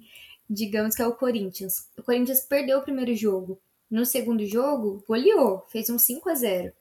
digamos 0.49 0.95
que 0.95 1.01
é 1.01 1.07
o 1.07 1.13
Corinthians. 1.13 1.89
O 1.97 2.01
Corinthians 2.01 2.39
perdeu 2.41 2.79
o 2.79 2.83
primeiro 2.83 3.13
jogo. 3.13 3.59
No 3.91 4.05
segundo 4.05 4.45
jogo, 4.45 5.03
goleou, 5.07 5.63
fez 5.69 5.89
um 5.89 5.99
5 5.99 6.29
a 6.29 6.35
0 6.35 6.73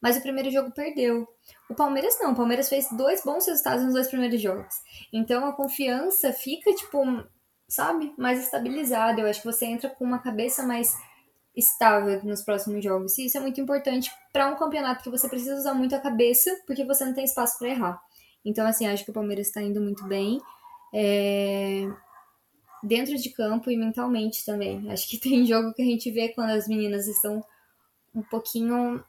Mas 0.00 0.16
o 0.16 0.22
primeiro 0.22 0.50
jogo 0.50 0.70
perdeu. 0.70 1.26
O 1.68 1.74
Palmeiras 1.74 2.18
não, 2.20 2.32
o 2.32 2.36
Palmeiras 2.36 2.68
fez 2.68 2.88
dois 2.92 3.22
bons 3.24 3.46
resultados 3.46 3.84
nos 3.84 3.94
dois 3.94 4.08
primeiros 4.08 4.40
jogos. 4.40 4.74
Então 5.12 5.44
a 5.46 5.52
confiança 5.52 6.32
fica, 6.32 6.72
tipo, 6.72 7.02
sabe, 7.68 8.12
mais 8.16 8.40
estabilizada. 8.40 9.20
Eu 9.20 9.28
acho 9.28 9.40
que 9.40 9.46
você 9.46 9.66
entra 9.66 9.90
com 9.90 10.04
uma 10.04 10.20
cabeça 10.20 10.62
mais 10.62 10.96
estável 11.58 12.22
nos 12.22 12.42
próximos 12.42 12.82
jogos. 12.82 13.18
E 13.18 13.26
isso 13.26 13.36
é 13.36 13.40
muito 13.40 13.60
importante 13.60 14.10
para 14.32 14.48
um 14.48 14.56
campeonato 14.56 15.02
que 15.02 15.10
você 15.10 15.28
precisa 15.28 15.56
usar 15.56 15.74
muito 15.74 15.94
a 15.94 16.00
cabeça, 16.00 16.56
porque 16.66 16.84
você 16.84 17.04
não 17.04 17.12
tem 17.12 17.24
espaço 17.24 17.58
para 17.58 17.68
errar. 17.68 18.00
Então, 18.44 18.66
assim, 18.66 18.86
acho 18.86 19.04
que 19.04 19.10
o 19.10 19.14
Palmeiras 19.14 19.48
está 19.48 19.60
indo 19.60 19.80
muito 19.80 20.06
bem. 20.06 20.40
É... 20.94 21.88
Dentro 22.82 23.16
de 23.16 23.30
campo 23.30 23.70
e 23.70 23.76
mentalmente 23.76 24.44
também. 24.44 24.88
Acho 24.90 25.08
que 25.08 25.18
tem 25.20 25.44
jogo 25.44 25.74
que 25.74 25.82
a 25.82 25.84
gente 25.84 26.10
vê 26.10 26.28
quando 26.28 26.50
as 26.50 26.68
meninas 26.68 27.08
estão 27.08 27.44
um 28.14 28.22
pouquinho 28.22 29.04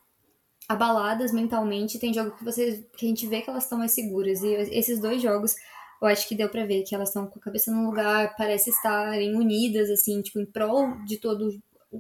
abaladas 0.70 1.34
mentalmente. 1.34 2.00
Tem 2.00 2.14
jogo 2.14 2.38
que, 2.38 2.46
você, 2.46 2.88
que 2.96 3.08
a 3.08 3.10
gente 3.10 3.26
vê 3.26 3.42
que 3.42 3.50
elas 3.50 3.64
estão 3.64 3.80
mais 3.80 3.92
seguras. 3.92 4.44
E 4.44 4.54
esses 4.54 5.02
dois 5.02 5.20
jogos 5.20 5.56
eu 6.02 6.08
acho 6.08 6.28
que 6.28 6.36
deu 6.36 6.48
para 6.48 6.66
ver 6.66 6.84
que 6.84 6.96
elas 6.96 7.10
estão 7.10 7.28
com 7.28 7.40
a 7.40 7.42
cabeça 7.42 7.72
no 7.72 7.90
lugar, 7.90 8.36
parece 8.38 8.70
estarem 8.70 9.36
unidas, 9.36 9.90
assim, 9.90 10.22
tipo, 10.22 10.40
em 10.40 10.46
prol 10.46 11.04
de 11.04 11.18
todo 11.18 11.50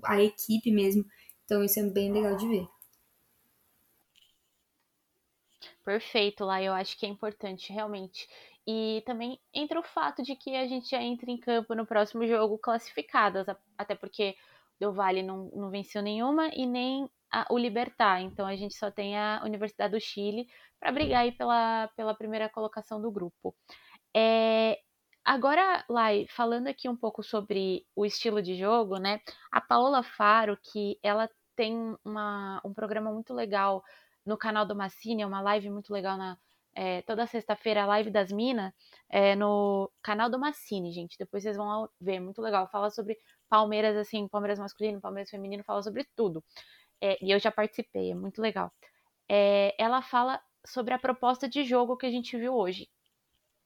a 0.05 0.21
equipe 0.21 0.71
mesmo. 0.71 1.03
Então 1.43 1.63
isso 1.63 1.79
é 1.79 1.83
bem 1.83 2.11
legal 2.13 2.37
de 2.37 2.47
ver. 2.47 2.67
Perfeito, 5.83 6.45
lá 6.45 6.61
eu 6.61 6.71
acho 6.71 6.97
que 6.97 7.05
é 7.05 7.09
importante 7.09 7.73
realmente. 7.73 8.29
E 8.65 9.01
também 9.05 9.39
entra 9.53 9.79
o 9.79 9.83
fato 9.83 10.21
de 10.21 10.35
que 10.35 10.55
a 10.55 10.67
gente 10.67 10.91
já 10.91 11.01
entra 11.01 11.29
em 11.31 11.37
campo 11.37 11.73
no 11.73 11.85
próximo 11.85 12.27
jogo 12.27 12.57
classificadas, 12.57 13.47
até 13.77 13.95
porque 13.95 14.35
o 14.79 14.91
Vale 14.91 15.23
não, 15.23 15.49
não 15.53 15.69
venceu 15.69 16.01
nenhuma 16.01 16.49
e 16.53 16.65
nem 16.65 17.09
a, 17.31 17.47
o 17.49 17.57
Libertar. 17.57 18.21
Então 18.21 18.45
a 18.45 18.55
gente 18.55 18.75
só 18.75 18.91
tem 18.91 19.17
a 19.17 19.41
Universidade 19.43 19.93
do 19.93 19.99
Chile 19.99 20.47
para 20.79 20.91
brigar 20.91 21.21
aí 21.21 21.31
pela, 21.31 21.89
pela 21.95 22.15
primeira 22.15 22.49
colocação 22.49 23.01
do 23.01 23.11
grupo. 23.11 23.55
É, 24.15 24.79
Agora, 25.25 25.85
Lai, 25.87 26.25
falando 26.29 26.67
aqui 26.67 26.89
um 26.89 26.95
pouco 26.95 27.21
sobre 27.21 27.85
o 27.95 28.03
estilo 28.03 28.41
de 28.41 28.55
jogo, 28.55 28.97
né? 28.97 29.19
A 29.51 29.61
Paola 29.61 30.01
Faro, 30.01 30.57
que 30.57 30.97
ela 31.03 31.29
tem 31.55 31.95
uma, 32.03 32.59
um 32.65 32.73
programa 32.73 33.11
muito 33.11 33.31
legal 33.33 33.83
no 34.25 34.37
canal 34.37 34.65
do 34.65 34.75
Massini, 34.75 35.21
é 35.21 35.25
uma 35.27 35.41
live 35.41 35.69
muito 35.69 35.93
legal 35.93 36.17
na 36.17 36.37
é, 36.73 37.01
toda 37.03 37.27
sexta-feira, 37.27 37.83
a 37.83 37.85
live 37.85 38.09
das 38.09 38.31
minas, 38.31 38.73
é, 39.09 39.35
no 39.35 39.91
canal 40.01 40.29
do 40.29 40.39
Massini, 40.39 40.91
gente. 40.91 41.17
Depois 41.17 41.43
vocês 41.43 41.57
vão 41.57 41.89
ver, 41.99 42.19
muito 42.19 42.41
legal. 42.41 42.67
Fala 42.71 42.89
sobre 42.89 43.17
Palmeiras, 43.49 43.97
assim, 43.97 44.27
Palmeiras 44.27 44.57
masculino, 44.57 45.01
Palmeiras 45.01 45.29
feminino, 45.29 45.63
fala 45.63 45.83
sobre 45.83 46.07
tudo. 46.15 46.43
É, 47.01 47.17
e 47.23 47.31
eu 47.31 47.39
já 47.39 47.51
participei, 47.51 48.11
é 48.11 48.15
muito 48.15 48.41
legal. 48.41 48.71
É, 49.29 49.75
ela 49.77 50.01
fala 50.01 50.41
sobre 50.65 50.93
a 50.93 50.99
proposta 50.99 51.47
de 51.47 51.63
jogo 51.63 51.97
que 51.97 52.05
a 52.05 52.11
gente 52.11 52.37
viu 52.37 52.53
hoje. 52.55 52.89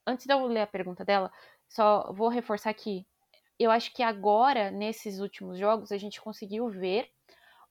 Antes 0.06 0.26
de 0.26 0.34
eu 0.34 0.46
ler 0.46 0.62
a 0.62 0.68
pergunta 0.68 1.04
dela, 1.06 1.32
só 1.68 2.12
vou 2.14 2.30
reforçar 2.30 2.70
aqui. 2.70 3.08
Eu 3.58 3.72
acho 3.72 3.94
que 3.94 4.04
agora, 4.04 4.72
nesses 4.72 5.20
últimos 5.20 5.58
jogos, 5.58 5.92
a 5.92 5.98
gente 5.98 6.22
conseguiu 6.22 6.70
ver 6.70 7.10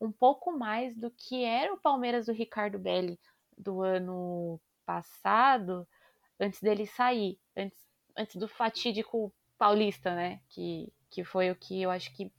um 0.01 0.11
pouco 0.11 0.51
mais 0.53 0.97
do 0.97 1.11
que 1.11 1.45
era 1.45 1.73
o 1.73 1.81
Palmeiras 1.81 2.27
do 2.27 2.33
Ricardo 2.33 2.79
Belli 2.79 3.19
do 3.57 3.83
ano 3.83 4.61
passado, 4.85 5.87
antes 6.41 6.61
dele 6.61 6.87
sair, 6.87 7.39
antes, 7.57 7.79
antes 8.17 8.37
do 8.37 8.49
fatídico 8.49 9.33
paulista, 9.57 10.15
né? 10.15 10.41
Que, 10.49 10.93
que 11.11 11.25
foi 11.25 11.51
o 11.51 11.57
que 11.57 11.81
eu 11.81 11.91
acho 11.91 12.13
que 12.17 12.33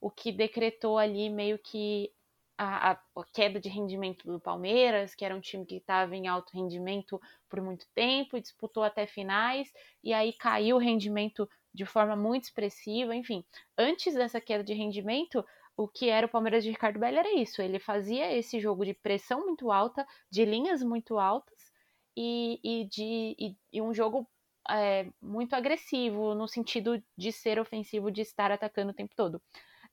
o 0.00 0.10
que 0.10 0.30
decretou 0.30 0.98
ali 0.98 1.30
meio 1.30 1.58
que 1.58 2.12
a, 2.58 2.90
a, 2.90 3.24
queda 3.32 3.60
de 3.60 3.68
rendimento 3.68 4.26
do 4.26 4.40
Palmeiras, 4.40 5.14
que 5.14 5.24
era 5.24 5.34
um 5.34 5.40
time 5.40 5.64
que 5.64 5.76
estava 5.76 6.16
em 6.16 6.26
alto 6.26 6.52
rendimento 6.52 7.20
por 7.48 7.60
muito 7.60 7.86
tempo, 7.94 8.40
disputou 8.40 8.82
até 8.82 9.06
finais, 9.06 9.72
e 10.02 10.12
aí 10.12 10.32
caiu 10.32 10.76
o 10.76 10.80
rendimento 10.80 11.48
de 11.72 11.86
forma 11.86 12.16
muito 12.16 12.44
expressiva. 12.44 13.14
Enfim, 13.14 13.44
antes 13.78 14.14
dessa 14.14 14.40
queda 14.40 14.64
de 14.64 14.74
rendimento, 14.74 15.44
o 15.76 15.86
que 15.86 16.08
era 16.08 16.26
o 16.26 16.30
Palmeiras 16.30 16.64
de 16.64 16.70
Ricardo 16.70 16.98
Belli 16.98 17.18
era 17.18 17.32
isso: 17.34 17.62
ele 17.62 17.78
fazia 17.78 18.36
esse 18.36 18.58
jogo 18.58 18.84
de 18.84 18.94
pressão 18.94 19.46
muito 19.46 19.70
alta, 19.70 20.04
de 20.30 20.44
linhas 20.44 20.82
muito 20.82 21.18
altas, 21.18 21.72
e, 22.16 22.58
e 22.64 22.84
de 22.88 23.36
e, 23.38 23.56
e 23.72 23.80
um 23.80 23.94
jogo 23.94 24.28
é, 24.68 25.08
muito 25.22 25.54
agressivo, 25.54 26.34
no 26.34 26.48
sentido 26.48 27.02
de 27.16 27.32
ser 27.32 27.60
ofensivo, 27.60 28.10
de 28.10 28.22
estar 28.22 28.50
atacando 28.50 28.90
o 28.90 28.94
tempo 28.94 29.14
todo. 29.16 29.40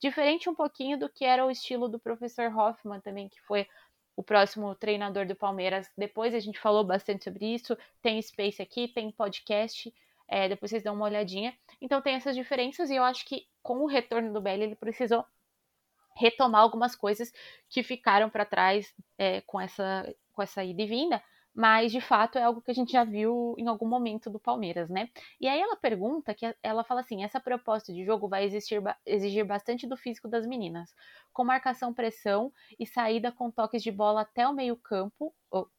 Diferente 0.05 0.47
um 0.47 0.53
pouquinho 0.53 0.99
do 0.99 1.09
que 1.09 1.25
era 1.25 1.43
o 1.43 1.49
estilo 1.49 1.89
do 1.89 1.97
professor 1.97 2.55
Hoffman 2.55 2.99
também, 2.99 3.27
que 3.27 3.41
foi 3.41 3.67
o 4.15 4.21
próximo 4.21 4.75
treinador 4.75 5.25
do 5.25 5.35
Palmeiras. 5.35 5.91
Depois 5.97 6.35
a 6.35 6.39
gente 6.39 6.59
falou 6.59 6.83
bastante 6.83 7.23
sobre 7.23 7.55
isso. 7.55 7.75
Tem 8.03 8.21
Space 8.21 8.61
aqui, 8.61 8.87
tem 8.87 9.09
podcast. 9.09 9.91
É, 10.27 10.47
depois 10.47 10.69
vocês 10.69 10.83
dão 10.83 10.93
uma 10.93 11.05
olhadinha. 11.05 11.57
Então 11.81 12.03
tem 12.03 12.13
essas 12.13 12.35
diferenças 12.35 12.91
e 12.91 12.95
eu 12.95 13.03
acho 13.03 13.25
que 13.25 13.47
com 13.63 13.79
o 13.79 13.87
retorno 13.87 14.31
do 14.31 14.39
Belli 14.39 14.65
ele 14.65 14.75
precisou 14.75 15.25
retomar 16.15 16.61
algumas 16.61 16.95
coisas 16.95 17.33
que 17.67 17.81
ficaram 17.81 18.29
para 18.29 18.45
trás 18.45 18.93
é, 19.17 19.41
com 19.41 19.59
essa 19.59 20.15
com 20.33 20.43
essa 20.43 20.63
ida 20.63 20.83
e 20.83 20.85
vinda 20.85 21.23
mas 21.55 21.89
de 21.89 22.01
fato 22.01 22.37
é 22.37 22.43
algo 22.43 22.61
que 22.61 22.69
a 22.69 22.73
gente 22.73 22.91
já 22.91 23.05
viu 23.05 23.55
em 23.57 23.67
algum 23.67 23.87
momento 23.87 24.29
do 24.29 24.37
Palmeiras, 24.37 24.89
né? 24.89 25.09
E 25.39 25.47
aí 25.47 25.59
ela 25.59 25.77
pergunta 25.77 26.33
que 26.33 26.53
ela 26.61 26.83
fala 26.83 26.99
assim: 26.99 27.23
essa 27.23 27.39
proposta 27.39 27.93
de 27.93 28.03
jogo 28.03 28.27
vai 28.27 28.43
existir, 28.43 28.81
exigir 29.05 29.45
bastante 29.45 29.87
do 29.87 29.95
físico 29.95 30.27
das 30.27 30.45
meninas, 30.45 30.93
com 31.31 31.45
marcação, 31.45 31.93
pressão 31.93 32.51
e 32.77 32.85
saída 32.85 33.31
com 33.31 33.49
toques 33.49 33.81
de 33.81 33.91
bola 33.91 34.21
até 34.21 34.45
o 34.45 34.53
meio-campo, 34.53 35.33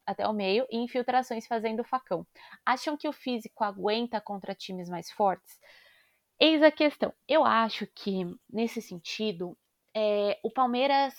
até 0.07 0.27
o 0.27 0.33
meio, 0.33 0.67
e 0.71 0.79
infiltrações 0.79 1.47
fazendo 1.47 1.85
facão. 1.85 2.27
Acham 2.65 2.97
que 2.97 3.07
o 3.07 3.13
físico 3.13 3.63
aguenta 3.63 4.19
contra 4.19 4.55
times 4.55 4.89
mais 4.89 5.11
fortes? 5.11 5.61
Eis 6.41 6.63
a 6.63 6.71
questão. 6.71 7.13
Eu 7.29 7.45
acho 7.45 7.87
que, 7.89 8.25
nesse 8.51 8.81
sentido, 8.81 9.57
é, 9.95 10.39
o 10.43 10.51
Palmeiras 10.51 11.15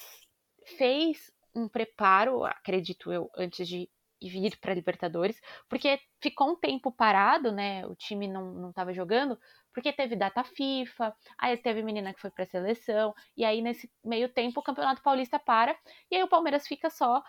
fez 0.78 1.32
um 1.56 1.68
preparo, 1.68 2.44
acredito 2.44 3.12
eu, 3.12 3.30
antes 3.36 3.68
de 3.68 3.90
vir 4.22 4.58
para 4.60 4.74
Libertadores, 4.74 5.40
porque 5.70 6.00
ficou 6.22 6.52
um 6.52 6.56
tempo 6.56 6.92
parado, 6.92 7.52
né? 7.52 7.86
O 7.86 7.96
time 7.96 8.28
não, 8.28 8.54
não 8.54 8.74
tava 8.74 8.94
jogando, 8.94 9.38
porque 9.74 9.94
teve 9.94 10.16
data 10.16 10.44
FIFA, 10.44 11.16
aí 11.38 11.58
teve 11.58 11.84
menina 11.84 12.14
que 12.14 12.22
foi 12.22 12.32
para 12.32 12.46
seleção, 12.46 13.14
e 13.36 13.46
aí 13.46 13.62
nesse 13.62 13.92
meio 14.04 14.30
tempo 14.30 14.60
o 14.60 14.64
Campeonato 14.64 15.02
Paulista 15.02 15.38
para, 15.38 15.78
e 16.10 16.16
aí 16.16 16.24
o 16.24 16.28
Palmeiras 16.28 16.68
fica 16.68 16.90
só 16.90 17.22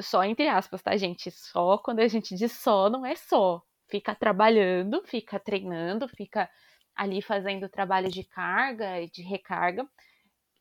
só 0.00 0.24
entre 0.24 0.48
aspas, 0.48 0.82
tá, 0.82 0.96
gente? 0.96 1.30
Só 1.30 1.78
quando 1.78 2.00
a 2.00 2.08
gente 2.08 2.34
diz 2.34 2.52
só, 2.52 2.88
não 2.88 3.04
é 3.04 3.14
só. 3.14 3.62
Fica 3.88 4.14
trabalhando, 4.14 5.02
fica 5.04 5.38
treinando, 5.38 6.08
fica 6.08 6.48
ali 6.94 7.20
fazendo 7.22 7.68
trabalho 7.68 8.08
de 8.08 8.24
carga 8.24 9.00
e 9.00 9.10
de 9.10 9.22
recarga. 9.22 9.88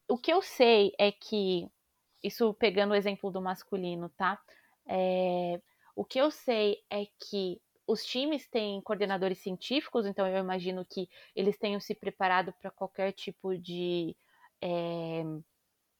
O 0.09 0.17
que 0.17 0.31
eu 0.31 0.41
sei 0.41 0.91
é 0.99 1.11
que, 1.11 1.67
isso 2.23 2.53
pegando 2.55 2.91
o 2.91 2.95
exemplo 2.95 3.31
do 3.31 3.41
masculino, 3.41 4.09
tá? 4.09 4.39
É, 4.89 5.61
o 5.95 6.03
que 6.03 6.19
eu 6.19 6.31
sei 6.31 6.77
é 6.89 7.05
que 7.19 7.61
os 7.87 8.05
times 8.05 8.47
têm 8.47 8.81
coordenadores 8.81 9.39
científicos, 9.39 10.05
então 10.05 10.27
eu 10.27 10.37
imagino 10.37 10.85
que 10.85 11.09
eles 11.35 11.57
tenham 11.57 11.79
se 11.79 11.95
preparado 11.95 12.53
para 12.61 12.71
qualquer 12.71 13.11
tipo 13.13 13.57
de 13.57 14.15
é, 14.61 15.23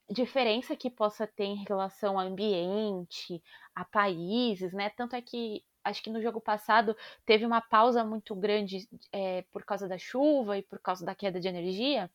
diferença 0.09 0.75
que 0.75 0.89
possa 0.89 1.27
ter 1.27 1.45
em 1.45 1.63
relação 1.63 2.19
ao 2.19 2.27
ambiente, 2.27 3.41
a 3.75 3.85
países, 3.85 4.73
né? 4.73 4.89
Tanto 4.89 5.15
é 5.15 5.21
que 5.21 5.63
acho 5.83 6.03
que 6.03 6.09
no 6.09 6.21
jogo 6.21 6.41
passado 6.41 6.95
teve 7.25 7.45
uma 7.45 7.61
pausa 7.61 8.03
muito 8.03 8.35
grande 8.35 8.87
é, 9.11 9.43
por 9.51 9.63
causa 9.63 9.87
da 9.87 9.97
chuva 9.97 10.57
e 10.57 10.63
por 10.63 10.79
causa 10.79 11.05
da 11.05 11.15
queda 11.15 11.39
de 11.39 11.47
energia, 11.47 12.09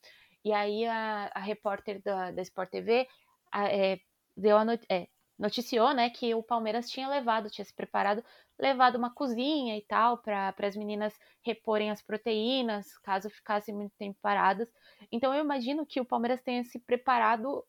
e 0.44 0.52
aí 0.52 0.84
a, 0.86 1.30
a 1.34 1.40
repórter 1.40 2.02
da, 2.02 2.30
da 2.30 2.42
Sport 2.42 2.70
TV 2.70 3.08
a, 3.50 3.68
é, 3.72 4.00
deu 4.36 4.56
a, 4.58 4.64
é, 4.88 5.08
noticiou, 5.38 5.92
né, 5.92 6.10
que 6.10 6.34
o 6.34 6.42
Palmeiras 6.42 6.88
tinha 6.88 7.08
levado, 7.08 7.50
tinha 7.50 7.64
se 7.64 7.74
preparado, 7.74 8.24
levado 8.58 8.96
uma 8.96 9.12
cozinha 9.12 9.76
e 9.76 9.82
tal 9.82 10.18
para 10.18 10.54
as 10.62 10.76
meninas 10.76 11.18
reporem 11.42 11.90
as 11.90 12.00
proteínas, 12.00 12.96
caso 12.98 13.28
ficassem 13.28 13.74
muito 13.74 13.92
tempo 13.96 14.18
paradas. 14.22 14.72
Então 15.10 15.34
eu 15.34 15.42
imagino 15.42 15.84
que 15.84 16.00
o 16.00 16.04
Palmeiras 16.04 16.40
tenha 16.42 16.64
se 16.64 16.78
preparado 16.78 17.64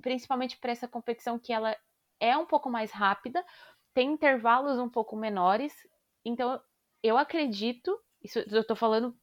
principalmente 0.00 0.58
para 0.58 0.72
essa 0.72 0.88
competição 0.88 1.38
que 1.38 1.52
ela 1.52 1.76
é 2.18 2.36
um 2.36 2.46
pouco 2.46 2.68
mais 2.68 2.90
rápida, 2.90 3.44
tem 3.94 4.12
intervalos 4.12 4.78
um 4.78 4.88
pouco 4.88 5.16
menores. 5.16 5.72
Então 6.24 6.60
eu 7.02 7.18
acredito, 7.18 7.98
isso 8.22 8.38
eu 8.38 8.62
estou 8.62 8.76
falando 8.76 9.16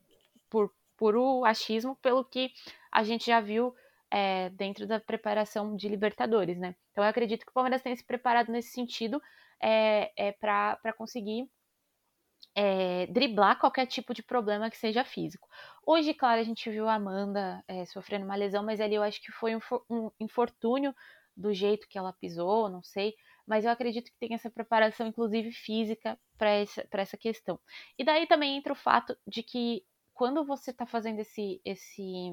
por 0.50 0.74
puro 0.96 1.46
achismo, 1.46 1.96
pelo 1.98 2.26
que 2.26 2.52
a 2.92 3.04
gente 3.04 3.28
já 3.28 3.40
viu 3.40 3.74
é, 4.12 4.50
dentro 4.50 4.88
da 4.88 5.00
preparação 5.00 5.76
de 5.76 5.88
Libertadores, 5.88 6.58
né? 6.58 6.76
Então 6.92 7.04
eu 7.04 7.10
acredito 7.10 7.46
que 7.46 7.52
o 7.52 7.54
Palmeiras 7.54 7.82
tenha 7.82 7.96
se 7.96 8.04
preparado 8.04 8.52
nesse 8.52 8.72
sentido 8.72 9.22
é, 9.62 10.12
é 10.16 10.32
para 10.32 10.94
conseguir 10.98 11.50
é, 12.56 13.08
driblar 13.08 13.60
qualquer 13.60 13.86
tipo 13.86 14.14
de 14.14 14.24
problema 14.24 14.70
que 14.70 14.78
seja 14.78 15.04
físico. 15.04 15.48
Hoje, 15.86 16.14
claro, 16.14 16.42
a 16.42 16.44
gente 16.44 16.70
viu 16.70 16.88
a 16.88 16.96
Amanda 16.96 17.64
é, 17.68 17.86
sofrendo 17.86 18.26
uma 18.26 18.36
lesão, 18.36 18.64
mas 18.64 18.82
ali 18.82 18.96
eu 18.96 19.04
acho 19.04 19.22
que 19.22 19.32
foi 19.32 19.56
um, 19.56 19.60
um 19.90 20.12
infortúnio 20.20 20.94
do 21.36 21.54
jeito 21.54 21.88
que 21.88 21.98
ela 21.98 22.12
pisou, 22.12 22.70
não 22.70 22.84
sei, 22.84 23.16
mas 23.48 23.66
eu 23.66 23.72
acredito 23.72 24.12
que 24.12 24.20
tem 24.20 24.34
essa 24.34 24.50
preparação, 24.50 25.08
inclusive 25.08 25.52
física, 25.52 26.20
para 26.38 26.50
essa, 26.50 26.88
essa 26.92 27.18
questão. 27.18 27.60
E 27.98 28.04
daí 28.04 28.28
também 28.28 28.58
entra 28.58 28.74
o 28.74 28.76
fato 28.76 29.18
de 29.26 29.42
que 29.42 29.84
quando 30.14 30.44
você 30.44 30.72
está 30.72 30.86
fazendo 30.86 31.20
esse, 31.20 31.62
esse 31.64 32.32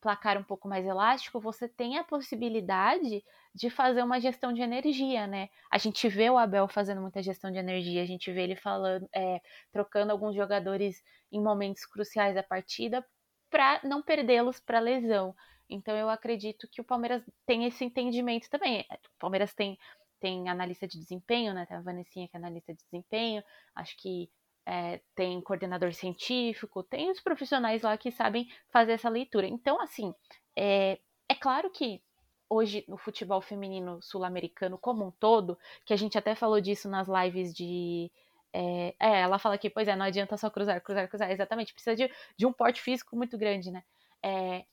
placar 0.00 0.38
um 0.38 0.44
pouco 0.44 0.68
mais 0.68 0.86
elástico, 0.86 1.40
você 1.40 1.68
tem 1.68 1.98
a 1.98 2.04
possibilidade 2.04 3.24
de 3.54 3.70
fazer 3.70 4.02
uma 4.02 4.20
gestão 4.20 4.52
de 4.52 4.60
energia, 4.62 5.26
né? 5.26 5.48
A 5.70 5.78
gente 5.78 6.08
vê 6.08 6.30
o 6.30 6.38
Abel 6.38 6.68
fazendo 6.68 7.00
muita 7.00 7.22
gestão 7.22 7.50
de 7.50 7.58
energia, 7.58 8.02
a 8.02 8.06
gente 8.06 8.30
vê 8.32 8.42
ele 8.42 8.56
falando, 8.56 9.08
é, 9.14 9.40
trocando 9.72 10.12
alguns 10.12 10.34
jogadores 10.34 11.02
em 11.32 11.42
momentos 11.42 11.84
cruciais 11.84 12.34
da 12.34 12.42
partida 12.42 13.04
para 13.50 13.80
não 13.84 14.02
perdê-los 14.02 14.60
para 14.60 14.78
lesão. 14.78 15.34
Então 15.68 15.96
eu 15.96 16.08
acredito 16.08 16.68
que 16.70 16.80
o 16.80 16.84
Palmeiras 16.84 17.22
tem 17.46 17.64
esse 17.64 17.84
entendimento 17.84 18.48
também. 18.48 18.86
O 18.90 19.18
Palmeiras 19.18 19.54
tem 19.54 19.78
tem 20.20 20.48
analista 20.48 20.86
de 20.86 20.98
desempenho, 20.98 21.54
né? 21.54 21.64
Tem 21.66 21.76
a 21.76 21.80
Vanessinha 21.80 22.28
que 22.28 22.36
é 22.36 22.38
analista 22.38 22.74
de 22.74 22.82
desempenho. 22.82 23.42
Acho 23.74 23.96
que 23.96 24.28
é, 24.68 25.00
tem 25.14 25.40
coordenador 25.40 25.94
científico, 25.94 26.82
tem 26.82 27.10
os 27.10 27.20
profissionais 27.20 27.80
lá 27.80 27.96
que 27.96 28.10
sabem 28.10 28.46
fazer 28.68 28.92
essa 28.92 29.08
leitura. 29.08 29.46
Então, 29.46 29.80
assim, 29.80 30.14
é, 30.54 30.98
é 31.26 31.34
claro 31.34 31.70
que 31.70 32.02
hoje 32.50 32.84
no 32.86 32.98
futebol 32.98 33.40
feminino 33.40 33.98
sul-americano 34.02 34.76
como 34.76 35.06
um 35.06 35.10
todo, 35.10 35.58
que 35.86 35.94
a 35.94 35.96
gente 35.96 36.18
até 36.18 36.34
falou 36.34 36.60
disso 36.60 36.86
nas 36.86 37.08
lives 37.08 37.54
de. 37.54 38.12
É, 38.52 38.94
é, 39.00 39.20
ela 39.22 39.38
fala 39.38 39.56
que, 39.56 39.70
pois 39.70 39.88
é, 39.88 39.96
não 39.96 40.04
adianta 40.04 40.36
só 40.36 40.50
cruzar, 40.50 40.78
cruzar, 40.82 41.08
cruzar. 41.08 41.30
Exatamente, 41.30 41.72
precisa 41.72 41.96
de, 41.96 42.12
de 42.36 42.44
um 42.44 42.52
porte 42.52 42.82
físico 42.82 43.16
muito 43.16 43.38
grande, 43.38 43.70
né? 43.70 43.82
É, 44.22 44.66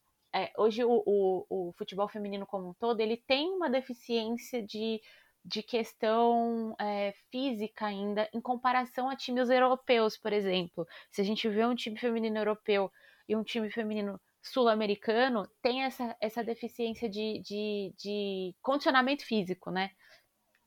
hoje 0.58 0.84
o, 0.84 1.04
o, 1.06 1.46
o, 1.50 1.72
futebol 1.78 2.10
feminino 2.10 2.46
como 2.46 2.68
um 2.70 2.74
todo, 2.74 3.00
ele 3.00 3.16
tem 3.16 3.50
uma 3.52 3.70
deficiência 3.70 4.62
de 4.62 5.02
de 5.46 5.62
questão 5.62 6.76
é, 6.80 7.14
física 7.32 7.86
ainda 7.86 8.28
em 8.34 8.42
comparação 8.42 9.08
a 9.08 9.16
times 9.16 9.50
europeus, 9.50 10.18
por 10.18 10.34
exemplo. 10.34 10.88
Se 11.12 11.22
a 11.22 11.24
gente 11.24 11.48
vê 11.48 11.64
um 11.64 11.76
time 11.76 12.00
feminino 12.00 12.38
europeu 12.38 12.92
e 13.30 13.36
um 13.36 13.44
time 13.44 13.70
feminino 13.70 14.20
sul-americano, 14.42 15.48
tem 15.62 15.84
essa, 15.84 16.16
essa 16.20 16.44
deficiência 16.44 17.08
de, 17.08 17.42
de, 17.44 17.94
de 17.98 18.56
condicionamento 18.62 19.24
físico, 19.24 19.70
né? 19.70 19.92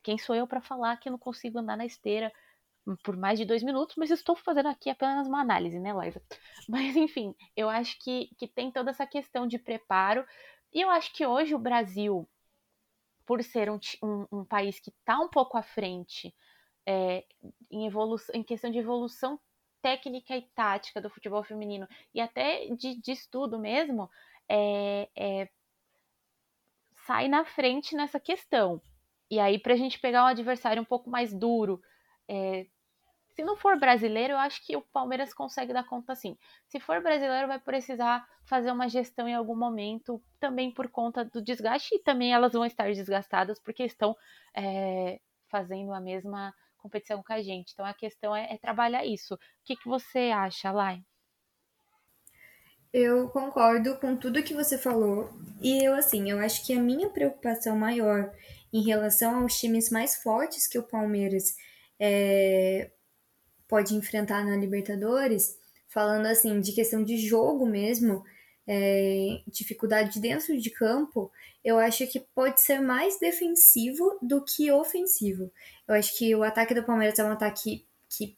Quem 0.03 0.17
sou 0.17 0.35
eu 0.35 0.47
para 0.47 0.61
falar 0.61 0.97
que 0.99 1.09
eu 1.09 1.13
não 1.13 1.19
consigo 1.19 1.59
andar 1.59 1.77
na 1.77 1.85
esteira 1.85 2.33
por 3.03 3.17
mais 3.17 3.39
de 3.39 3.45
dois 3.45 3.63
minutos, 3.63 3.97
mas 3.97 4.11
estou 4.11 4.37
fazendo 4.37 4.69
aqui 4.69 4.89
apenas 4.89 5.27
uma 5.27 5.41
análise, 5.41 5.79
né, 5.79 5.93
Liza? 5.93 6.23
Mas 6.69 6.97
enfim, 6.97 7.35
eu 7.55 7.69
acho 7.69 7.99
que, 8.01 8.31
que 8.39 8.49
tem 8.49 8.71
toda 8.71 8.91
essa 8.91 9.07
questão 9.07 9.47
de 9.47 9.59
preparo. 9.59 10.25
E 10.73 10.81
eu 10.81 10.89
acho 10.89 11.13
que 11.13 11.27
hoje 11.27 11.55
o 11.55 11.59
Brasil, 11.59 12.27
por 13.29 13.45
ser 13.45 13.71
um, 13.71 13.79
um, 14.03 14.27
um 14.33 14.45
país 14.47 14.81
que 14.81 14.89
está 14.89 15.21
um 15.21 15.29
pouco 15.29 15.59
à 15.59 15.63
frente 15.63 16.35
é, 16.87 17.27
em, 17.71 17.87
em 18.33 18.43
questão 18.43 18.71
de 18.71 18.79
evolução 18.79 19.39
técnica 19.83 20.35
e 20.35 20.49
tática 20.55 20.99
do 20.99 21.11
futebol 21.11 21.45
feminino 21.45 21.87
e 22.15 22.23
até 22.23 22.67
de, 22.75 22.99
de 22.99 23.13
estudo 23.13 23.59
mesmo, 23.59 24.11
é, 24.49 25.11
é, 25.15 25.49
sai 27.07 27.29
na 27.29 27.45
frente 27.45 27.95
nessa 27.95 28.19
questão. 28.19 28.81
E 29.31 29.39
aí, 29.39 29.59
para 29.59 29.75
a 29.75 29.77
gente 29.77 30.01
pegar 30.01 30.25
um 30.25 30.29
adversário 30.29 30.81
um 30.81 30.87
pouco 30.87 31.11
mais 31.11 31.31
duro, 31.31 31.83
é, 32.27 32.67
se 33.39 33.45
não 33.45 33.55
for 33.55 33.79
brasileiro, 33.79 34.33
eu 34.33 34.39
acho 34.39 34.61
que 34.67 34.77
o 34.77 34.83
Palmeiras 34.83 35.33
consegue 35.33 35.73
dar 35.73 35.87
conta 35.87 36.13
sim. 36.13 36.37
Se 36.67 36.81
for 36.81 37.01
brasileiro, 37.01 37.47
vai 37.47 37.61
precisar 37.61 38.27
fazer 38.45 38.73
uma 38.73 38.89
gestão 38.89 39.29
em 39.29 39.35
algum 39.35 39.55
momento, 39.55 40.21
também 40.41 40.75
por 40.75 40.89
conta 40.89 41.25
do 41.25 41.41
desgaste, 41.41 41.95
e 41.95 42.03
também 42.03 42.33
elas 42.33 42.53
vão 42.53 42.65
estar 42.65 42.93
desgastadas 42.93 43.61
porque 43.61 43.85
estão 43.85 44.17
é, 44.57 45.21
fazendo 45.49 45.93
a 45.93 46.01
mesma 46.01 46.53
competição 46.79 47.23
com 47.23 47.33
a 47.33 47.41
gente. 47.41 47.71
Então 47.73 47.87
a 47.87 47.95
questão 47.95 48.35
é, 48.35 48.55
é 48.55 48.59
trabalhar 48.59 49.07
isso. 49.07 49.35
O 49.35 49.39
que, 49.65 49.77
que 49.77 49.89
você 49.89 50.33
acha, 50.35 50.73
Lai? 50.73 51.01
Eu 52.93 53.29
concordo 53.29 54.01
com 54.01 54.17
tudo 54.17 54.43
que 54.43 54.53
você 54.53 54.77
falou. 54.77 55.31
E 55.63 55.85
eu, 55.85 55.95
assim, 55.95 56.29
eu 56.29 56.41
acho 56.41 56.67
que 56.67 56.73
a 56.73 56.81
minha 56.81 57.09
preocupação 57.09 57.79
maior 57.79 58.33
em 58.73 58.83
relação 58.83 59.43
aos 59.43 59.61
times 59.61 59.91
mais 59.91 60.17
fortes 60.17 60.67
que 60.67 60.77
o 60.77 60.83
Palmeiras 60.83 61.55
é, 62.01 62.91
pode 63.69 63.95
enfrentar 63.95 64.45
na 64.45 64.57
Libertadores, 64.57 65.57
falando 65.87 66.27
assim 66.27 66.61
de 66.61 66.73
questão 66.73 67.05
de 67.05 67.19
jogo 67.19 67.67
mesmo, 67.67 68.25
é, 68.67 69.41
dificuldade 69.47 70.21
dentro 70.21 70.59
de 70.59 70.71
campo, 70.71 71.31
eu 71.65 71.79
acho 71.79 72.07
que 72.07 72.21
pode 72.35 72.61
ser 72.61 72.81
mais 72.81 73.19
defensivo 73.19 74.19
do 74.23 74.45
que 74.45 74.71
ofensivo. 74.71 75.51
Eu 75.87 75.95
acho 75.95 76.17
que 76.17 76.35
o 76.35 76.43
ataque 76.43 76.75
do 76.75 76.85
Palmeiras 76.85 77.19
é 77.19 77.25
um 77.25 77.33
ataque 77.33 77.87
que 78.09 78.37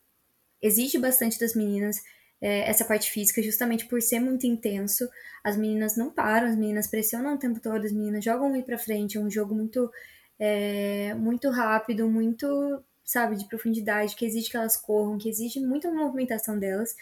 exige 0.62 0.98
bastante 0.98 1.38
das 1.38 1.54
meninas. 1.54 1.96
É, 2.40 2.70
essa 2.70 2.86
parte 2.86 3.10
física, 3.10 3.42
justamente 3.42 3.84
por 3.86 4.00
ser 4.00 4.18
muito 4.18 4.46
intenso, 4.46 5.06
as 5.44 5.56
meninas 5.56 5.96
não 5.96 6.10
param, 6.10 6.48
as 6.48 6.56
meninas 6.56 6.86
pressionam 6.86 7.34
o 7.34 7.38
tempo 7.38 7.60
todo, 7.60 7.84
as 7.84 7.92
meninas 7.92 8.24
jogam 8.24 8.48
muito 8.48 8.64
para 8.64 8.78
frente, 8.78 9.18
é 9.18 9.20
um 9.20 9.30
jogo 9.30 9.54
muito, 9.54 9.90
é, 10.38 11.12
muito 11.14 11.50
rápido, 11.50 12.08
muito 12.08 12.82
sabe, 13.10 13.36
de 13.36 13.46
profundidade, 13.46 14.16
que 14.16 14.24
exige 14.24 14.50
que 14.50 14.56
elas 14.56 14.76
corram, 14.76 15.18
que 15.18 15.28
exige 15.28 15.60
muita 15.60 15.90
movimentação 15.90 16.58
delas. 16.58 16.94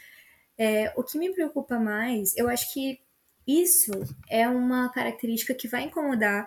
É, 0.57 0.93
o 0.97 1.03
que 1.03 1.19
me 1.19 1.33
preocupa 1.33 1.79
mais, 1.79 2.37
eu 2.37 2.49
acho 2.49 2.73
que 2.73 3.01
isso 3.47 3.93
é 4.29 4.49
uma 4.49 4.89
característica 4.91 5.55
que 5.55 5.69
vai 5.69 5.85
incomodar 5.85 6.47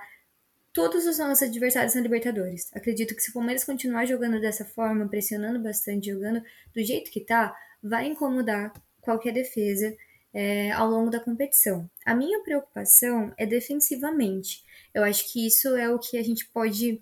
todos 0.73 1.05
os 1.05 1.17
nossos 1.17 1.43
adversários 1.43 1.95
na 1.95 2.01
Libertadores. 2.01 2.69
Acredito 2.73 3.15
que 3.15 3.21
se 3.21 3.29
o 3.29 3.33
Palmeiras 3.33 3.63
continuar 3.63 4.05
jogando 4.05 4.39
dessa 4.39 4.63
forma, 4.63 5.07
pressionando 5.07 5.59
bastante, 5.59 6.11
jogando 6.11 6.41
do 6.73 6.83
jeito 6.83 7.11
que 7.11 7.21
tá, 7.21 7.55
vai 7.81 8.07
incomodar 8.07 8.73
qualquer 9.01 9.33
defesa 9.33 9.95
é, 10.33 10.71
ao 10.71 10.89
longo 10.89 11.09
da 11.09 11.19
competição. 11.19 11.89
A 12.05 12.15
minha 12.15 12.41
preocupação 12.41 13.33
é 13.37 13.45
defensivamente. 13.45 14.63
Eu 14.93 15.03
acho 15.03 15.31
que 15.31 15.45
isso 15.45 15.75
é 15.75 15.89
o 15.89 15.99
que 15.99 16.17
a 16.17 16.23
gente 16.23 16.47
pode 16.47 17.01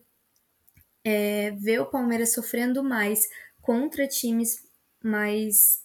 é, 1.03 1.51
ver 1.51 1.79
o 1.81 1.85
Palmeiras 1.85 2.33
sofrendo 2.33 2.83
mais 2.83 3.27
contra 3.61 4.07
times 4.07 4.67
mais 5.03 5.81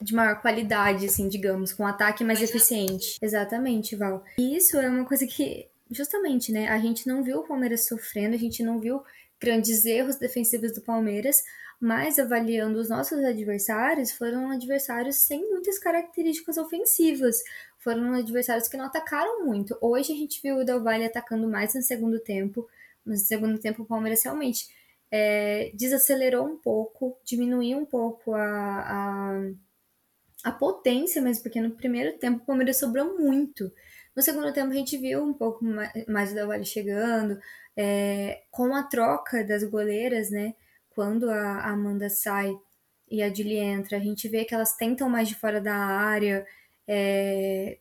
de 0.00 0.14
maior 0.14 0.40
qualidade, 0.40 1.06
assim, 1.06 1.28
digamos, 1.28 1.72
com 1.72 1.82
um 1.82 1.86
ataque 1.86 2.24
mais 2.24 2.40
eficiente. 2.40 3.18
Exatamente, 3.20 3.96
Val. 3.96 4.24
E 4.38 4.56
isso 4.56 4.78
é 4.78 4.88
uma 4.88 5.04
coisa 5.04 5.26
que, 5.26 5.68
justamente, 5.90 6.50
né, 6.52 6.68
a 6.68 6.78
gente 6.78 7.06
não 7.06 7.22
viu 7.22 7.40
o 7.40 7.46
Palmeiras 7.46 7.86
sofrendo, 7.86 8.34
a 8.34 8.38
gente 8.38 8.62
não 8.62 8.80
viu 8.80 9.02
grandes 9.38 9.84
erros 9.84 10.16
defensivos 10.16 10.72
do 10.72 10.80
Palmeiras, 10.80 11.42
mas 11.78 12.18
avaliando 12.18 12.78
os 12.78 12.88
nossos 12.88 13.22
adversários, 13.24 14.12
foram 14.12 14.50
adversários 14.50 15.16
sem 15.16 15.50
muitas 15.50 15.78
características 15.78 16.58
ofensivas. 16.58 17.42
Foram 17.78 18.12
adversários 18.12 18.68
que 18.68 18.76
não 18.76 18.84
atacaram 18.84 19.44
muito. 19.44 19.76
Hoje 19.80 20.12
a 20.12 20.16
gente 20.16 20.42
viu 20.42 20.56
o 20.56 20.64
Del 20.64 20.82
Valle 20.82 21.06
atacando 21.06 21.48
mais 21.48 21.74
no 21.74 21.80
segundo 21.80 22.20
tempo, 22.20 22.68
mas 23.04 23.22
no 23.22 23.26
segundo 23.26 23.58
tempo 23.58 23.82
o 23.82 23.86
Palmeiras 23.86 24.22
realmente 24.22 24.68
é, 25.10 25.72
desacelerou 25.74 26.46
um 26.46 26.56
pouco, 26.56 27.18
diminuiu 27.24 27.78
um 27.78 27.86
pouco 27.86 28.34
a, 28.34 28.42
a, 28.44 29.50
a, 30.44 30.52
potência 30.52 31.20
mesmo, 31.20 31.42
porque 31.42 31.60
no 31.60 31.72
primeiro 31.72 32.16
tempo 32.18 32.42
o 32.42 32.46
Palmeiras 32.46 32.78
sobrou 32.78 33.18
muito. 33.18 33.72
No 34.14 34.22
segundo 34.22 34.52
tempo 34.52 34.70
a 34.70 34.74
gente 34.74 34.96
viu 34.96 35.22
um 35.22 35.32
pouco 35.32 35.64
mais, 36.08 36.32
o 36.32 36.34
Del 36.34 36.48
Valle 36.48 36.64
chegando, 36.64 37.38
é, 37.76 38.42
com 38.50 38.74
a 38.74 38.82
troca 38.82 39.44
das 39.44 39.64
goleiras, 39.64 40.30
né? 40.30 40.54
Quando 40.90 41.30
a 41.30 41.64
Amanda 41.64 42.08
sai 42.08 42.52
e 43.10 43.22
a 43.22 43.32
Julie 43.32 43.58
entra, 43.58 43.96
a 43.96 44.00
gente 44.00 44.28
vê 44.28 44.44
que 44.44 44.54
elas 44.54 44.76
tentam 44.76 45.08
mais 45.08 45.28
de 45.28 45.34
fora 45.34 45.60
da 45.60 45.74
área. 45.74 46.46
É... 46.86 47.78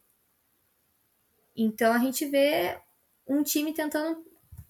Então 1.56 1.94
a 1.94 2.00
gente 2.00 2.26
vê 2.26 2.80
um 3.28 3.44
time 3.44 3.74
tentando 3.74 4.24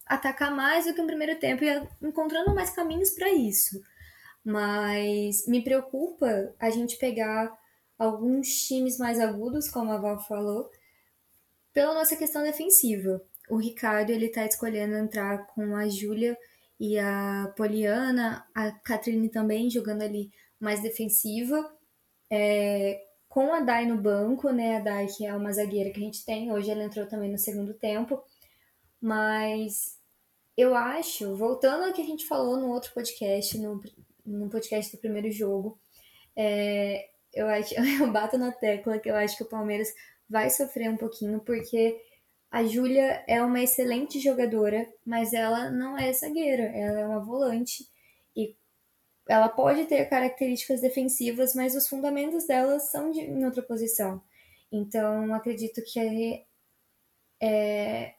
atacar 0.09 0.53
mais 0.53 0.85
do 0.85 0.93
que 0.93 1.01
no 1.01 1.07
primeiro 1.07 1.39
tempo 1.39 1.63
e 1.63 1.87
encontrando 2.01 2.53
mais 2.53 2.71
caminhos 2.71 3.11
para 3.11 3.29
isso. 3.29 3.79
Mas 4.43 5.47
me 5.47 5.63
preocupa 5.63 6.53
a 6.59 6.71
gente 6.71 6.97
pegar 6.97 7.55
alguns 7.97 8.47
times 8.65 8.97
mais 8.97 9.19
agudos, 9.19 9.69
como 9.69 9.91
a 9.91 9.97
Val 9.97 10.19
falou, 10.19 10.71
pela 11.71 11.93
nossa 11.93 12.15
questão 12.15 12.41
defensiva. 12.41 13.21
O 13.49 13.57
Ricardo 13.57 14.09
ele 14.09 14.29
tá 14.29 14.45
escolhendo 14.45 14.95
entrar 14.95 15.45
com 15.47 15.75
a 15.75 15.87
Júlia 15.87 16.35
e 16.79 16.97
a 16.97 17.53
Poliana, 17.55 18.45
a 18.55 18.71
Catrine 18.71 19.29
também 19.29 19.69
jogando 19.69 20.01
ali 20.01 20.31
mais 20.59 20.81
defensiva. 20.81 21.71
É, 22.31 22.99
com 23.27 23.53
a 23.53 23.59
Dai 23.59 23.85
no 23.85 23.97
banco, 23.97 24.49
né? 24.49 24.77
A 24.77 24.79
Dai, 24.79 25.07
que 25.07 25.25
é 25.25 25.33
uma 25.35 25.51
zagueira 25.51 25.91
que 25.91 25.99
a 25.99 26.03
gente 26.03 26.25
tem, 26.25 26.51
hoje 26.51 26.71
ela 26.71 26.83
entrou 26.83 27.05
também 27.05 27.31
no 27.31 27.37
segundo 27.37 27.73
tempo. 27.73 28.23
Mas 29.01 29.98
eu 30.59 30.75
acho, 30.75 31.35
voltando 31.35 31.85
ao 31.85 31.93
que 31.93 32.01
a 32.01 32.05
gente 32.05 32.27
falou 32.27 32.57
no 32.57 32.69
outro 32.69 32.93
podcast, 32.93 33.57
no, 33.57 33.81
no 34.25 34.49
podcast 34.49 34.91
do 34.91 34.99
primeiro 34.99 35.31
jogo, 35.31 35.79
é, 36.35 37.09
eu 37.33 37.47
acho, 37.47 37.73
eu 38.01 38.11
bato 38.11 38.37
na 38.37 38.51
tecla 38.51 38.99
que 38.99 39.09
eu 39.09 39.15
acho 39.15 39.37
que 39.37 39.43
o 39.43 39.49
Palmeiras 39.49 39.93
vai 40.29 40.49
sofrer 40.49 40.89
um 40.89 40.97
pouquinho, 40.97 41.39
porque 41.39 42.01
a 42.51 42.63
Júlia 42.63 43.23
é 43.27 43.41
uma 43.41 43.61
excelente 43.61 44.19
jogadora, 44.19 44.87
mas 45.05 45.33
ela 45.33 45.69
não 45.69 45.97
é 45.97 46.11
zagueira, 46.11 46.63
ela 46.63 46.99
é 46.99 47.05
uma 47.05 47.19
volante 47.19 47.87
e 48.35 48.55
ela 49.27 49.47
pode 49.47 49.85
ter 49.85 50.09
características 50.09 50.81
defensivas, 50.81 51.55
mas 51.55 51.75
os 51.75 51.87
fundamentos 51.87 52.47
dela 52.47 52.79
são 52.79 53.11
de, 53.11 53.21
em 53.21 53.45
outra 53.45 53.61
posição. 53.61 54.21
Então, 54.71 55.33
acredito 55.33 55.81
que 55.83 55.99
é, 55.99 56.45
é, 57.41 58.15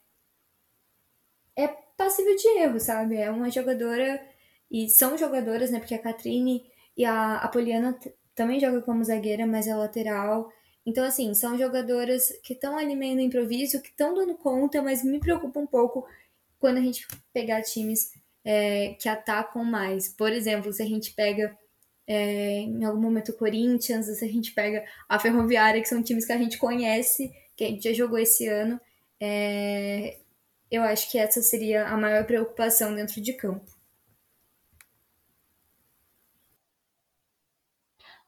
é 1.56 1.68
passível 2.00 2.34
de 2.34 2.48
erro, 2.60 2.80
sabe? 2.80 3.16
É 3.16 3.30
uma 3.30 3.50
jogadora, 3.50 4.18
e 4.70 4.88
são 4.88 5.18
jogadoras, 5.18 5.70
né? 5.70 5.78
Porque 5.78 5.94
a 5.94 5.98
Catrine 5.98 6.64
e 6.96 7.04
a, 7.04 7.36
a 7.36 7.48
Poliana 7.48 7.98
também 8.34 8.58
joga 8.58 8.80
como 8.80 9.04
zagueira, 9.04 9.46
mas 9.46 9.66
é 9.66 9.74
lateral. 9.74 10.50
Então, 10.86 11.04
assim, 11.04 11.34
são 11.34 11.58
jogadoras 11.58 12.32
que 12.42 12.54
estão 12.54 12.78
ali 12.78 12.96
meio 12.96 13.16
no 13.16 13.20
improviso, 13.20 13.82
que 13.82 13.90
estão 13.90 14.14
dando 14.14 14.34
conta, 14.34 14.80
mas 14.80 15.04
me 15.04 15.20
preocupa 15.20 15.60
um 15.60 15.66
pouco 15.66 16.06
quando 16.58 16.78
a 16.78 16.80
gente 16.80 17.06
pegar 17.34 17.60
times 17.60 18.12
é, 18.42 18.94
que 18.98 19.06
atacam 19.06 19.62
mais. 19.62 20.08
Por 20.08 20.32
exemplo, 20.32 20.72
se 20.72 20.82
a 20.82 20.86
gente 20.86 21.12
pega 21.12 21.54
é, 22.06 22.60
em 22.60 22.82
algum 22.82 23.02
momento 23.02 23.32
o 23.32 23.36
Corinthians, 23.36 24.06
se 24.06 24.24
a 24.24 24.28
gente 24.28 24.52
pega 24.54 24.82
a 25.06 25.18
Ferroviária, 25.18 25.82
que 25.82 25.88
são 25.88 26.02
times 26.02 26.24
que 26.24 26.32
a 26.32 26.38
gente 26.38 26.56
conhece, 26.56 27.30
que 27.54 27.64
a 27.64 27.68
gente 27.68 27.84
já 27.84 27.92
jogou 27.92 28.18
esse 28.18 28.46
ano, 28.46 28.80
é, 29.20 30.16
eu 30.70 30.82
acho 30.82 31.10
que 31.10 31.18
essa 31.18 31.42
seria 31.42 31.88
a 31.88 31.96
maior 31.96 32.24
preocupação 32.24 32.94
dentro 32.94 33.20
de 33.20 33.32
campo. 33.32 33.70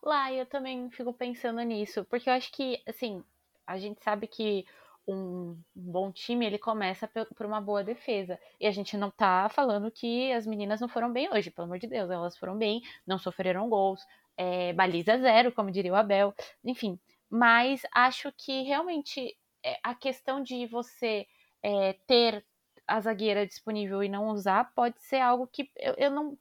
Lá, 0.03 0.33
eu 0.33 0.45
também 0.47 0.91
fico 0.91 1.13
pensando 1.13 1.61
nisso, 1.63 2.05
porque 2.07 2.29
eu 2.29 2.35
acho 2.35 2.51
que, 2.51 2.83
assim, 2.87 3.23
a 3.65 3.79
gente 3.79 4.03
sabe 4.03 4.27
que 4.27 4.67
um 5.07 5.57
bom 5.75 6.13
time 6.13 6.47
ele 6.47 6.59
começa 6.59 7.09
por 7.09 7.47
uma 7.47 7.61
boa 7.61 7.85
defesa. 7.85 8.39
E 8.61 8.67
a 8.67 8.71
gente 8.71 8.97
não 8.97 9.11
tá 9.11 9.49
falando 9.49 9.91
que 9.91 10.33
as 10.33 10.47
meninas 10.47 10.81
não 10.81 10.89
foram 10.89 11.13
bem 11.13 11.29
hoje, 11.33 11.51
pelo 11.51 11.67
amor 11.67 11.79
de 11.79 11.87
Deus, 11.87 12.11
elas 12.11 12.37
foram 12.37 12.57
bem, 12.57 12.83
não 13.07 13.19
sofreram 13.19 13.69
gols, 13.69 14.01
é, 14.37 14.73
baliza 14.73 15.19
zero, 15.19 15.53
como 15.53 15.71
diria 15.71 15.93
o 15.93 15.97
Abel, 15.97 16.35
enfim. 16.65 16.99
Mas 17.31 17.83
acho 17.93 18.33
que 18.37 18.63
realmente 18.63 19.37
é, 19.65 19.79
a 19.83 19.95
questão 19.95 20.43
de 20.43 20.67
você 20.67 21.27
é, 21.63 21.95
ter 22.07 22.45
a 22.87 23.01
zagueira 23.01 23.47
disponível 23.47 24.03
e 24.03 24.09
não 24.09 24.29
usar 24.29 24.73
pode 24.75 25.01
ser 25.03 25.21
algo 25.21 25.47
que 25.47 25.71
eu, 25.77 25.95
eu 25.97 26.11
não 26.11 26.39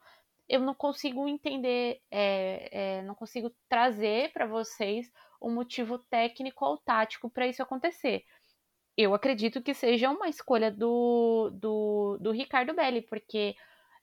eu 0.50 0.60
não 0.60 0.76
consigo 0.76 1.30
entender, 1.30 2.02
é, 2.12 2.98
é, 2.98 3.02
não 3.04 3.16
consigo 3.16 3.50
trazer 3.70 4.34
para 4.34 4.46
vocês 4.46 5.10
um 5.42 5.54
motivo 5.54 5.98
técnico 5.98 6.66
ou 6.66 6.78
tático 6.78 7.30
para 7.30 7.48
isso 7.48 7.64
acontecer 7.64 8.26
eu 8.98 9.14
acredito 9.14 9.62
que 9.62 9.74
seja 9.74 10.10
uma 10.10 10.28
escolha 10.28 10.72
do, 10.72 11.50
do, 11.54 12.18
do 12.20 12.32
Ricardo 12.32 12.74
Belli, 12.74 13.02
porque 13.02 13.56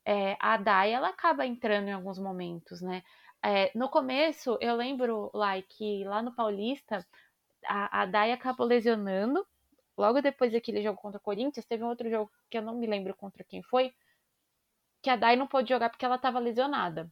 é, 0.04 0.36
a 0.40 0.56
Dai 0.56 0.92
ela 0.92 1.08
acaba 1.08 1.46
entrando 1.46 1.88
em 1.88 1.92
alguns 1.92 2.18
momentos, 2.18 2.80
né? 2.80 3.02
É, 3.44 3.70
no 3.74 3.88
começo, 3.88 4.58
eu 4.60 4.74
lembro 4.74 5.30
lá 5.34 5.60
que 5.62 6.04
lá 6.04 6.22
no 6.22 6.34
Paulista, 6.34 7.06
a, 7.66 8.02
a 8.02 8.06
Dai 8.06 8.32
acabou 8.32 8.66
lesionando. 8.66 9.46
Logo 9.98 10.22
depois 10.22 10.52
daquele 10.52 10.80
jogo 10.80 11.00
contra 11.00 11.18
o 11.18 11.22
Corinthians, 11.22 11.66
teve 11.66 11.82
um 11.82 11.88
outro 11.88 12.08
jogo 12.08 12.30
que 12.48 12.56
eu 12.56 12.62
não 12.62 12.76
me 12.76 12.86
lembro 12.86 13.16
contra 13.16 13.42
quem 13.42 13.62
foi, 13.64 13.92
que 15.02 15.10
a 15.10 15.16
Dai 15.16 15.34
não 15.34 15.48
pôde 15.48 15.70
jogar 15.70 15.90
porque 15.90 16.04
ela 16.04 16.14
estava 16.14 16.38
lesionada. 16.38 17.10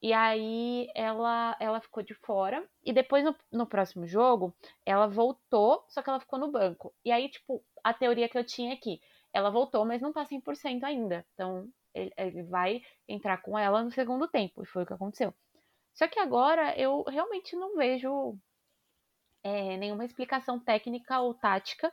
E 0.00 0.12
aí 0.12 0.88
ela, 0.94 1.56
ela 1.60 1.80
ficou 1.80 2.02
de 2.02 2.14
fora. 2.14 2.66
E 2.84 2.92
depois, 2.92 3.24
no, 3.24 3.34
no 3.52 3.66
próximo 3.66 4.06
jogo, 4.06 4.54
ela 4.86 5.08
voltou, 5.08 5.84
só 5.88 6.00
que 6.02 6.08
ela 6.08 6.20
ficou 6.20 6.38
no 6.38 6.52
banco. 6.52 6.94
E 7.04 7.10
aí, 7.10 7.28
tipo, 7.28 7.62
a 7.82 7.92
teoria 7.92 8.28
que 8.28 8.38
eu 8.38 8.44
tinha 8.44 8.72
aqui, 8.72 9.00
ela 9.32 9.50
voltou, 9.50 9.84
mas 9.84 10.00
não 10.00 10.12
tá 10.12 10.24
100% 10.24 10.84
ainda. 10.84 11.26
Então, 11.34 11.68
ele, 11.92 12.12
ele 12.16 12.42
vai 12.44 12.80
entrar 13.08 13.42
com 13.42 13.58
ela 13.58 13.82
no 13.82 13.90
segundo 13.90 14.28
tempo. 14.28 14.62
E 14.62 14.66
foi 14.66 14.84
o 14.84 14.86
que 14.86 14.94
aconteceu. 14.94 15.34
Só 15.92 16.06
que 16.08 16.18
agora 16.20 16.78
eu 16.78 17.02
realmente 17.02 17.56
não 17.56 17.76
vejo 17.76 18.38
é, 19.42 19.76
nenhuma 19.76 20.04
explicação 20.04 20.58
técnica 20.58 21.20
ou 21.20 21.34
tática 21.34 21.92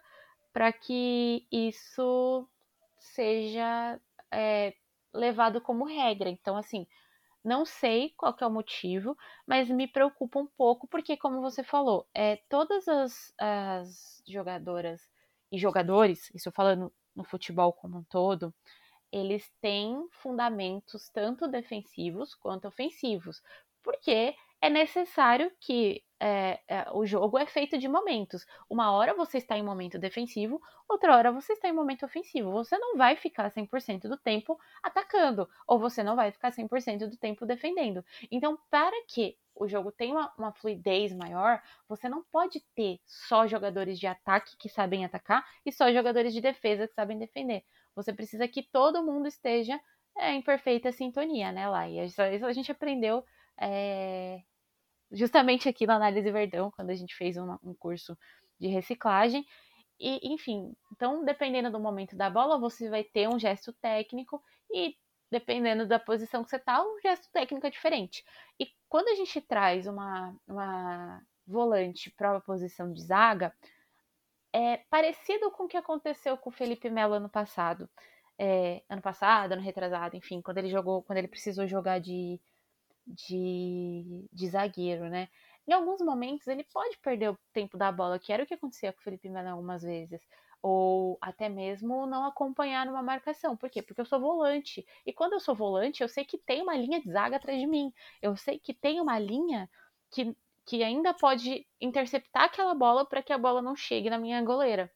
para 0.54 0.72
que 0.74 1.48
isso 1.52 2.48
seja 3.00 4.00
é, 4.32 4.74
levado 5.14 5.62
como 5.62 5.86
regra. 5.86 6.30
Então, 6.30 6.58
assim, 6.58 6.88
não 7.44 7.66
sei 7.66 8.14
qual 8.18 8.36
é 8.40 8.46
o 8.46 8.52
motivo, 8.52 9.18
mas 9.46 9.70
me 9.70 9.88
preocupa 9.88 10.40
um 10.40 10.48
pouco, 10.48 10.88
porque, 10.88 11.16
como 11.16 11.42
você 11.42 11.64
falou, 11.64 12.08
é, 12.14 12.38
todas 12.50 12.88
as, 12.88 13.34
as 13.40 14.22
jogadoras 14.28 15.02
e 15.52 15.58
jogadores, 15.58 16.30
isso 16.36 16.52
falando 16.52 16.92
no 17.16 17.24
futebol 17.24 17.72
como 17.72 18.00
um 18.00 18.04
todo, 18.04 18.54
eles 19.12 19.50
têm 19.62 20.08
fundamentos 20.12 21.10
tanto 21.10 21.48
defensivos 21.48 22.36
quanto 22.36 22.68
ofensivos, 22.68 23.42
porque 23.82 24.36
é 24.62 24.70
necessário 24.70 25.52
que 25.60 26.04
é, 26.20 26.60
é, 26.68 26.88
o 26.92 27.06
jogo 27.06 27.38
é 27.38 27.46
feito 27.46 27.78
de 27.78 27.88
momentos. 27.88 28.46
Uma 28.70 28.92
hora 28.92 29.14
você 29.14 29.38
está 29.38 29.58
em 29.58 29.64
momento 29.64 30.00
defensivo, 30.00 30.62
outra 30.88 31.16
hora 31.16 31.32
você 31.32 31.54
está 31.54 31.68
em 31.68 31.74
momento 31.74 32.06
ofensivo. 32.06 32.52
Você 32.52 32.78
não 32.78 32.98
vai 32.98 33.16
ficar 33.16 33.52
100% 33.52 34.08
do 34.08 34.18
tempo 34.18 34.60
atacando, 34.82 35.48
ou 35.68 35.80
você 35.80 36.04
não 36.04 36.16
vai 36.16 36.32
ficar 36.32 36.52
100% 36.52 37.08
do 37.08 37.18
tempo 37.18 37.46
defendendo. 37.46 38.04
Então, 38.32 38.58
para 38.70 38.96
que 39.08 39.38
o 39.56 39.68
jogo 39.68 39.92
tenha 39.92 40.14
uma, 40.14 40.34
uma, 40.38 40.54
fluidez 40.54 41.14
maior, 41.14 41.62
você 41.88 42.08
não 42.08 42.24
pode 42.24 42.60
ter 42.76 43.00
só 43.06 43.48
jogadores 43.48 44.00
de 44.00 44.06
ataque 44.06 44.56
que 44.58 44.70
sabem 44.70 45.04
atacar 45.04 45.44
e 45.66 45.72
só 45.72 45.92
jogadores 45.92 46.34
de 46.34 46.42
defesa 46.42 46.88
que 46.88 46.94
sabem 46.94 47.18
defender. 47.18 47.64
Você 47.96 48.14
precisa 48.14 48.48
que 48.48 48.62
todo 48.62 49.04
mundo 49.04 49.28
esteja 49.28 49.80
é, 50.16 50.34
em 50.34 50.42
perfeita 50.42 50.92
sintonia, 50.92 51.52
né, 51.52 51.68
lá? 51.68 51.88
E 51.90 52.06
isso 52.06 52.22
a 52.22 52.54
gente 52.54 52.72
aprendeu 52.72 53.24
é, 53.60 54.42
justamente 55.12 55.70
aqui 55.70 55.86
na 55.86 55.96
Análise 55.96 56.32
Verdão, 56.32 56.72
quando 56.72 56.90
a 56.90 56.96
gente 56.96 57.16
fez 57.16 57.38
um, 57.38 57.58
um 57.64 57.74
curso 57.74 58.18
de 58.60 58.68
reciclagem. 58.68 59.46
E, 60.00 60.34
enfim, 60.34 60.74
então, 60.92 61.24
dependendo 61.26 61.72
do 61.72 61.80
momento 61.80 62.16
da 62.16 62.30
bola, 62.30 62.60
você 62.60 62.90
vai 62.90 63.04
ter 63.04 63.28
um 63.28 63.40
gesto 63.40 63.74
técnico 63.74 64.42
e, 64.72 64.96
dependendo 65.32 65.88
da 65.88 66.00
posição 66.00 66.44
que 66.44 66.50
você 66.50 66.60
tá, 66.60 66.84
um 66.84 67.00
gesto 67.02 67.30
técnico 67.32 67.66
é 67.66 67.70
diferente. 67.70 68.24
E 68.60 68.68
quando 68.88 69.08
a 69.10 69.16
gente 69.16 69.42
traz 69.42 69.88
uma, 69.88 70.36
uma 70.48 71.22
volante 71.46 72.12
para 72.12 72.32
uma 72.32 72.42
posição 72.42 72.92
de 72.92 73.02
zaga, 73.02 73.54
é 74.54 74.78
parecido 74.90 75.52
com 75.52 75.64
o 75.64 75.68
que 75.68 75.78
aconteceu 75.78 76.38
com 76.38 76.50
o 76.50 76.54
Felipe 76.54 76.90
Melo 76.90 77.14
ano 77.14 77.30
passado. 77.30 77.90
É, 78.40 78.84
ano 78.88 79.02
passado, 79.02 79.54
ano 79.54 79.64
retrasado, 79.64 80.16
enfim, 80.16 80.42
quando 80.44 80.60
ele 80.60 80.70
jogou, 80.70 81.02
quando 81.02 81.18
ele 81.18 81.28
precisou 81.28 81.66
jogar 81.68 82.00
de 82.00 82.40
de, 83.08 84.28
de 84.32 84.48
zagueiro, 84.48 85.10
né? 85.10 85.30
Em 85.68 85.74
alguns 85.74 86.02
momentos 86.02 86.48
ele 86.48 86.64
pode 86.64 86.98
perder 86.98 87.32
o 87.32 87.40
tempo 87.54 87.78
da 87.78 87.92
bola, 87.92 88.20
que 88.20 88.32
era 88.32 88.44
o 88.44 88.46
que 88.46 88.54
acontecia 88.54 88.94
com 88.94 89.00
o 89.00 89.04
Felipe 89.04 89.30
Melo 89.30 89.50
algumas 89.50 89.84
vezes. 89.84 90.22
Ou 90.62 91.18
até 91.22 91.50
mesmo 91.50 92.06
não 92.08 92.26
acompanhar 92.26 92.86
numa 92.86 93.04
marcação. 93.04 93.56
Por 93.56 93.70
quê? 93.70 93.82
Porque 93.82 94.02
eu 94.02 94.06
sou 94.06 94.20
volante. 94.20 94.86
E 95.06 95.14
quando 95.14 95.34
eu 95.34 95.40
sou 95.40 95.56
volante, 95.56 96.02
eu 96.02 96.10
sei 96.10 96.26
que 96.26 96.38
tem 96.38 96.62
uma 96.62 96.76
linha 96.76 97.02
de 97.02 97.12
zaga 97.12 97.36
atrás 97.38 97.60
de 97.60 97.68
mim. 97.68 97.94
Eu 98.22 98.36
sei 98.38 98.60
que 98.60 98.74
tem 98.74 99.00
uma 99.02 99.20
linha 99.20 99.70
que, 100.10 100.36
que 100.66 100.84
ainda 100.84 101.14
pode 101.14 101.68
interceptar 101.82 102.44
aquela 102.46 102.74
bola 102.74 103.06
para 103.06 103.22
que 103.22 103.34
a 103.34 103.38
bola 103.38 103.62
não 103.62 103.76
chegue 103.76 104.10
na 104.10 104.18
minha 104.18 104.42
goleira. 104.42 104.92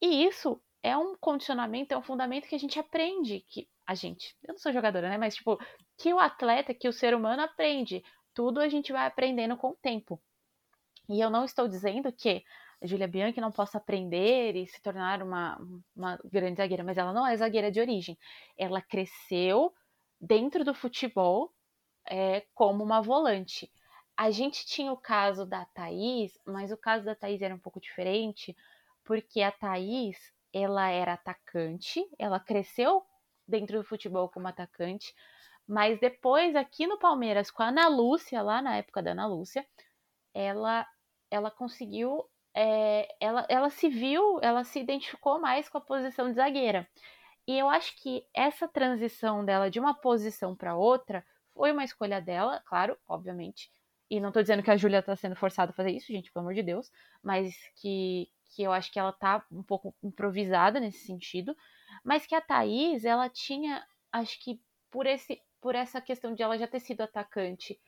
E 0.00 0.24
isso 0.24 0.60
é 0.82 0.96
um 0.96 1.14
condicionamento, 1.16 1.94
é 1.94 1.98
um 1.98 2.02
fundamento 2.02 2.48
que 2.48 2.54
a 2.54 2.58
gente 2.58 2.78
aprende, 2.78 3.40
que 3.48 3.68
a 3.90 3.94
gente, 3.94 4.36
eu 4.46 4.52
não 4.52 4.58
sou 4.58 4.72
jogadora, 4.72 5.08
né, 5.08 5.18
mas 5.18 5.34
tipo, 5.34 5.58
que 5.98 6.14
o 6.14 6.20
atleta, 6.20 6.72
que 6.72 6.88
o 6.88 6.92
ser 6.92 7.12
humano 7.12 7.42
aprende. 7.42 8.04
Tudo 8.32 8.60
a 8.60 8.68
gente 8.68 8.92
vai 8.92 9.04
aprendendo 9.04 9.56
com 9.56 9.70
o 9.70 9.76
tempo. 9.82 10.22
E 11.08 11.20
eu 11.20 11.28
não 11.28 11.44
estou 11.44 11.66
dizendo 11.66 12.12
que 12.12 12.44
a 12.80 12.86
Julia 12.86 13.08
Bianchi 13.08 13.40
não 13.40 13.50
possa 13.50 13.78
aprender 13.78 14.54
e 14.54 14.64
se 14.68 14.80
tornar 14.80 15.24
uma, 15.24 15.58
uma 15.96 16.16
grande 16.24 16.58
zagueira, 16.58 16.84
mas 16.84 16.98
ela 16.98 17.12
não 17.12 17.26
é 17.26 17.36
zagueira 17.36 17.68
de 17.68 17.80
origem. 17.80 18.16
Ela 18.56 18.80
cresceu 18.80 19.74
dentro 20.20 20.64
do 20.64 20.72
futebol 20.72 21.52
é, 22.08 22.46
como 22.54 22.84
uma 22.84 23.02
volante. 23.02 23.68
A 24.16 24.30
gente 24.30 24.64
tinha 24.66 24.92
o 24.92 24.96
caso 24.96 25.44
da 25.44 25.64
Thaís, 25.64 26.38
mas 26.46 26.70
o 26.70 26.76
caso 26.76 27.04
da 27.04 27.16
Thaís 27.16 27.42
era 27.42 27.56
um 27.56 27.58
pouco 27.58 27.80
diferente, 27.80 28.56
porque 29.02 29.42
a 29.42 29.50
Thaís, 29.50 30.16
ela 30.52 30.88
era 30.90 31.14
atacante, 31.14 32.08
ela 32.16 32.38
cresceu 32.38 33.04
dentro 33.50 33.78
do 33.78 33.84
futebol 33.84 34.28
como 34.28 34.48
atacante, 34.48 35.14
mas 35.66 35.98
depois 36.00 36.56
aqui 36.56 36.86
no 36.86 36.98
Palmeiras 36.98 37.50
com 37.50 37.62
a 37.62 37.68
Ana 37.68 37.88
Lúcia, 37.88 38.42
lá 38.42 38.62
na 38.62 38.76
época 38.76 39.02
da 39.02 39.12
Ana 39.12 39.26
Lúcia, 39.26 39.66
ela 40.34 40.86
ela 41.30 41.50
conseguiu 41.50 42.24
é, 42.54 43.08
ela, 43.20 43.46
ela 43.48 43.70
se 43.70 43.88
viu, 43.88 44.40
ela 44.42 44.64
se 44.64 44.80
identificou 44.80 45.40
mais 45.40 45.68
com 45.68 45.78
a 45.78 45.80
posição 45.80 46.28
de 46.28 46.34
zagueira. 46.34 46.88
E 47.46 47.58
eu 47.58 47.68
acho 47.68 47.96
que 48.00 48.24
essa 48.34 48.68
transição 48.68 49.44
dela 49.44 49.70
de 49.70 49.80
uma 49.80 49.94
posição 49.94 50.54
para 50.56 50.76
outra 50.76 51.24
foi 51.52 51.72
uma 51.72 51.84
escolha 51.84 52.20
dela, 52.20 52.62
claro, 52.66 52.96
obviamente. 53.08 53.70
E 54.10 54.20
não 54.20 54.32
tô 54.32 54.40
dizendo 54.42 54.62
que 54.62 54.70
a 54.70 54.76
Júlia 54.76 55.02
tá 55.02 55.14
sendo 55.14 55.36
forçada 55.36 55.70
a 55.72 55.74
fazer 55.74 55.90
isso, 55.92 56.12
gente, 56.12 56.32
pelo 56.32 56.44
amor 56.44 56.54
de 56.54 56.62
Deus, 56.62 56.90
mas 57.22 57.54
que, 57.76 58.28
que 58.50 58.62
eu 58.62 58.72
acho 58.72 58.92
que 58.92 58.98
ela 58.98 59.12
tá 59.12 59.44
um 59.50 59.62
pouco 59.62 59.94
improvisada 60.02 60.80
nesse 60.80 61.06
sentido. 61.06 61.56
Mas 62.04 62.26
que 62.26 62.34
a 62.34 62.40
Thaís, 62.40 63.04
ela 63.04 63.28
tinha, 63.28 63.86
acho 64.12 64.38
que 64.40 64.60
por, 64.90 65.06
esse, 65.06 65.40
por 65.60 65.74
essa 65.74 66.00
questão 66.00 66.34
de 66.34 66.42
ela 66.42 66.58
já 66.58 66.66
ter 66.66 66.80
sido 66.80 67.02
atacante 67.02 67.78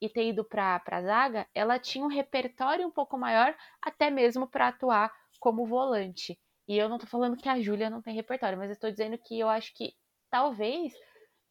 e 0.00 0.08
ter 0.08 0.28
ido 0.28 0.44
para 0.44 0.82
a 0.84 1.02
zaga, 1.02 1.46
ela 1.54 1.78
tinha 1.78 2.04
um 2.04 2.08
repertório 2.08 2.86
um 2.86 2.90
pouco 2.90 3.16
maior, 3.16 3.54
até 3.80 4.10
mesmo 4.10 4.48
para 4.48 4.68
atuar 4.68 5.12
como 5.38 5.64
volante. 5.64 6.38
E 6.66 6.76
eu 6.76 6.88
não 6.88 6.98
tô 6.98 7.06
falando 7.06 7.36
que 7.36 7.48
a 7.48 7.60
Júlia 7.60 7.90
não 7.90 8.02
tem 8.02 8.14
repertório, 8.14 8.58
mas 8.58 8.68
eu 8.68 8.74
estou 8.74 8.90
dizendo 8.90 9.16
que 9.18 9.38
eu 9.38 9.48
acho 9.48 9.72
que 9.74 9.94
talvez 10.30 10.92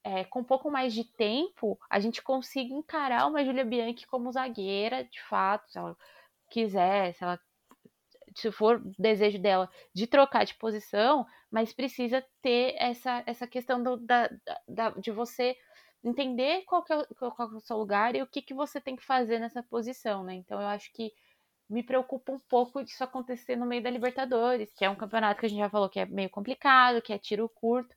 é, 0.04 0.24
com 0.24 0.40
um 0.40 0.44
pouco 0.44 0.70
mais 0.72 0.94
de 0.94 1.04
tempo 1.04 1.80
a 1.90 2.00
gente 2.00 2.22
consiga 2.22 2.74
encarar 2.74 3.28
uma 3.28 3.44
Júlia 3.44 3.64
Bianchi 3.64 4.08
como 4.08 4.32
zagueira, 4.32 5.04
de 5.04 5.22
fato, 5.24 5.70
se 5.70 5.78
ela 5.78 5.96
quiser, 6.50 7.14
se 7.14 7.24
ela 7.24 7.40
se 8.36 8.52
for 8.52 8.82
desejo 8.98 9.40
dela 9.40 9.70
de 9.94 10.08
trocar 10.08 10.46
de 10.46 10.54
posição, 10.56 11.26
mas 11.50 11.74
precisa 11.74 12.24
ter 12.42 12.76
essa, 12.78 13.24
essa 13.26 13.48
questão 13.48 13.82
do, 13.82 13.98
da, 13.98 14.30
da, 14.68 14.90
de 14.92 15.12
você 15.12 15.56
entender 16.04 16.64
qual, 16.64 16.84
é, 16.90 17.14
qual 17.16 17.36
é 17.40 17.56
o 17.56 17.60
seu 17.60 17.78
lugar 17.78 18.16
e 18.16 18.22
o 18.22 18.28
que, 18.28 18.42
que 18.42 18.54
você 18.54 18.82
tem 18.82 18.96
que 18.96 19.06
fazer 19.06 19.40
nessa 19.40 19.62
posição, 19.62 20.24
né? 20.24 20.34
Então 20.36 20.60
eu 20.60 20.68
acho 20.68 20.92
que 20.94 21.14
me 21.70 21.84
preocupa 21.84 22.32
um 22.32 22.40
pouco 22.40 22.84
disso 22.84 23.04
acontecer 23.04 23.56
no 23.56 23.66
meio 23.66 23.82
da 23.82 23.90
Libertadores, 23.90 24.72
que 24.74 24.84
é 24.84 24.90
um 24.90 24.96
campeonato 24.96 25.40
que 25.40 25.46
a 25.46 25.50
gente 25.50 25.60
já 25.60 25.70
falou 25.70 25.90
que 25.90 26.00
é 26.00 26.06
meio 26.06 26.30
complicado, 26.30 27.02
que 27.02 27.14
é 27.14 27.18
tiro 27.18 27.48
curto. 27.48 27.96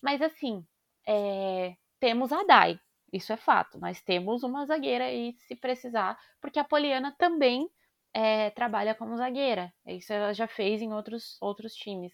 Mas 0.00 0.22
assim, 0.22 0.64
é... 1.06 1.74
temos 1.98 2.32
a 2.32 2.42
Dai, 2.44 2.80
isso 3.12 3.32
é 3.32 3.36
fato. 3.36 3.78
Nós 3.78 4.00
temos 4.00 4.42
uma 4.42 4.64
zagueira 4.64 5.04
aí 5.04 5.34
se 5.40 5.54
precisar, 5.54 6.18
porque 6.40 6.58
a 6.58 6.64
Poliana 6.64 7.14
também 7.18 7.68
é, 8.12 8.50
trabalha 8.50 8.94
como 8.94 9.16
zagueira. 9.16 9.72
Isso 9.86 10.12
ela 10.12 10.32
já 10.32 10.46
fez 10.46 10.82
em 10.82 10.92
outros, 10.92 11.36
outros 11.40 11.74
times. 11.74 12.12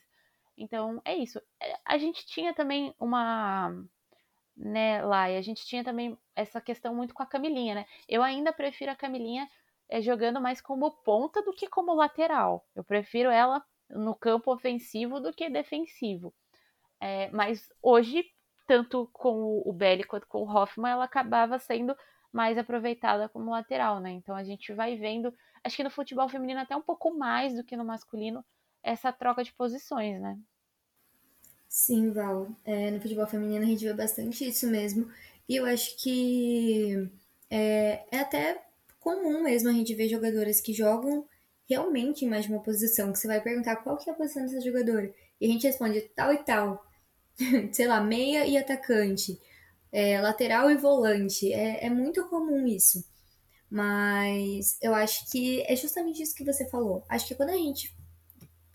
Então 0.57 1.01
é 1.05 1.15
isso. 1.15 1.41
É, 1.61 1.79
a 1.85 1.99
gente 1.99 2.27
tinha 2.27 2.55
também 2.55 2.95
uma 2.99 3.73
né. 4.57 5.01
E 5.01 5.37
a 5.37 5.43
gente 5.43 5.67
tinha 5.67 5.85
também 5.85 6.17
essa 6.35 6.61
questão 6.61 6.95
muito 6.95 7.13
com 7.15 7.23
a 7.23 7.27
Camilinha, 7.27 7.75
né? 7.75 7.87
Eu 8.09 8.23
ainda 8.23 8.53
prefiro 8.53 8.91
a 8.91 8.97
Camilinha 8.97 9.49
é, 9.89 10.01
jogando 10.01 10.41
mais 10.41 10.61
como 10.61 10.91
ponta 10.91 11.43
do 11.43 11.53
que 11.53 11.69
como 11.69 11.95
lateral. 11.95 12.65
Eu 12.75 12.83
prefiro 12.83 13.31
ela 13.31 13.63
no 13.91 14.15
campo 14.15 14.53
ofensivo 14.53 15.21
do 15.21 15.33
que 15.33 15.49
defensivo. 15.51 16.35
É, 17.01 17.31
mas 17.31 17.69
hoje, 17.83 18.25
tanto 18.67 19.09
com 19.13 19.63
o 19.65 19.73
Belly 19.73 20.05
quanto 20.05 20.27
com 20.27 20.39
o 20.43 20.51
Hoffman, 20.51 20.93
ela 20.93 21.05
acabava 21.05 21.59
sendo 21.59 21.95
mais 22.33 22.59
aproveitada 22.59 23.29
como 23.29 23.51
lateral, 23.51 24.01
né? 24.01 24.11
Então 24.11 24.35
a 24.35 24.43
gente 24.43 24.73
vai 24.73 24.97
vendo, 24.97 25.33
acho 25.67 25.77
que 25.77 25.85
no 25.85 25.91
futebol 25.91 26.29
feminino 26.29 26.61
até 26.61 26.77
um 26.77 26.83
pouco 26.83 27.13
mais 27.13 27.55
do 27.55 27.65
que 27.65 27.77
no 27.77 27.85
masculino, 27.85 28.45
essa 28.83 29.13
troca 29.13 29.43
de 29.43 29.53
posições, 29.53 30.21
né? 30.21 30.39
Sim, 31.69 32.13
Val. 32.13 32.49
É, 32.65 32.91
no 32.93 33.01
futebol 33.01 33.27
feminino 33.27 33.65
a 33.65 33.69
gente 33.69 33.85
vê 33.85 33.93
bastante 33.93 34.49
isso 34.49 34.69
mesmo. 34.69 35.11
E 35.49 35.57
eu 35.57 35.67
acho 35.67 35.97
que 35.97 37.11
é, 37.51 38.05
é 38.13 38.19
até 38.21 38.63
comum 39.01 39.43
mesmo 39.43 39.69
a 39.69 39.73
gente 39.73 39.93
ver 39.95 40.09
jogadoras 40.09 40.61
que 40.61 40.73
jogam 40.73 41.27
realmente 41.69 42.25
em 42.25 42.29
mais 42.29 42.45
de 42.45 42.53
uma 42.53 42.63
posição. 42.63 43.13
Que 43.13 43.19
você 43.19 43.27
vai 43.27 43.41
perguntar 43.41 43.77
qual 43.77 43.97
que 43.97 44.09
é 44.09 44.13
a 44.13 44.17
posição 44.17 44.43
dessa 44.43 44.61
jogadora. 44.61 45.13
E 45.41 45.47
a 45.47 45.49
gente 45.49 45.67
responde 45.67 46.01
tal 46.15 46.33
e 46.33 46.39
tal. 46.39 46.87
Sei 47.73 47.89
lá, 47.89 48.01
meia 48.01 48.47
e 48.47 48.57
atacante. 48.57 49.39
É, 49.91 50.21
lateral 50.21 50.71
e 50.71 50.77
volante. 50.77 51.53
É, 51.53 51.87
é 51.87 51.91
muito 51.91 52.25
comum 52.29 52.67
isso. 52.69 53.05
Mas 53.71 54.79
eu 54.81 54.95
acho 54.95 55.31
que 55.31 55.63
é 55.63 55.75
justamente 55.75 56.23
isso 56.23 56.35
que 56.35 56.45
você 56.45 56.69
falou. 56.69 57.05
Acho 57.09 57.27
que 57.27 57.35
quando 57.35 57.51
a 57.51 57.57
gente 57.57 57.95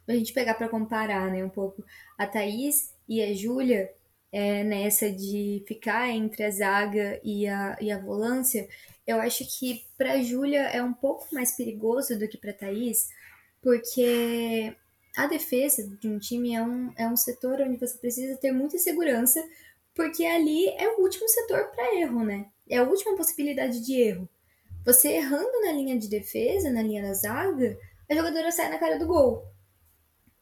a 0.07 0.13
gente 0.13 0.33
pegar 0.33 0.55
para 0.55 0.67
comparar, 0.67 1.31
né, 1.31 1.43
um 1.43 1.49
pouco 1.49 1.83
a 2.17 2.27
Thaís 2.27 2.93
e 3.07 3.21
a 3.21 3.33
Júlia 3.33 3.89
é, 4.31 4.63
nessa 4.63 5.09
de 5.09 5.63
ficar 5.67 6.09
entre 6.09 6.43
a 6.43 6.51
zaga 6.51 7.19
e 7.23 7.47
a, 7.47 7.77
e 7.79 7.91
a 7.91 7.99
volância, 7.99 8.67
eu 9.05 9.19
acho 9.19 9.45
que 9.45 9.85
para 9.97 10.21
Júlia 10.21 10.61
é 10.63 10.81
um 10.81 10.93
pouco 10.93 11.27
mais 11.33 11.55
perigoso 11.55 12.17
do 12.17 12.27
que 12.27 12.37
para 12.37 12.53
Thaís, 12.53 13.09
porque 13.61 14.75
a 15.15 15.27
defesa 15.27 15.87
de 15.99 16.07
um 16.07 16.17
time 16.17 16.55
é 16.55 16.63
um, 16.63 16.93
é 16.95 17.07
um 17.07 17.17
setor 17.17 17.61
onde 17.61 17.77
você 17.77 17.97
precisa 17.97 18.37
ter 18.37 18.51
muita 18.51 18.77
segurança, 18.77 19.43
porque 19.93 20.25
ali 20.25 20.67
é 20.69 20.87
o 20.87 21.01
último 21.01 21.27
setor 21.27 21.67
para 21.71 21.95
erro, 21.99 22.23
né? 22.23 22.45
É 22.69 22.77
a 22.77 22.83
última 22.83 23.15
possibilidade 23.15 23.81
de 23.81 23.93
erro. 23.93 24.29
Você 24.86 25.09
errando 25.09 25.61
na 25.61 25.71
linha 25.71 25.97
de 25.97 26.09
defesa, 26.09 26.71
na 26.71 26.82
linha 26.82 27.03
da 27.03 27.13
zaga, 27.13 27.77
a 28.09 28.15
jogadora 28.15 28.51
sai 28.51 28.69
na 28.69 28.79
cara 28.79 28.97
do 28.97 29.07
gol. 29.07 29.43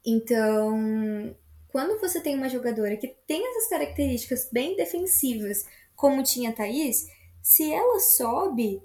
Então, 0.06 1.36
quando 1.68 2.00
você 2.00 2.22
tem 2.22 2.36
uma 2.36 2.50
jogadora 2.50 2.98
que 2.98 3.08
tem 3.28 3.46
essas 3.48 3.70
características 3.70 4.50
bem 4.52 4.76
defensivas, 4.76 5.66
como 5.96 6.24
tinha 6.24 6.50
a 6.50 6.54
Thaís, 6.54 7.08
se 7.42 7.72
ela 7.72 8.00
sobe 8.00 8.82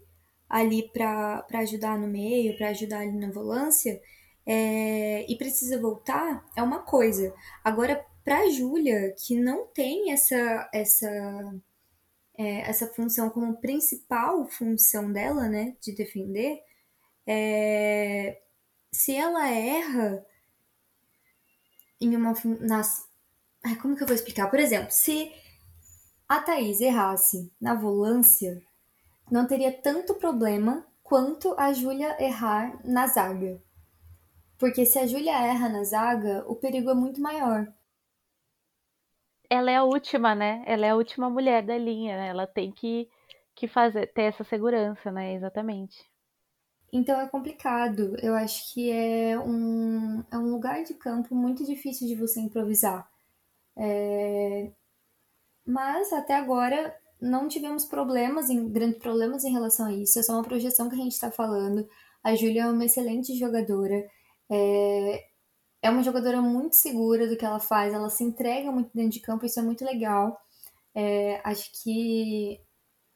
ali 0.48 0.88
para 0.92 1.44
ajudar 1.54 1.98
no 1.98 2.06
meio, 2.06 2.56
para 2.56 2.68
ajudar 2.68 3.00
ali 3.00 3.18
na 3.18 3.30
volância, 3.30 4.00
é, 4.46 5.24
e 5.30 5.36
precisa 5.36 5.80
voltar, 5.80 6.44
é 6.56 6.62
uma 6.62 6.80
coisa. 6.80 7.34
Agora, 7.62 8.04
para 8.24 8.40
a 8.40 8.50
Júlia, 8.50 9.14
que 9.18 9.38
não 9.38 9.66
tem 9.66 10.12
essa, 10.12 10.68
essa, 10.72 11.08
é, 12.36 12.68
essa 12.68 12.86
função 12.86 13.30
como 13.30 13.60
principal 13.60 14.46
função 14.46 15.12
dela, 15.12 15.48
né, 15.48 15.76
de 15.80 15.92
defender, 15.92 16.60
é, 17.26 18.40
se 18.92 19.14
ela 19.14 19.48
erra, 19.48 20.24
em 22.00 22.16
uma. 22.16 22.34
Nas, 22.60 23.08
ai, 23.64 23.76
como 23.76 23.96
que 23.96 24.02
eu 24.02 24.06
vou 24.06 24.14
explicar? 24.14 24.48
Por 24.48 24.58
exemplo, 24.58 24.90
se 24.90 25.32
a 26.28 26.40
Thaís 26.40 26.80
errasse 26.80 27.52
na 27.60 27.74
volância, 27.74 28.62
não 29.30 29.46
teria 29.46 29.72
tanto 29.72 30.14
problema 30.14 30.86
quanto 31.02 31.54
a 31.58 31.72
Júlia 31.72 32.16
errar 32.22 32.78
na 32.84 33.06
zaga. 33.06 33.60
Porque 34.58 34.86
se 34.86 34.98
a 34.98 35.06
Júlia 35.06 35.32
erra 35.32 35.68
na 35.68 35.84
zaga, 35.84 36.44
o 36.46 36.56
perigo 36.56 36.90
é 36.90 36.94
muito 36.94 37.20
maior. 37.20 37.72
Ela 39.54 39.70
é 39.70 39.76
a 39.76 39.84
última, 39.84 40.34
né? 40.34 40.64
Ela 40.66 40.86
é 40.86 40.90
a 40.90 40.96
última 40.96 41.30
mulher 41.30 41.62
da 41.64 41.78
linha, 41.78 42.16
né? 42.16 42.26
Ela 42.28 42.44
tem 42.44 42.72
que, 42.72 43.08
que 43.54 43.68
fazer, 43.68 44.12
ter 44.12 44.22
essa 44.22 44.42
segurança, 44.42 45.12
né? 45.12 45.34
Exatamente. 45.34 45.96
Então 46.92 47.20
é 47.20 47.28
complicado. 47.28 48.16
Eu 48.20 48.34
acho 48.34 48.72
que 48.72 48.90
é 48.90 49.38
um, 49.38 50.24
é 50.32 50.36
um 50.36 50.50
lugar 50.50 50.82
de 50.82 50.94
campo 50.94 51.36
muito 51.36 51.64
difícil 51.64 52.08
de 52.08 52.16
você 52.16 52.40
improvisar. 52.40 53.08
É... 53.76 54.72
Mas 55.64 56.12
até 56.12 56.34
agora 56.34 56.92
não 57.20 57.46
tivemos 57.46 57.84
problemas, 57.84 58.50
em, 58.50 58.68
grandes 58.68 58.98
problemas 58.98 59.44
em 59.44 59.52
relação 59.52 59.86
a 59.86 59.92
isso. 59.92 60.18
É 60.18 60.22
só 60.24 60.32
uma 60.32 60.42
projeção 60.42 60.88
que 60.88 60.96
a 60.96 60.98
gente 60.98 61.12
está 61.12 61.30
falando. 61.30 61.88
A 62.24 62.34
Júlia 62.34 62.62
é 62.64 62.66
uma 62.66 62.84
excelente 62.84 63.38
jogadora. 63.38 64.04
É... 64.50 65.24
é 65.84 65.90
uma 65.90 66.02
jogadora 66.02 66.40
muito 66.40 66.76
segura 66.76 67.28
do 67.28 67.36
que 67.36 67.44
ela 67.44 67.60
faz. 67.60 67.92
Ela 67.92 68.08
se 68.08 68.24
entrega 68.24 68.72
muito 68.72 68.90
dentro 68.94 69.10
de 69.12 69.20
campo. 69.20 69.44
Isso 69.44 69.60
é 69.60 69.62
muito 69.62 69.84
legal. 69.84 70.40
É... 70.94 71.40
Acho 71.44 71.70
que 71.82 72.58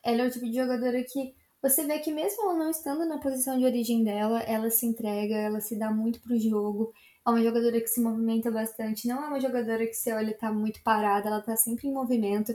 ela 0.03 0.23
é 0.23 0.27
o 0.27 0.31
tipo 0.31 0.47
de 0.47 0.55
jogadora 0.55 1.03
que 1.03 1.35
você 1.63 1.85
vê 1.85 1.99
que 1.99 2.13
mesmo 2.13 2.43
ela 2.43 2.55
não 2.55 2.71
estando 2.71 3.07
na 3.07 3.19
posição 3.19 3.59
de 3.59 3.65
origem 3.65 4.05
dela, 4.05 4.41
ela 4.43 4.71
se 4.71 4.87
entrega, 4.87 5.35
ela 5.35 5.61
se 5.61 5.77
dá 5.79 5.91
muito 5.91 6.21
pro 6.21 6.39
jogo. 6.39 6.93
É 7.27 7.31
uma 7.31 7.43
jogadora 7.43 7.81
que 7.81 7.89
se 7.89 8.01
movimenta 8.01 8.51
bastante, 8.51 9.09
não 9.09 9.25
é 9.25 9.29
uma 9.29 9.41
jogadora 9.41 9.87
que 9.87 9.95
você 9.95 10.13
olha 10.13 10.37
tá 10.37 10.53
muito 10.53 10.83
parada, 10.83 11.29
ela 11.29 11.43
tá 11.43 11.57
sempre 11.57 11.89
em 11.89 11.93
movimento. 11.93 12.55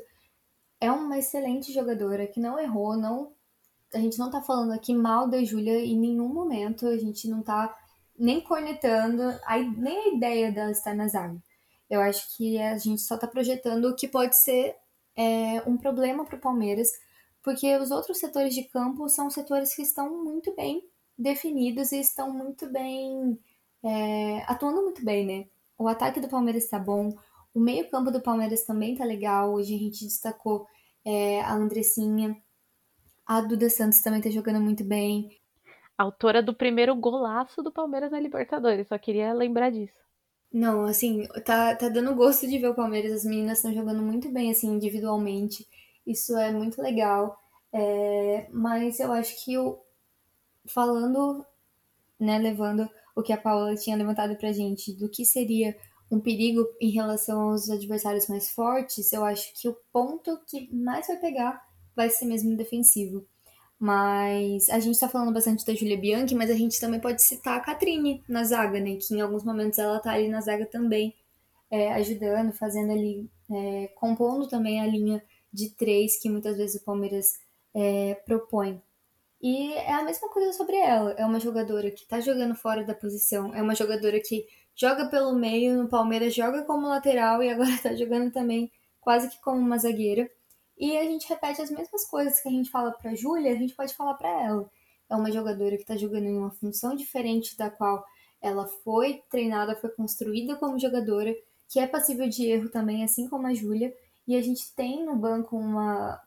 É 0.79 0.91
uma 0.91 1.17
excelente 1.17 1.73
jogadora 1.73 2.27
que 2.27 2.39
não 2.39 2.59
errou, 2.59 2.95
não 2.97 3.33
a 3.93 3.99
gente 3.99 4.17
não 4.17 4.31
tá 4.31 4.41
falando 4.41 4.71
aqui 4.71 4.93
mal 4.93 5.27
da 5.27 5.43
Júlia 5.43 5.79
em 5.79 5.99
nenhum 5.99 6.27
momento, 6.27 6.87
a 6.87 6.97
gente 6.97 7.27
não 7.29 7.43
tá 7.43 7.75
nem 8.23 8.39
cornetando, 8.39 9.21
a, 9.43 9.57
nem 9.57 9.99
a 9.99 10.15
ideia 10.15 10.49
dela 10.49 10.71
estar 10.71 10.95
na 10.95 11.09
zaga. 11.09 11.37
Eu 11.89 11.99
acho 11.99 12.37
que 12.37 12.57
a 12.57 12.77
gente 12.77 13.01
só 13.01 13.15
está 13.15 13.27
projetando 13.27 13.85
o 13.89 13.95
que 13.95 14.07
pode 14.07 14.37
ser 14.37 14.75
é, 15.13 15.61
um 15.67 15.77
problema 15.77 16.23
para 16.23 16.37
o 16.37 16.41
Palmeiras, 16.41 16.87
porque 17.43 17.75
os 17.77 17.91
outros 17.91 18.19
setores 18.19 18.55
de 18.55 18.63
campo 18.63 19.09
são 19.09 19.29
setores 19.29 19.75
que 19.75 19.81
estão 19.81 20.23
muito 20.23 20.55
bem 20.55 20.81
definidos 21.17 21.91
e 21.91 21.99
estão 21.99 22.31
muito 22.31 22.71
bem 22.71 23.37
é, 23.83 24.41
atuando 24.47 24.81
muito 24.81 25.03
bem, 25.03 25.25
né? 25.25 25.45
O 25.77 25.89
ataque 25.89 26.21
do 26.21 26.29
Palmeiras 26.29 26.63
está 26.63 26.79
bom, 26.79 27.13
o 27.53 27.59
meio-campo 27.59 28.09
do 28.09 28.21
Palmeiras 28.21 28.63
também 28.63 28.95
tá 28.95 29.03
legal. 29.03 29.53
Hoje 29.53 29.75
a 29.75 29.79
gente 29.79 30.05
destacou 30.05 30.65
é, 31.03 31.41
a 31.41 31.53
Andressinha, 31.53 32.41
a 33.25 33.41
Duda 33.41 33.69
Santos 33.69 33.99
também 33.99 34.21
tá 34.21 34.29
jogando 34.29 34.61
muito 34.61 34.85
bem. 34.85 35.29
Autora 35.97 36.41
do 36.41 36.53
primeiro 36.53 36.95
golaço 36.95 37.61
do 37.61 37.71
Palmeiras 37.71 38.11
na 38.11 38.19
Libertadores, 38.19 38.87
só 38.87 38.97
queria 38.97 39.33
lembrar 39.33 39.69
disso. 39.69 40.03
Não, 40.51 40.85
assim, 40.85 41.27
tá, 41.43 41.75
tá 41.75 41.89
dando 41.89 42.13
gosto 42.15 42.47
de 42.47 42.59
ver 42.59 42.69
o 42.69 42.75
Palmeiras. 42.75 43.11
As 43.11 43.25
meninas 43.25 43.57
estão 43.57 43.73
jogando 43.73 44.03
muito 44.03 44.29
bem, 44.29 44.51
assim, 44.51 44.67
individualmente. 44.67 45.67
Isso 46.05 46.37
é 46.37 46.51
muito 46.51 46.81
legal. 46.81 47.39
É, 47.71 48.47
mas 48.51 48.99
eu 48.99 49.11
acho 49.11 49.43
que 49.43 49.57
o, 49.57 49.79
falando, 50.67 51.43
né, 52.19 52.37
levando 52.37 52.87
o 53.15 53.23
que 53.23 53.33
a 53.33 53.37
Paula 53.37 53.75
tinha 53.75 53.97
levantado 53.97 54.35
pra 54.35 54.51
gente 54.51 54.93
do 54.93 55.09
que 55.09 55.25
seria 55.25 55.75
um 56.11 56.19
perigo 56.19 56.67
em 56.79 56.91
relação 56.91 57.49
aos 57.49 57.69
adversários 57.69 58.27
mais 58.27 58.51
fortes, 58.51 59.11
eu 59.11 59.25
acho 59.25 59.51
que 59.59 59.67
o 59.67 59.75
ponto 59.91 60.39
que 60.47 60.71
mais 60.73 61.07
vai 61.07 61.17
pegar 61.17 61.65
vai 61.95 62.09
ser 62.09 62.25
mesmo 62.25 62.55
defensivo. 62.55 63.25
Mas 63.83 64.69
a 64.69 64.79
gente 64.79 64.97
tá 64.97 65.09
falando 65.09 65.33
bastante 65.33 65.65
da 65.65 65.75
Julia 65.75 65.97
Bianchi, 65.97 66.33
mas 66.33 66.49
a 66.49 66.53
gente 66.53 66.79
também 66.79 67.01
pode 67.01 67.21
citar 67.21 67.57
a 67.57 67.59
Catrine 67.59 68.23
na 68.29 68.41
zaga, 68.45 68.79
né? 68.79 68.95
Que 68.95 69.13
em 69.13 69.19
alguns 69.19 69.43
momentos 69.43 69.77
ela 69.77 69.99
tá 69.99 70.13
ali 70.13 70.29
na 70.29 70.39
zaga 70.39 70.65
também, 70.65 71.13
é, 71.69 71.91
ajudando, 71.95 72.53
fazendo 72.53 72.93
ali, 72.93 73.29
é, 73.51 73.89
compondo 73.95 74.47
também 74.47 74.79
a 74.79 74.87
linha 74.87 75.21
de 75.51 75.69
três 75.71 76.17
que 76.17 76.29
muitas 76.29 76.55
vezes 76.55 76.81
o 76.81 76.85
Palmeiras 76.85 77.41
é, 77.73 78.15
propõe. 78.25 78.81
E 79.41 79.73
é 79.73 79.91
a 79.95 80.03
mesma 80.03 80.29
coisa 80.29 80.53
sobre 80.53 80.77
ela. 80.77 81.11
É 81.17 81.25
uma 81.25 81.41
jogadora 81.41 81.91
que 81.91 82.07
tá 82.07 82.21
jogando 82.21 82.55
fora 82.55 82.85
da 82.85 82.95
posição, 82.95 83.53
é 83.53 83.61
uma 83.61 83.75
jogadora 83.75 84.17
que 84.21 84.47
joga 84.73 85.09
pelo 85.09 85.35
meio, 85.35 85.75
no 85.75 85.89
Palmeiras 85.89 86.33
joga 86.33 86.63
como 86.63 86.87
lateral 86.87 87.43
e 87.43 87.49
agora 87.49 87.71
tá 87.83 87.93
jogando 87.93 88.31
também 88.31 88.71
quase 89.01 89.29
que 89.29 89.41
como 89.41 89.57
uma 89.57 89.77
zagueira. 89.77 90.29
E 90.77 90.97
a 90.97 91.03
gente 91.03 91.27
repete 91.27 91.61
as 91.61 91.69
mesmas 91.69 92.05
coisas 92.05 92.39
que 92.39 92.47
a 92.47 92.51
gente 92.51 92.69
fala 92.69 92.91
pra 92.91 93.15
Júlia, 93.15 93.51
a 93.51 93.55
gente 93.55 93.75
pode 93.75 93.93
falar 93.93 94.15
para 94.15 94.29
ela. 94.29 94.69
É 95.09 95.15
uma 95.15 95.31
jogadora 95.31 95.77
que 95.77 95.85
tá 95.85 95.95
jogando 95.95 96.25
em 96.25 96.37
uma 96.37 96.51
função 96.51 96.95
diferente 96.95 97.57
da 97.57 97.69
qual 97.69 98.03
ela 98.41 98.67
foi 98.67 99.23
treinada, 99.29 99.75
foi 99.75 99.89
construída 99.91 100.55
como 100.55 100.79
jogadora, 100.79 101.33
que 101.69 101.79
é 101.79 101.87
passível 101.87 102.27
de 102.27 102.45
erro 102.45 102.69
também, 102.69 103.03
assim 103.03 103.27
como 103.29 103.47
a 103.47 103.53
Júlia. 103.53 103.95
E 104.27 104.35
a 104.35 104.41
gente 104.41 104.73
tem 104.75 105.05
no 105.05 105.15
banco 105.15 105.55
uma, 105.55 106.21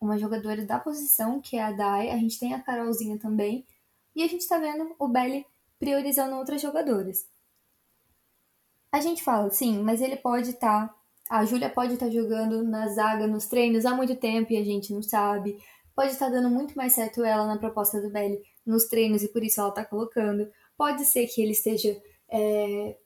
uma 0.00 0.18
jogadora 0.18 0.64
da 0.64 0.78
posição, 0.78 1.40
que 1.40 1.56
é 1.56 1.62
a 1.62 1.72
Dai, 1.72 2.10
a 2.10 2.16
gente 2.16 2.38
tem 2.38 2.54
a 2.54 2.60
Carolzinha 2.60 3.18
também, 3.18 3.64
e 4.14 4.22
a 4.22 4.26
gente 4.26 4.48
tá 4.48 4.58
vendo 4.58 4.94
o 4.98 5.08
Belly 5.08 5.46
priorizando 5.78 6.36
outras 6.36 6.60
jogadoras. 6.60 7.26
A 8.90 9.00
gente 9.00 9.22
fala, 9.22 9.50
sim, 9.50 9.82
mas 9.82 10.00
ele 10.00 10.16
pode 10.16 10.50
estar. 10.50 10.88
Tá, 10.88 10.95
a 11.28 11.44
Júlia 11.44 11.68
pode 11.68 11.94
estar 11.94 12.06
tá 12.06 12.12
jogando 12.12 12.62
na 12.62 12.88
zaga, 12.88 13.26
nos 13.26 13.46
treinos 13.46 13.84
há 13.84 13.94
muito 13.94 14.16
tempo 14.16 14.52
e 14.52 14.56
a 14.56 14.64
gente 14.64 14.92
não 14.92 15.02
sabe. 15.02 15.58
Pode 15.94 16.12
estar 16.12 16.26
tá 16.26 16.32
dando 16.32 16.50
muito 16.50 16.74
mais 16.76 16.94
certo 16.94 17.24
ela 17.24 17.46
na 17.46 17.58
proposta 17.58 18.00
do 18.00 18.10
Belly 18.10 18.40
nos 18.64 18.86
treinos 18.86 19.22
e 19.22 19.28
por 19.28 19.42
isso 19.42 19.60
ela 19.60 19.70
está 19.70 19.84
colocando. 19.84 20.48
Pode 20.76 21.04
ser 21.04 21.26
que 21.26 21.40
ele 21.40 21.52
esteja 21.52 21.96
é, 22.30 22.96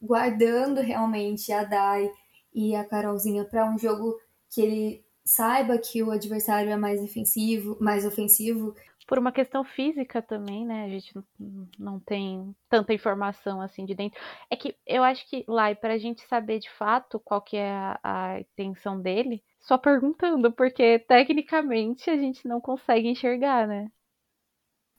guardando 0.00 0.80
realmente 0.80 1.52
a 1.52 1.64
Dai 1.64 2.10
e 2.54 2.74
a 2.74 2.84
Carolzinha 2.84 3.44
para 3.44 3.70
um 3.70 3.78
jogo 3.78 4.18
que 4.50 4.60
ele 4.62 5.04
saiba 5.24 5.76
que 5.76 6.02
o 6.02 6.10
adversário 6.10 6.70
é 6.70 6.76
mais 6.76 7.00
defensivo, 7.00 7.76
mais 7.80 8.06
ofensivo 8.06 8.74
por 9.08 9.18
uma 9.18 9.32
questão 9.32 9.64
física 9.64 10.20
também, 10.20 10.66
né? 10.66 10.84
A 10.84 10.88
gente 10.90 11.14
não 11.78 11.98
tem 11.98 12.54
tanta 12.68 12.92
informação 12.92 13.62
assim 13.62 13.86
de 13.86 13.94
dentro. 13.94 14.20
É 14.50 14.54
que 14.54 14.76
eu 14.86 15.02
acho 15.02 15.26
que 15.28 15.44
lá, 15.48 15.74
para 15.74 15.94
a 15.94 15.98
gente 15.98 16.20
saber 16.28 16.58
de 16.58 16.70
fato 16.72 17.18
qual 17.18 17.40
que 17.40 17.56
é 17.56 17.72
a, 17.72 17.98
a 18.04 18.40
intenção 18.40 19.00
dele, 19.00 19.42
só 19.60 19.78
perguntando, 19.78 20.52
porque 20.52 20.98
tecnicamente 20.98 22.10
a 22.10 22.16
gente 22.18 22.46
não 22.46 22.60
consegue 22.60 23.08
enxergar, 23.08 23.66
né? 23.66 23.90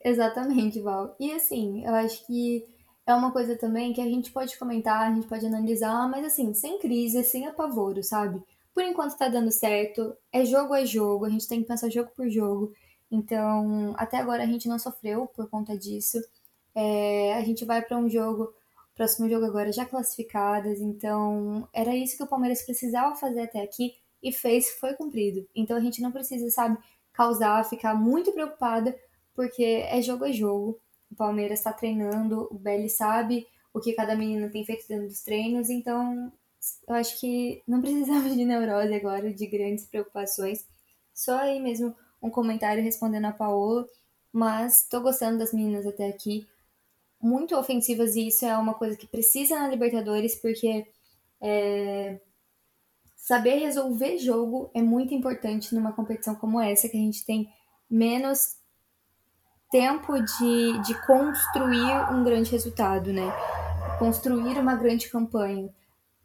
Exatamente, 0.04 0.80
Val. 0.80 1.14
E 1.20 1.30
assim, 1.32 1.84
eu 1.86 1.94
acho 1.94 2.26
que 2.26 2.66
é 3.06 3.14
uma 3.14 3.30
coisa 3.30 3.56
também 3.56 3.92
que 3.92 4.00
a 4.00 4.06
gente 4.06 4.32
pode 4.32 4.58
comentar, 4.58 5.08
a 5.08 5.14
gente 5.14 5.28
pode 5.28 5.46
analisar, 5.46 6.08
mas 6.10 6.24
assim, 6.24 6.52
sem 6.52 6.80
crise, 6.80 7.22
sem 7.22 7.46
apavoro, 7.46 8.02
sabe? 8.02 8.42
Por 8.74 8.82
enquanto 8.82 9.16
tá 9.16 9.28
dando 9.28 9.52
certo, 9.52 10.16
é 10.32 10.44
jogo 10.44 10.74
a 10.74 10.84
jogo, 10.84 11.26
a 11.26 11.30
gente 11.30 11.46
tem 11.46 11.60
que 11.60 11.68
pensar 11.68 11.88
jogo 11.90 12.10
por 12.16 12.28
jogo. 12.28 12.72
Então, 13.10 13.92
até 13.96 14.18
agora 14.18 14.42
a 14.42 14.46
gente 14.46 14.68
não 14.68 14.78
sofreu 14.78 15.26
por 15.26 15.48
conta 15.50 15.76
disso. 15.76 16.18
É, 16.74 17.34
a 17.34 17.42
gente 17.42 17.64
vai 17.64 17.82
para 17.82 17.98
um 17.98 18.08
jogo, 18.08 18.54
próximo 18.94 19.28
jogo 19.28 19.44
agora 19.44 19.72
já 19.72 19.84
classificadas, 19.84 20.80
então 20.80 21.68
era 21.72 21.94
isso 21.96 22.16
que 22.16 22.22
o 22.22 22.28
Palmeiras 22.28 22.62
precisava 22.62 23.16
fazer 23.16 23.40
até 23.40 23.60
aqui 23.62 23.94
e 24.22 24.32
fez, 24.32 24.70
foi 24.78 24.94
cumprido. 24.94 25.46
Então 25.54 25.76
a 25.76 25.80
gente 25.80 26.00
não 26.00 26.12
precisa, 26.12 26.48
sabe, 26.50 26.78
causar, 27.12 27.64
ficar 27.64 27.94
muito 27.94 28.32
preocupada, 28.32 28.96
porque 29.34 29.64
é 29.64 30.00
jogo 30.02 30.24
a 30.24 30.32
jogo. 30.32 30.80
O 31.10 31.16
Palmeiras 31.16 31.58
está 31.58 31.72
treinando, 31.72 32.46
o 32.50 32.58
Belly 32.58 32.88
sabe 32.88 33.46
o 33.72 33.80
que 33.80 33.92
cada 33.92 34.14
menina 34.14 34.48
tem 34.50 34.64
feito 34.64 34.86
dentro 34.86 35.06
dos 35.08 35.22
treinos, 35.22 35.70
então 35.70 36.32
eu 36.86 36.94
acho 36.94 37.18
que 37.18 37.62
não 37.66 37.80
precisamos 37.80 38.34
de 38.36 38.44
neurose 38.44 38.94
agora, 38.94 39.32
de 39.32 39.46
grandes 39.46 39.86
preocupações. 39.86 40.64
Só 41.14 41.38
aí 41.38 41.60
mesmo 41.60 41.94
um 42.22 42.30
comentário 42.30 42.82
respondendo 42.82 43.26
a 43.26 43.32
Paola, 43.32 43.86
mas 44.32 44.86
tô 44.88 45.00
gostando 45.00 45.38
das 45.38 45.52
meninas 45.52 45.86
até 45.86 46.08
aqui. 46.08 46.46
Muito 47.20 47.56
ofensivas 47.56 48.16
e 48.16 48.28
isso 48.28 48.44
é 48.44 48.56
uma 48.56 48.74
coisa 48.74 48.96
que 48.96 49.06
precisa 49.06 49.58
na 49.58 49.68
Libertadores, 49.68 50.34
porque 50.36 50.86
é, 51.40 52.20
saber 53.16 53.56
resolver 53.56 54.18
jogo 54.18 54.70
é 54.74 54.82
muito 54.82 55.14
importante 55.14 55.74
numa 55.74 55.92
competição 55.92 56.34
como 56.34 56.60
essa, 56.60 56.88
que 56.88 56.96
a 56.96 57.00
gente 57.00 57.24
tem 57.24 57.52
menos 57.88 58.56
tempo 59.70 60.14
de, 60.20 60.82
de 60.82 61.06
construir 61.06 62.12
um 62.12 62.24
grande 62.24 62.50
resultado, 62.50 63.12
né? 63.12 63.32
Construir 63.98 64.58
uma 64.58 64.74
grande 64.74 65.08
campanha. 65.08 65.72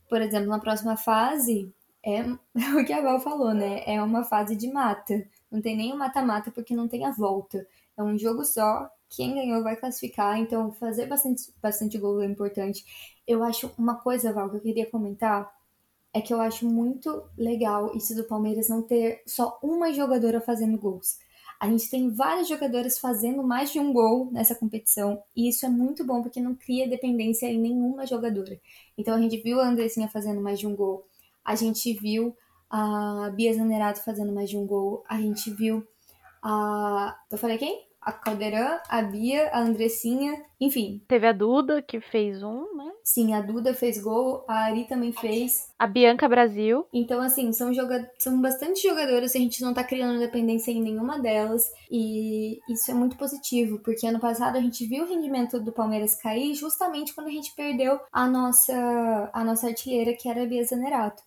Por 0.09 0.21
exemplo, 0.21 0.49
na 0.49 0.59
próxima 0.59 0.97
fase, 0.97 1.71
é 2.03 2.21
o 2.79 2.85
que 2.85 2.93
a 2.93 3.01
Val 3.01 3.19
falou, 3.19 3.53
né? 3.53 3.83
É 3.85 4.01
uma 4.01 4.23
fase 4.23 4.55
de 4.55 4.71
mata. 4.71 5.27
Não 5.55 5.61
tem 5.61 5.77
nem 5.77 5.93
o 5.93 5.97
mata-mata 5.97 6.51
porque 6.51 6.75
não 6.75 6.85
tem 6.85 7.05
a 7.05 7.11
volta. 7.11 7.65
É 7.95 8.03
um 8.03 8.17
jogo 8.17 8.43
só, 8.43 8.89
quem 9.09 9.33
ganhou 9.33 9.63
vai 9.63 9.77
classificar, 9.77 10.37
então 10.37 10.69
fazer 10.73 11.05
bastante, 11.05 11.43
bastante 11.61 11.97
gol 11.97 12.21
é 12.21 12.25
importante. 12.25 12.83
Eu 13.25 13.41
acho 13.41 13.71
uma 13.77 13.95
coisa, 13.95 14.33
Val, 14.33 14.49
que 14.49 14.57
eu 14.57 14.61
queria 14.61 14.85
comentar 14.85 15.49
é 16.13 16.19
que 16.19 16.33
eu 16.33 16.41
acho 16.41 16.65
muito 16.65 17.23
legal 17.37 17.95
isso 17.95 18.13
do 18.15 18.25
Palmeiras 18.25 18.67
não 18.67 18.81
ter 18.81 19.23
só 19.25 19.57
uma 19.63 19.93
jogadora 19.93 20.41
fazendo 20.41 20.77
gols. 20.77 21.19
A 21.57 21.69
gente 21.69 21.89
tem 21.89 22.09
várias 22.09 22.49
jogadoras 22.49 22.99
fazendo 22.99 23.41
mais 23.41 23.71
de 23.71 23.79
um 23.79 23.93
gol 23.93 24.29
nessa 24.33 24.55
competição, 24.55 25.23
e 25.33 25.47
isso 25.47 25.65
é 25.65 25.69
muito 25.69 26.03
bom 26.03 26.21
porque 26.21 26.41
não 26.41 26.53
cria 26.53 26.85
dependência 26.85 27.47
em 27.47 27.57
nenhuma 27.57 28.05
jogadora. 28.05 28.59
Então 28.97 29.15
a 29.15 29.21
gente 29.21 29.37
viu 29.37 29.61
a 29.61 29.67
Andressinha 29.67 30.09
fazendo 30.09 30.41
mais 30.41 30.59
de 30.59 30.67
um 30.67 30.75
gol, 30.75 31.07
a 31.45 31.55
gente 31.55 31.93
viu 31.93 32.35
a 32.69 33.31
Bia 33.35 33.53
Zanerato 33.53 34.03
fazendo 34.03 34.33
mais 34.33 34.49
de 34.49 34.57
um 34.57 34.65
gol. 34.65 35.03
A 35.07 35.17
gente 35.17 35.51
viu 35.51 35.85
a. 36.41 37.17
Eu 37.31 37.37
falei 37.37 37.57
quem? 37.57 37.85
A 38.01 38.11
Caldeirão, 38.11 38.79
a 38.87 39.01
Bia, 39.01 39.49
a 39.51 39.61
Andressinha, 39.61 40.39
enfim. 40.61 41.01
Teve 41.07 41.25
a 41.25 41.31
Duda, 41.31 41.81
que 41.81 41.99
fez 41.99 42.43
um, 42.43 42.75
né? 42.75 42.91
Sim, 43.03 43.33
a 43.33 43.41
Duda 43.41 43.73
fez 43.73 43.99
gol, 43.99 44.45
a 44.47 44.65
Ari 44.65 44.85
também 44.85 45.11
fez. 45.11 45.71
A 45.79 45.87
Bianca 45.87 46.29
Brasil. 46.29 46.85
Então, 46.93 47.19
assim, 47.19 47.51
são, 47.51 47.73
joga 47.73 48.07
são 48.19 48.39
bastante 48.39 48.87
jogadoras 48.87 49.33
e 49.33 49.39
a 49.39 49.41
gente 49.41 49.59
não 49.63 49.73
tá 49.73 49.83
criando 49.83 50.19
dependência 50.19 50.71
em 50.71 50.83
nenhuma 50.83 51.17
delas. 51.17 51.71
E 51.89 52.59
isso 52.69 52.91
é 52.91 52.93
muito 52.93 53.17
positivo, 53.17 53.79
porque 53.79 54.05
ano 54.05 54.19
passado 54.19 54.55
a 54.55 54.61
gente 54.61 54.85
viu 54.85 55.03
o 55.03 55.07
rendimento 55.07 55.59
do 55.59 55.71
Palmeiras 55.71 56.15
cair 56.15 56.53
justamente 56.53 57.11
quando 57.15 57.27
a 57.27 57.31
gente 57.31 57.55
perdeu 57.55 57.99
a 58.11 58.27
nossa, 58.27 59.31
a 59.33 59.43
nossa 59.43 59.65
artilheira, 59.65 60.13
que 60.13 60.29
era 60.29 60.43
a 60.43 60.45
Bia 60.45 60.63
Zanerato. 60.63 61.23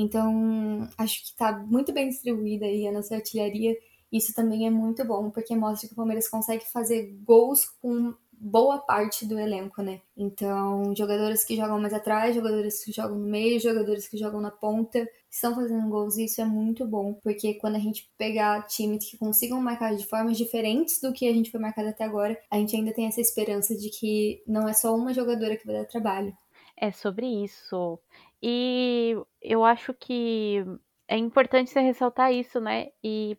Então, 0.00 0.88
acho 0.96 1.20
que 1.22 1.30
está 1.30 1.52
muito 1.58 1.92
bem 1.92 2.08
distribuída 2.08 2.64
aí 2.64 2.86
a 2.86 2.92
nossa 2.92 3.16
artilharia. 3.16 3.76
Isso 4.12 4.32
também 4.32 4.64
é 4.64 4.70
muito 4.70 5.04
bom, 5.04 5.28
porque 5.28 5.56
mostra 5.56 5.88
que 5.88 5.92
o 5.92 5.96
Palmeiras 5.96 6.28
consegue 6.28 6.64
fazer 6.64 7.18
gols 7.24 7.64
com 7.82 8.14
boa 8.40 8.78
parte 8.78 9.26
do 9.26 9.36
elenco, 9.36 9.82
né? 9.82 10.00
Então, 10.16 10.94
jogadores 10.96 11.44
que 11.44 11.56
jogam 11.56 11.80
mais 11.80 11.92
atrás, 11.92 12.32
jogadores 12.32 12.84
que 12.84 12.92
jogam 12.92 13.18
no 13.18 13.26
meio, 13.26 13.58
jogadores 13.58 14.06
que 14.06 14.16
jogam 14.16 14.40
na 14.40 14.52
ponta, 14.52 15.04
estão 15.28 15.52
fazendo 15.52 15.88
gols 15.88 16.16
e 16.16 16.26
isso 16.26 16.40
é 16.40 16.44
muito 16.44 16.86
bom, 16.86 17.14
porque 17.14 17.54
quando 17.54 17.74
a 17.74 17.80
gente 17.80 18.08
pegar 18.16 18.68
times 18.68 19.10
que 19.10 19.18
consigam 19.18 19.60
marcar 19.60 19.96
de 19.96 20.06
formas 20.06 20.38
diferentes 20.38 21.00
do 21.00 21.12
que 21.12 21.26
a 21.26 21.32
gente 21.32 21.50
foi 21.50 21.58
marcado 21.58 21.88
até 21.88 22.04
agora, 22.04 22.38
a 22.48 22.56
gente 22.56 22.76
ainda 22.76 22.92
tem 22.92 23.06
essa 23.06 23.20
esperança 23.20 23.76
de 23.76 23.90
que 23.90 24.40
não 24.46 24.68
é 24.68 24.72
só 24.72 24.94
uma 24.94 25.12
jogadora 25.12 25.56
que 25.56 25.66
vai 25.66 25.74
dar 25.74 25.86
trabalho. 25.86 26.32
É 26.80 26.92
sobre 26.92 27.26
isso. 27.26 27.98
E 28.42 29.16
eu 29.42 29.64
acho 29.64 29.94
que 29.94 30.64
é 31.08 31.16
importante 31.16 31.70
você 31.70 31.80
ressaltar 31.80 32.32
isso, 32.32 32.60
né? 32.60 32.88
E 33.02 33.36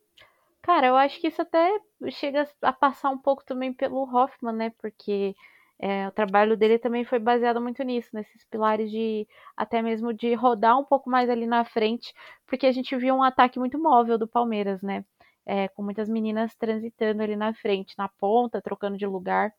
Cara, 0.62 0.88
eu 0.88 0.96
acho 0.96 1.20
que 1.20 1.28
isso 1.28 1.42
até 1.42 1.80
chega 2.12 2.48
a 2.62 2.74
passar 2.74 3.10
um 3.10 3.18
pouco 3.18 3.44
também 3.46 3.74
pelo 3.74 4.04
Hoffman, 4.04 4.54
né? 4.54 4.70
Porque 4.82 5.36
é, 5.80 6.08
o 6.08 6.12
trabalho 6.12 6.58
dele 6.58 6.78
também 6.78 7.06
foi 7.06 7.18
baseado 7.20 7.62
muito 7.62 7.82
nisso, 7.84 8.10
nesses 8.14 8.44
pilares 8.46 8.92
de 8.92 9.28
até 9.56 9.82
mesmo 9.82 10.14
de 10.14 10.34
rodar 10.34 10.78
um 10.78 10.84
pouco 10.84 11.10
mais 11.10 11.30
ali 11.30 11.48
na 11.48 11.64
frente, 11.66 12.14
porque 12.46 12.68
a 12.68 12.72
gente 12.72 12.96
viu 12.98 13.16
um 13.16 13.24
ataque 13.24 13.58
muito 13.60 13.80
móvel 13.80 14.18
do 14.18 14.28
Palmeiras, 14.28 14.82
né? 14.82 15.06
É, 15.46 15.68
com 15.70 15.82
muitas 15.82 16.10
meninas 16.10 16.54
transitando 16.56 17.24
ali 17.24 17.36
na 17.36 17.54
frente, 17.54 17.98
na 17.98 18.08
ponta, 18.10 18.62
trocando 18.62 18.98
de 18.98 19.06
lugar. 19.08 19.52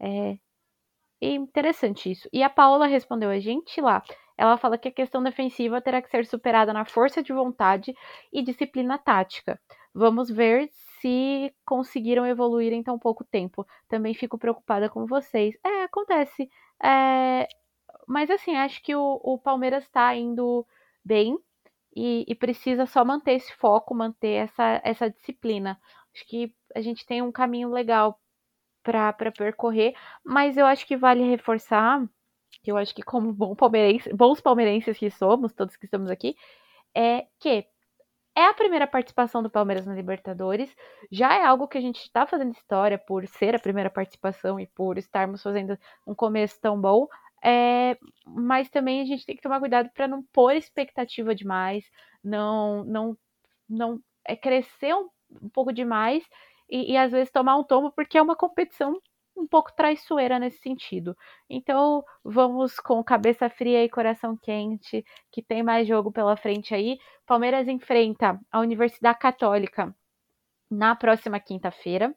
É, 0.00 0.36
é 1.20 1.28
interessante 1.30 2.10
isso. 2.10 2.28
E 2.32 2.42
a 2.42 2.50
Paola 2.50 2.86
respondeu 2.86 3.30
a 3.30 3.38
gente 3.38 3.80
lá. 3.80 4.02
Ela 4.40 4.56
fala 4.56 4.78
que 4.78 4.88
a 4.88 4.92
questão 4.92 5.22
defensiva 5.22 5.82
terá 5.82 6.00
que 6.00 6.08
ser 6.08 6.24
superada 6.24 6.72
na 6.72 6.86
força 6.86 7.22
de 7.22 7.30
vontade 7.30 7.94
e 8.32 8.42
disciplina 8.42 8.96
tática. 8.96 9.60
Vamos 9.92 10.30
ver 10.30 10.70
se 10.98 11.54
conseguiram 11.62 12.24
evoluir 12.26 12.72
em 12.72 12.82
tão 12.82 12.98
pouco 12.98 13.22
tempo. 13.22 13.66
Também 13.86 14.14
fico 14.14 14.38
preocupada 14.38 14.88
com 14.88 15.04
vocês. 15.04 15.54
É, 15.62 15.82
acontece. 15.82 16.48
É, 16.82 17.46
mas 18.08 18.30
assim, 18.30 18.56
acho 18.56 18.82
que 18.82 18.94
o, 18.94 19.20
o 19.22 19.38
Palmeiras 19.38 19.84
está 19.84 20.14
indo 20.16 20.66
bem 21.04 21.36
e, 21.94 22.24
e, 22.26 22.34
precisa 22.34 22.86
só 22.86 23.04
manter 23.04 23.32
esse 23.32 23.52
foco, 23.56 23.94
manter 23.94 24.46
essa, 24.46 24.80
essa 24.82 25.10
disciplina. 25.10 25.78
Acho 26.14 26.26
que 26.26 26.54
a 26.74 26.80
gente 26.80 27.04
tem 27.04 27.20
um 27.20 27.30
caminho 27.30 27.68
legal 27.68 28.18
para 28.82 29.30
percorrer, 29.32 29.94
mas 30.24 30.56
eu 30.56 30.64
acho 30.64 30.86
que 30.86 30.96
vale 30.96 31.28
reforçar, 31.28 32.02
eu 32.64 32.76
acho 32.76 32.94
que 32.94 33.02
como 33.02 33.32
bom 33.32 33.54
palmeirense, 33.54 34.12
bons 34.14 34.40
palmeirenses 34.40 34.98
que 34.98 35.10
somos, 35.10 35.52
todos 35.52 35.76
que 35.76 35.86
estamos 35.86 36.10
aqui, 36.10 36.36
é 36.94 37.26
que 37.38 37.66
é 38.34 38.46
a 38.46 38.54
primeira 38.54 38.86
participação 38.86 39.42
do 39.42 39.50
Palmeiras 39.50 39.86
na 39.86 39.94
Libertadores. 39.94 40.74
Já 41.10 41.34
é 41.34 41.44
algo 41.44 41.68
que 41.68 41.78
a 41.78 41.80
gente 41.80 42.00
está 42.00 42.26
fazendo 42.26 42.52
história 42.52 42.98
por 42.98 43.26
ser 43.26 43.54
a 43.54 43.58
primeira 43.58 43.90
participação 43.90 44.58
e 44.60 44.66
por 44.68 44.98
estarmos 44.98 45.42
fazendo 45.42 45.76
um 46.06 46.14
começo 46.14 46.60
tão 46.60 46.80
bom. 46.80 47.06
É, 47.42 47.96
mas 48.26 48.68
também 48.68 49.00
a 49.00 49.04
gente 49.04 49.24
tem 49.24 49.34
que 49.34 49.42
tomar 49.42 49.60
cuidado 49.60 49.90
para 49.94 50.06
não 50.06 50.22
pôr 50.32 50.54
expectativa 50.54 51.34
demais, 51.34 51.84
não, 52.22 52.84
não, 52.84 53.16
não 53.68 54.00
é 54.26 54.36
crescer 54.36 54.94
um, 54.94 55.08
um 55.42 55.48
pouco 55.48 55.72
demais 55.72 56.22
e, 56.68 56.92
e 56.92 56.96
às 56.96 57.12
vezes 57.12 57.32
tomar 57.32 57.56
um 57.56 57.64
tombo 57.64 57.90
porque 57.92 58.18
é 58.18 58.22
uma 58.22 58.36
competição 58.36 59.00
um 59.36 59.46
pouco 59.46 59.72
traiçoeira 59.74 60.38
nesse 60.38 60.58
sentido. 60.58 61.16
Então, 61.48 62.04
vamos 62.24 62.78
com 62.78 63.02
cabeça 63.02 63.48
fria 63.48 63.84
e 63.84 63.88
coração 63.88 64.36
quente, 64.36 65.04
que 65.32 65.42
tem 65.42 65.62
mais 65.62 65.86
jogo 65.88 66.12
pela 66.12 66.36
frente 66.36 66.74
aí. 66.74 66.98
Palmeiras 67.26 67.68
enfrenta 67.68 68.38
a 68.50 68.60
Universidade 68.60 69.18
Católica 69.18 69.94
na 70.70 70.94
próxima 70.96 71.40
quinta-feira. 71.40 72.14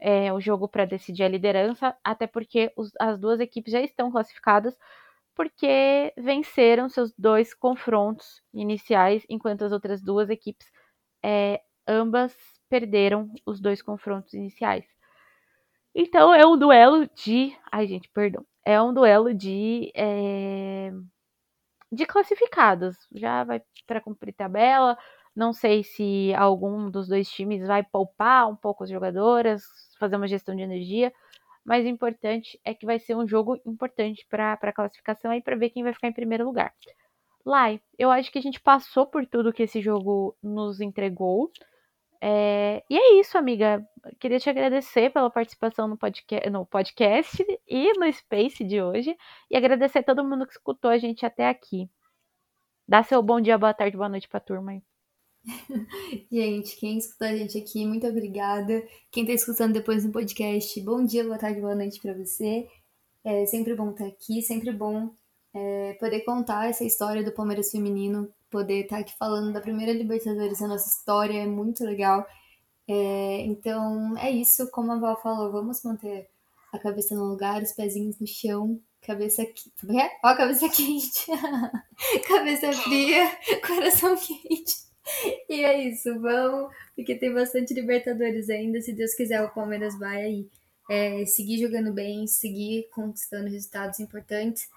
É 0.00 0.32
o 0.32 0.40
jogo 0.40 0.68
para 0.68 0.84
decidir 0.84 1.24
a 1.24 1.28
liderança, 1.28 1.96
até 2.04 2.26
porque 2.26 2.72
os, 2.76 2.92
as 3.00 3.18
duas 3.18 3.40
equipes 3.40 3.72
já 3.72 3.80
estão 3.80 4.10
classificadas, 4.12 4.76
porque 5.34 6.12
venceram 6.16 6.88
seus 6.88 7.12
dois 7.18 7.54
confrontos 7.54 8.42
iniciais, 8.54 9.24
enquanto 9.28 9.64
as 9.64 9.72
outras 9.72 10.02
duas 10.02 10.30
equipes 10.30 10.70
é, 11.24 11.60
ambas 11.86 12.36
perderam 12.68 13.30
os 13.46 13.60
dois 13.60 13.82
confrontos 13.82 14.34
iniciais. 14.34 14.97
Então 16.00 16.32
é 16.32 16.46
um 16.46 16.56
duelo 16.56 17.08
de. 17.12 17.52
Ai, 17.72 17.88
gente, 17.88 18.08
perdão. 18.10 18.46
É 18.64 18.80
um 18.80 18.94
duelo 18.94 19.34
de. 19.34 19.90
É... 19.96 20.92
De 21.90 22.06
classificados. 22.06 22.96
Já 23.12 23.42
vai 23.42 23.60
para 23.84 24.00
cumprir 24.00 24.32
tabela. 24.32 24.96
Não 25.34 25.52
sei 25.52 25.82
se 25.82 26.32
algum 26.36 26.88
dos 26.88 27.08
dois 27.08 27.28
times 27.28 27.66
vai 27.66 27.82
poupar 27.82 28.48
um 28.48 28.54
pouco 28.54 28.84
as 28.84 28.90
jogadoras, 28.90 29.64
fazer 29.98 30.14
uma 30.14 30.28
gestão 30.28 30.54
de 30.54 30.62
energia. 30.62 31.12
Mas 31.64 31.84
o 31.84 31.88
importante 31.88 32.60
é 32.64 32.72
que 32.72 32.86
vai 32.86 33.00
ser 33.00 33.16
um 33.16 33.26
jogo 33.26 33.60
importante 33.66 34.24
para 34.30 34.52
a 34.52 34.72
classificação 34.72 35.34
e 35.34 35.42
para 35.42 35.56
ver 35.56 35.70
quem 35.70 35.82
vai 35.82 35.92
ficar 35.92 36.06
em 36.06 36.12
primeiro 36.12 36.44
lugar. 36.44 36.72
Lai, 37.44 37.80
eu 37.98 38.12
acho 38.12 38.30
que 38.30 38.38
a 38.38 38.42
gente 38.42 38.60
passou 38.60 39.04
por 39.04 39.26
tudo 39.26 39.52
que 39.52 39.64
esse 39.64 39.80
jogo 39.80 40.36
nos 40.40 40.80
entregou. 40.80 41.50
É, 42.20 42.82
e 42.90 42.96
é 42.96 43.20
isso, 43.20 43.38
amiga. 43.38 43.86
Queria 44.18 44.40
te 44.40 44.50
agradecer 44.50 45.10
pela 45.12 45.30
participação 45.30 45.86
no, 45.86 45.96
podca 45.96 46.50
no 46.50 46.66
podcast 46.66 47.36
e 47.66 47.92
no 47.98 48.12
Space 48.12 48.64
de 48.64 48.82
hoje. 48.82 49.16
E 49.50 49.56
agradecer 49.56 50.00
a 50.00 50.02
todo 50.02 50.24
mundo 50.24 50.46
que 50.46 50.52
escutou 50.52 50.90
a 50.90 50.98
gente 50.98 51.24
até 51.24 51.48
aqui. 51.48 51.88
Dá 52.86 53.02
seu 53.02 53.22
bom 53.22 53.40
dia, 53.40 53.58
boa 53.58 53.74
tarde, 53.74 53.96
boa 53.96 54.08
noite 54.08 54.28
pra 54.28 54.40
turma 54.40 54.72
aí. 54.72 54.82
gente, 56.30 56.76
quem 56.76 56.98
escutou 56.98 57.28
a 57.28 57.36
gente 57.36 57.58
aqui, 57.58 57.86
muito 57.86 58.06
obrigada. 58.06 58.82
Quem 59.10 59.26
tá 59.26 59.32
escutando 59.32 59.74
depois 59.74 60.04
no 60.04 60.12
podcast, 60.12 60.80
bom 60.80 61.04
dia, 61.04 61.22
boa 61.24 61.38
tarde, 61.38 61.60
boa 61.60 61.74
noite 61.74 62.00
para 62.00 62.14
você. 62.14 62.66
É 63.24 63.46
sempre 63.46 63.74
bom 63.74 63.90
estar 63.90 64.06
aqui, 64.06 64.42
sempre 64.42 64.72
bom 64.72 65.14
é, 65.58 65.94
poder 65.94 66.20
contar 66.20 66.68
essa 66.68 66.84
história 66.84 67.24
do 67.24 67.32
Palmeiras 67.32 67.70
feminino 67.70 68.32
poder 68.48 68.84
estar 68.84 68.96
tá 68.96 69.02
aqui 69.02 69.12
falando 69.18 69.52
da 69.52 69.60
primeira 69.60 69.92
Libertadores, 69.92 70.62
a 70.62 70.68
nossa 70.68 70.88
história 70.88 71.42
é 71.42 71.46
muito 71.46 71.84
legal. 71.84 72.24
É, 72.86 73.40
então 73.40 74.16
é 74.18 74.30
isso, 74.30 74.70
como 74.70 74.92
a 74.92 74.98
Val 74.98 75.20
falou, 75.20 75.50
vamos 75.50 75.82
manter 75.82 76.28
a 76.72 76.78
cabeça 76.78 77.14
no 77.14 77.24
lugar, 77.24 77.62
os 77.62 77.72
pezinhos 77.72 78.18
no 78.18 78.26
chão, 78.26 78.80
cabeça 79.02 79.44
quente. 79.44 80.00
É? 80.00 80.10
Ó, 80.24 80.34
cabeça 80.34 80.68
quente, 80.70 81.26
cabeça 82.26 82.72
fria, 82.72 83.30
coração 83.66 84.16
quente. 84.16 84.88
E 85.48 85.64
é 85.64 85.88
isso, 85.88 86.20
vamos, 86.20 86.72
porque 86.94 87.14
tem 87.14 87.32
bastante 87.32 87.74
Libertadores 87.74 88.48
ainda. 88.48 88.80
Se 88.80 88.92
Deus 88.92 89.14
quiser, 89.14 89.42
o 89.42 89.52
Palmeiras 89.52 89.98
vai 89.98 90.22
aí 90.22 90.48
é, 90.88 91.24
seguir 91.26 91.58
jogando 91.58 91.92
bem, 91.92 92.26
seguir 92.26 92.88
conquistando 92.90 93.50
resultados 93.50 94.00
importantes 94.00 94.68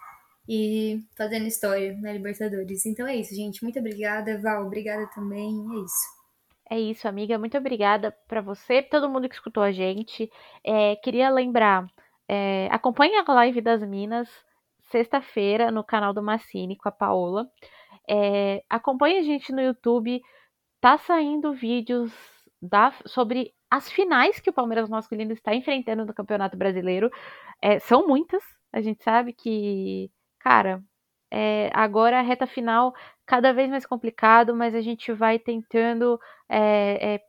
e 0.48 1.02
fazendo 1.16 1.46
história 1.46 1.96
na 2.00 2.12
Libertadores. 2.12 2.84
Então 2.86 3.06
é 3.06 3.16
isso, 3.16 3.34
gente. 3.34 3.62
Muito 3.62 3.78
obrigada, 3.78 4.40
Val. 4.40 4.66
Obrigada 4.66 5.06
também. 5.14 5.64
É 5.70 5.84
isso. 5.84 6.22
É 6.70 6.80
isso, 6.80 7.08
amiga. 7.08 7.38
Muito 7.38 7.56
obrigada 7.58 8.16
para 8.26 8.40
você, 8.40 8.82
todo 8.82 9.08
mundo 9.08 9.28
que 9.28 9.34
escutou 9.34 9.62
a 9.62 9.72
gente. 9.72 10.30
É, 10.64 10.96
queria 10.96 11.28
lembrar, 11.30 11.86
é, 12.28 12.68
acompanhe 12.70 13.16
a 13.16 13.32
live 13.32 13.60
das 13.60 13.82
Minas 13.82 14.28
sexta-feira 14.90 15.70
no 15.70 15.82
canal 15.82 16.12
do 16.12 16.22
Massini 16.22 16.76
com 16.76 16.88
a 16.88 16.92
Paola. 16.92 17.48
É, 18.08 18.62
acompanhe 18.68 19.18
a 19.18 19.22
gente 19.22 19.52
no 19.52 19.60
YouTube. 19.60 20.22
Tá 20.80 20.98
saindo 20.98 21.52
vídeos 21.52 22.12
da, 22.60 22.92
sobre 23.06 23.52
as 23.70 23.90
finais 23.90 24.40
que 24.40 24.50
o 24.50 24.52
Palmeiras 24.52 24.88
masculino 24.88 25.32
está 25.32 25.54
enfrentando 25.54 26.04
no 26.04 26.14
Campeonato 26.14 26.56
Brasileiro. 26.56 27.10
É, 27.60 27.78
são 27.80 28.06
muitas. 28.06 28.42
A 28.72 28.80
gente 28.80 29.02
sabe 29.02 29.32
que 29.32 30.10
cara, 30.42 30.82
é, 31.30 31.70
agora 31.72 32.18
a 32.18 32.22
reta 32.22 32.46
final 32.46 32.94
cada 33.26 33.52
vez 33.52 33.70
mais 33.70 33.86
complicado, 33.86 34.54
mas 34.54 34.74
a 34.74 34.80
gente 34.80 35.12
vai 35.12 35.38
tentando 35.38 36.20
é, 36.48 37.14
é, 37.14 37.20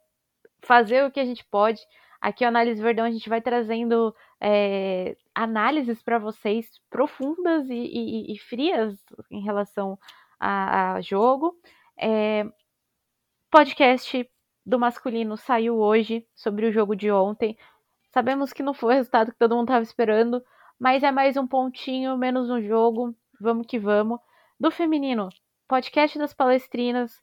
fazer 0.61 1.05
o 1.05 1.11
que 1.11 1.20
a 1.20 1.26
gente 1.26 1.45
pode. 1.45 1.82
Aqui 2.20 2.43
o 2.43 2.47
Análise 2.47 2.82
Verdão 2.82 3.05
a 3.05 3.11
gente 3.11 3.30
vai 3.30 3.41
trazendo 3.41 4.16
é, 4.41 5.16
análises 5.36 6.01
para 6.01 6.20
vocês 6.20 6.68
profundas 6.89 7.70
e, 7.70 7.74
e, 7.74 8.34
e, 8.34 8.39
frias 8.39 8.97
em 9.32 9.41
relação 9.41 9.97
a, 10.39 10.95
a 10.95 11.01
jogo. 11.01 11.55
É, 11.97 12.45
podcast 13.51 14.30
do 14.66 14.80
masculino 14.80 15.38
saiu 15.38 15.78
hoje 15.78 16.26
sobre 16.36 16.66
o 16.66 16.72
jogo 16.72 16.95
de 16.95 17.11
ontem. 17.11 17.57
Sabemos 18.14 18.53
que 18.53 18.64
não 18.64 18.74
foi 18.74 18.93
o 18.93 18.97
resultado 18.97 19.32
que 19.32 19.39
todo 19.39 19.55
mundo 19.55 19.70
estava 19.70 19.84
esperando, 19.84 20.43
mas 20.84 21.01
é 21.01 21.13
mais 21.13 21.38
um 21.38 21.47
pontinho, 21.47 22.17
menos 22.17 22.49
um 22.49 22.61
jogo. 22.61 23.15
Vamos 23.39 23.65
que 23.65 23.79
vamos. 23.79 24.19
Do 24.59 24.69
feminino, 24.69 25.29
podcast 25.65 26.19
das 26.19 26.34
palestrinas, 26.34 27.21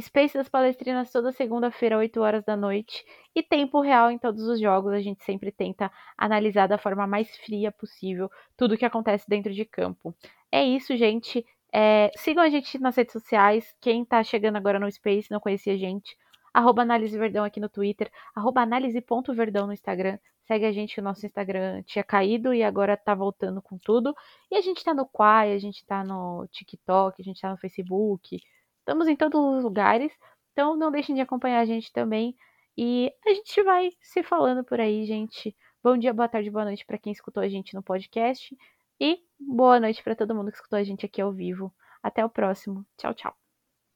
Space 0.00 0.32
das 0.32 0.48
palestrinas 0.48 1.12
toda 1.12 1.30
segunda-feira, 1.30 1.98
8 1.98 2.18
horas 2.22 2.42
da 2.42 2.56
noite. 2.56 3.04
E 3.34 3.42
tempo 3.42 3.82
real 3.82 4.10
em 4.10 4.18
todos 4.18 4.44
os 4.44 4.58
jogos. 4.58 4.94
A 4.94 5.00
gente 5.02 5.22
sempre 5.24 5.52
tenta 5.52 5.92
analisar 6.16 6.66
da 6.66 6.78
forma 6.78 7.06
mais 7.06 7.28
fria 7.36 7.70
possível 7.70 8.30
tudo 8.56 8.76
o 8.76 8.78
que 8.78 8.86
acontece 8.86 9.28
dentro 9.28 9.52
de 9.52 9.66
campo. 9.66 10.14
É 10.50 10.64
isso, 10.64 10.96
gente. 10.96 11.44
É, 11.70 12.10
sigam 12.16 12.42
a 12.42 12.48
gente 12.48 12.78
nas 12.78 12.96
redes 12.96 13.12
sociais. 13.12 13.76
Quem 13.78 14.06
tá 14.06 14.22
chegando 14.22 14.56
agora 14.56 14.80
no 14.80 14.90
Space 14.90 15.30
não 15.30 15.38
conhecia 15.38 15.74
a 15.74 15.76
gente. 15.76 16.16
Arroba 16.54 16.80
Análise 16.80 17.18
Verdão 17.18 17.44
aqui 17.44 17.60
no 17.60 17.68
Twitter. 17.68 18.10
Arroba 18.34 18.62
análise.verdão 18.62 19.66
no 19.66 19.74
Instagram. 19.74 20.18
Segue 20.52 20.66
a 20.66 20.72
gente, 20.72 21.00
o 21.00 21.02
nosso 21.02 21.24
Instagram 21.24 21.82
tinha 21.84 22.04
caído 22.04 22.52
e 22.52 22.62
agora 22.62 22.94
tá 22.94 23.14
voltando 23.14 23.62
com 23.62 23.78
tudo. 23.78 24.14
E 24.50 24.54
a 24.54 24.60
gente 24.60 24.84
tá 24.84 24.92
no 24.92 25.06
Quai, 25.06 25.54
a 25.54 25.58
gente 25.58 25.82
tá 25.86 26.04
no 26.04 26.46
TikTok, 26.48 27.22
a 27.22 27.24
gente 27.24 27.40
tá 27.40 27.48
no 27.50 27.56
Facebook. 27.56 28.38
Estamos 28.80 29.08
em 29.08 29.16
todos 29.16 29.40
os 29.40 29.64
lugares. 29.64 30.12
Então 30.52 30.76
não 30.76 30.90
deixem 30.90 31.14
de 31.14 31.22
acompanhar 31.22 31.60
a 31.60 31.64
gente 31.64 31.90
também. 31.90 32.36
E 32.76 33.10
a 33.26 33.32
gente 33.32 33.62
vai 33.62 33.92
se 34.02 34.22
falando 34.22 34.62
por 34.62 34.78
aí, 34.78 35.06
gente. 35.06 35.56
Bom 35.82 35.96
dia, 35.96 36.12
boa 36.12 36.28
tarde, 36.28 36.50
boa 36.50 36.66
noite 36.66 36.84
para 36.84 36.98
quem 36.98 37.12
escutou 37.14 37.42
a 37.42 37.48
gente 37.48 37.72
no 37.72 37.82
podcast. 37.82 38.54
E 39.00 39.20
boa 39.40 39.80
noite 39.80 40.02
para 40.02 40.14
todo 40.14 40.34
mundo 40.34 40.50
que 40.50 40.58
escutou 40.58 40.78
a 40.78 40.84
gente 40.84 41.06
aqui 41.06 41.22
ao 41.22 41.32
vivo. 41.32 41.72
Até 42.02 42.22
o 42.22 42.28
próximo. 42.28 42.84
Tchau, 42.98 43.14
tchau. 43.14 43.41